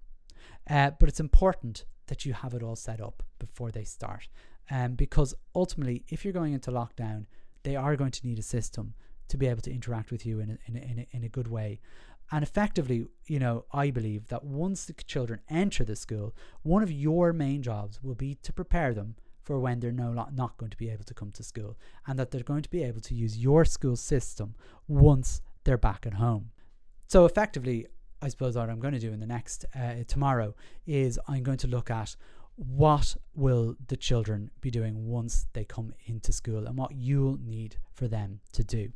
Uh, 0.70 0.90
but 0.98 1.08
it's 1.08 1.20
important 1.20 1.84
that 2.06 2.24
you 2.24 2.32
have 2.32 2.54
it 2.54 2.62
all 2.62 2.76
set 2.76 3.00
up 3.00 3.22
before 3.38 3.70
they 3.72 3.84
start. 3.84 4.28
Um, 4.70 4.94
because 4.94 5.34
ultimately 5.54 6.04
if 6.08 6.24
you're 6.24 6.32
going 6.32 6.52
into 6.52 6.70
lockdown 6.70 7.26
they 7.62 7.74
are 7.74 7.96
going 7.96 8.12
to 8.12 8.26
need 8.26 8.38
a 8.38 8.42
system 8.42 8.94
to 9.28 9.36
be 9.36 9.46
able 9.46 9.62
to 9.62 9.72
interact 9.72 10.10
with 10.12 10.24
you 10.24 10.40
in 10.40 10.58
in 10.66 10.76
a, 10.76 10.80
in 10.80 10.98
a, 11.00 11.16
in 11.16 11.24
a 11.24 11.28
good 11.28 11.48
way 11.48 11.80
and 12.32 12.42
effectively, 12.42 13.06
you 13.26 13.38
know, 13.38 13.64
I 13.72 13.90
believe 13.90 14.28
that 14.28 14.44
once 14.44 14.84
the 14.84 14.94
children 14.94 15.40
enter 15.48 15.84
the 15.84 15.96
school, 15.96 16.34
one 16.62 16.82
of 16.82 16.90
your 16.90 17.32
main 17.32 17.62
jobs 17.62 18.02
will 18.02 18.14
be 18.14 18.34
to 18.42 18.52
prepare 18.52 18.94
them 18.94 19.16
for 19.42 19.60
when 19.60 19.78
they're 19.78 19.92
no 19.92 20.12
not 20.12 20.56
going 20.56 20.70
to 20.70 20.76
be 20.76 20.90
able 20.90 21.04
to 21.04 21.14
come 21.14 21.30
to 21.30 21.44
school 21.44 21.78
and 22.06 22.18
that 22.18 22.32
they're 22.32 22.42
going 22.42 22.62
to 22.62 22.70
be 22.70 22.82
able 22.82 23.00
to 23.00 23.14
use 23.14 23.38
your 23.38 23.64
school 23.64 23.94
system 23.94 24.56
once 24.88 25.40
they're 25.62 25.78
back 25.78 26.04
at 26.04 26.14
home. 26.14 26.50
So 27.06 27.26
effectively, 27.26 27.86
I 28.20 28.28
suppose 28.28 28.56
what 28.56 28.68
I'm 28.68 28.80
going 28.80 28.94
to 28.94 29.00
do 29.00 29.12
in 29.12 29.20
the 29.20 29.26
next 29.26 29.64
uh, 29.74 30.02
tomorrow 30.08 30.54
is 30.84 31.20
I'm 31.28 31.44
going 31.44 31.58
to 31.58 31.68
look 31.68 31.90
at 31.90 32.16
what 32.56 33.16
will 33.34 33.76
the 33.86 33.96
children 33.96 34.50
be 34.60 34.70
doing 34.70 35.06
once 35.06 35.46
they 35.52 35.64
come 35.64 35.92
into 36.06 36.32
school 36.32 36.66
and 36.66 36.76
what 36.76 36.92
you'll 36.92 37.38
need 37.38 37.76
for 37.92 38.08
them 38.08 38.40
to 38.52 38.64
do. 38.64 38.90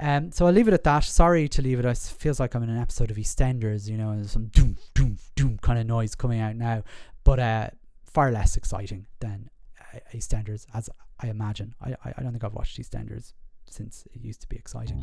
Um, 0.00 0.30
so 0.30 0.46
I'll 0.46 0.52
leave 0.52 0.68
it 0.68 0.74
at 0.74 0.84
that. 0.84 1.04
Sorry 1.04 1.48
to 1.48 1.62
leave 1.62 1.78
it. 1.80 1.84
It 1.84 1.98
feels 1.98 2.38
like 2.38 2.54
I'm 2.54 2.62
in 2.62 2.70
an 2.70 2.78
episode 2.78 3.10
of 3.10 3.16
EastEnders, 3.16 3.88
you 3.88 3.96
know, 3.96 4.10
and 4.10 4.28
some 4.28 4.46
doom, 4.46 4.76
doom, 4.94 5.18
doom 5.34 5.58
kind 5.58 5.78
of 5.78 5.86
noise 5.86 6.14
coming 6.14 6.40
out 6.40 6.54
now, 6.54 6.84
but 7.24 7.40
uh, 7.40 7.70
far 8.04 8.30
less 8.30 8.56
exciting 8.56 9.06
than 9.20 9.50
uh, 9.94 9.98
EastEnders, 10.14 10.66
as 10.72 10.88
I 11.20 11.28
imagine. 11.28 11.74
I, 11.80 11.90
I, 12.04 12.14
I 12.18 12.22
don't 12.22 12.32
think 12.32 12.44
I've 12.44 12.54
watched 12.54 12.80
EastEnders 12.80 13.32
since 13.68 14.06
it 14.14 14.22
used 14.22 14.40
to 14.42 14.48
be 14.48 14.56
exciting. 14.56 15.02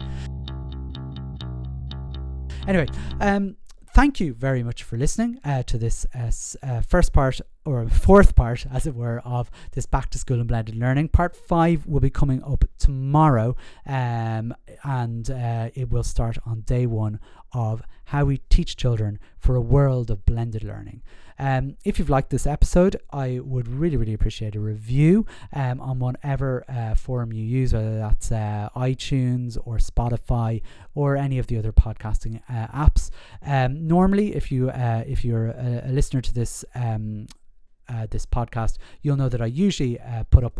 Anyway, 2.67 2.87
um, 3.19 3.57
thank 3.93 4.19
you 4.19 4.33
very 4.33 4.63
much 4.63 4.83
for 4.83 4.97
listening 4.97 5.39
uh, 5.43 5.63
to 5.63 5.77
this 5.77 6.05
uh, 6.15 6.31
uh, 6.65 6.81
first 6.81 7.13
part 7.13 7.41
or 7.65 7.81
a 7.81 7.89
fourth 7.89 8.35
part, 8.35 8.65
as 8.71 8.85
it 8.85 8.95
were, 8.95 9.19
of 9.25 9.49
this 9.71 9.85
back 9.85 10.09
to 10.11 10.17
school 10.17 10.39
and 10.39 10.47
blended 10.47 10.75
learning. 10.75 11.09
Part 11.09 11.35
five 11.35 11.85
will 11.85 11.99
be 11.99 12.09
coming 12.09 12.43
up 12.43 12.63
tomorrow, 12.77 13.55
um, 13.85 14.53
and 14.83 15.29
uh, 15.29 15.69
it 15.73 15.89
will 15.89 16.03
start 16.03 16.37
on 16.45 16.61
day 16.61 16.85
one 16.85 17.19
of 17.53 17.81
how 18.05 18.25
we 18.25 18.37
teach 18.49 18.75
children 18.75 19.19
for 19.37 19.55
a 19.55 19.61
world 19.61 20.11
of 20.11 20.25
blended 20.25 20.63
learning. 20.63 21.01
Um, 21.37 21.75
if 21.83 21.99
you've 21.99 22.09
liked 22.09 22.29
this 22.29 22.47
episode, 22.47 22.95
I 23.11 23.39
would 23.39 23.67
really, 23.67 23.97
really 23.97 24.13
appreciate 24.13 24.55
a 24.55 24.59
review 24.59 25.25
um, 25.51 25.81
on 25.81 25.99
whatever 25.99 26.63
uh, 26.69 26.95
forum 26.95 27.33
you 27.33 27.43
use, 27.43 27.73
whether 27.73 27.97
that's 27.97 28.31
uh, 28.31 28.69
iTunes 28.75 29.57
or 29.65 29.77
Spotify 29.77 30.61
or 30.93 31.17
any 31.17 31.37
of 31.37 31.47
the 31.47 31.57
other 31.57 31.73
podcasting 31.73 32.41
uh, 32.49 32.67
apps. 32.67 33.09
Um, 33.45 33.85
normally, 33.87 34.33
if 34.35 34.51
you 34.51 34.69
uh, 34.69 35.03
if 35.05 35.25
you're 35.25 35.47
a, 35.47 35.83
a, 35.85 35.91
listener 35.91 36.21
to 36.21 36.33
this 36.33 36.63
um, 36.73 37.27
uh, 37.89 38.07
this 38.09 38.25
podcast, 38.25 38.77
you'll 39.01 39.17
know 39.17 39.29
that 39.29 39.41
I 39.41 39.47
usually 39.47 39.99
uh, 39.99 40.23
put 40.29 40.43
up 40.43 40.59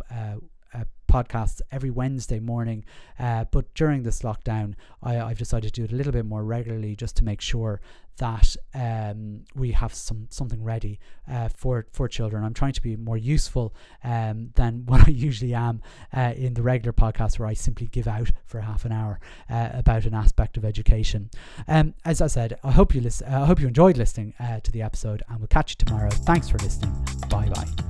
podcasts 1.15 1.62
every 1.71 1.89
Wednesday 1.89 2.39
morning. 2.39 2.84
Uh, 3.17 3.45
but 3.51 3.73
during 3.73 4.04
this 4.04 4.21
lockdown, 4.21 4.73
I, 5.01 5.13
have 5.13 5.38
decided 5.38 5.73
to 5.73 5.82
do 5.82 5.84
it 5.86 5.91
a 5.93 5.95
little 5.95 6.12
bit 6.12 6.25
more 6.25 6.43
regularly 6.43 6.95
just 6.95 7.15
to 7.17 7.23
make 7.23 7.41
sure 7.41 7.80
that 8.17 8.56
um, 8.73 9.43
we 9.56 9.71
have 9.71 9.93
some 9.93 10.28
something 10.30 10.63
ready 10.63 10.99
uh, 11.30 11.49
for 11.49 11.86
for 11.91 12.08
children. 12.08 12.43
I'm 12.43 12.54
trying 12.54 12.73
to 12.73 12.82
be 12.82 12.95
more 12.95 13.17
useful 13.17 13.73
um, 14.04 14.51
than 14.56 14.84
what 14.86 15.08
I 15.08 15.12
usually 15.12 15.54
am 15.54 15.82
uh, 16.15 16.34
in 16.36 16.54
the 16.54 16.62
regular 16.62 16.93
podcast, 16.93 17.39
where 17.39 17.47
I 17.47 17.54
simply 17.54 17.88
give 17.88 18.08
out 18.08 18.32
for 18.45 18.62
half 18.62 18.86
an 18.86 18.91
hour 18.91 19.19
uh, 19.49 19.69
about 19.73 20.06
an 20.06 20.13
aspect 20.13 20.58
of 20.58 20.65
education. 20.65 21.30
Um, 21.67 21.93
as 22.04 22.21
I 22.21 22.28
said, 22.28 22.58
I 22.63 22.71
hope 22.71 22.95
you 22.95 23.01
listen. 23.01 23.28
I 23.28 23.45
hope 23.45 23.60
you 23.60 23.67
enjoyed 23.67 23.97
listening 23.97 24.34
uh, 24.39 24.60
to 24.62 24.71
the 24.71 24.82
episode, 24.82 25.23
and 25.30 25.39
we'll 25.39 25.47
catch 25.47 25.71
you 25.71 25.86
tomorrow. 25.86 26.10
Thanks 26.10 26.49
for 26.49 26.58
listening. 26.60 26.93
Bye 27.30 27.49
bye. 27.49 27.85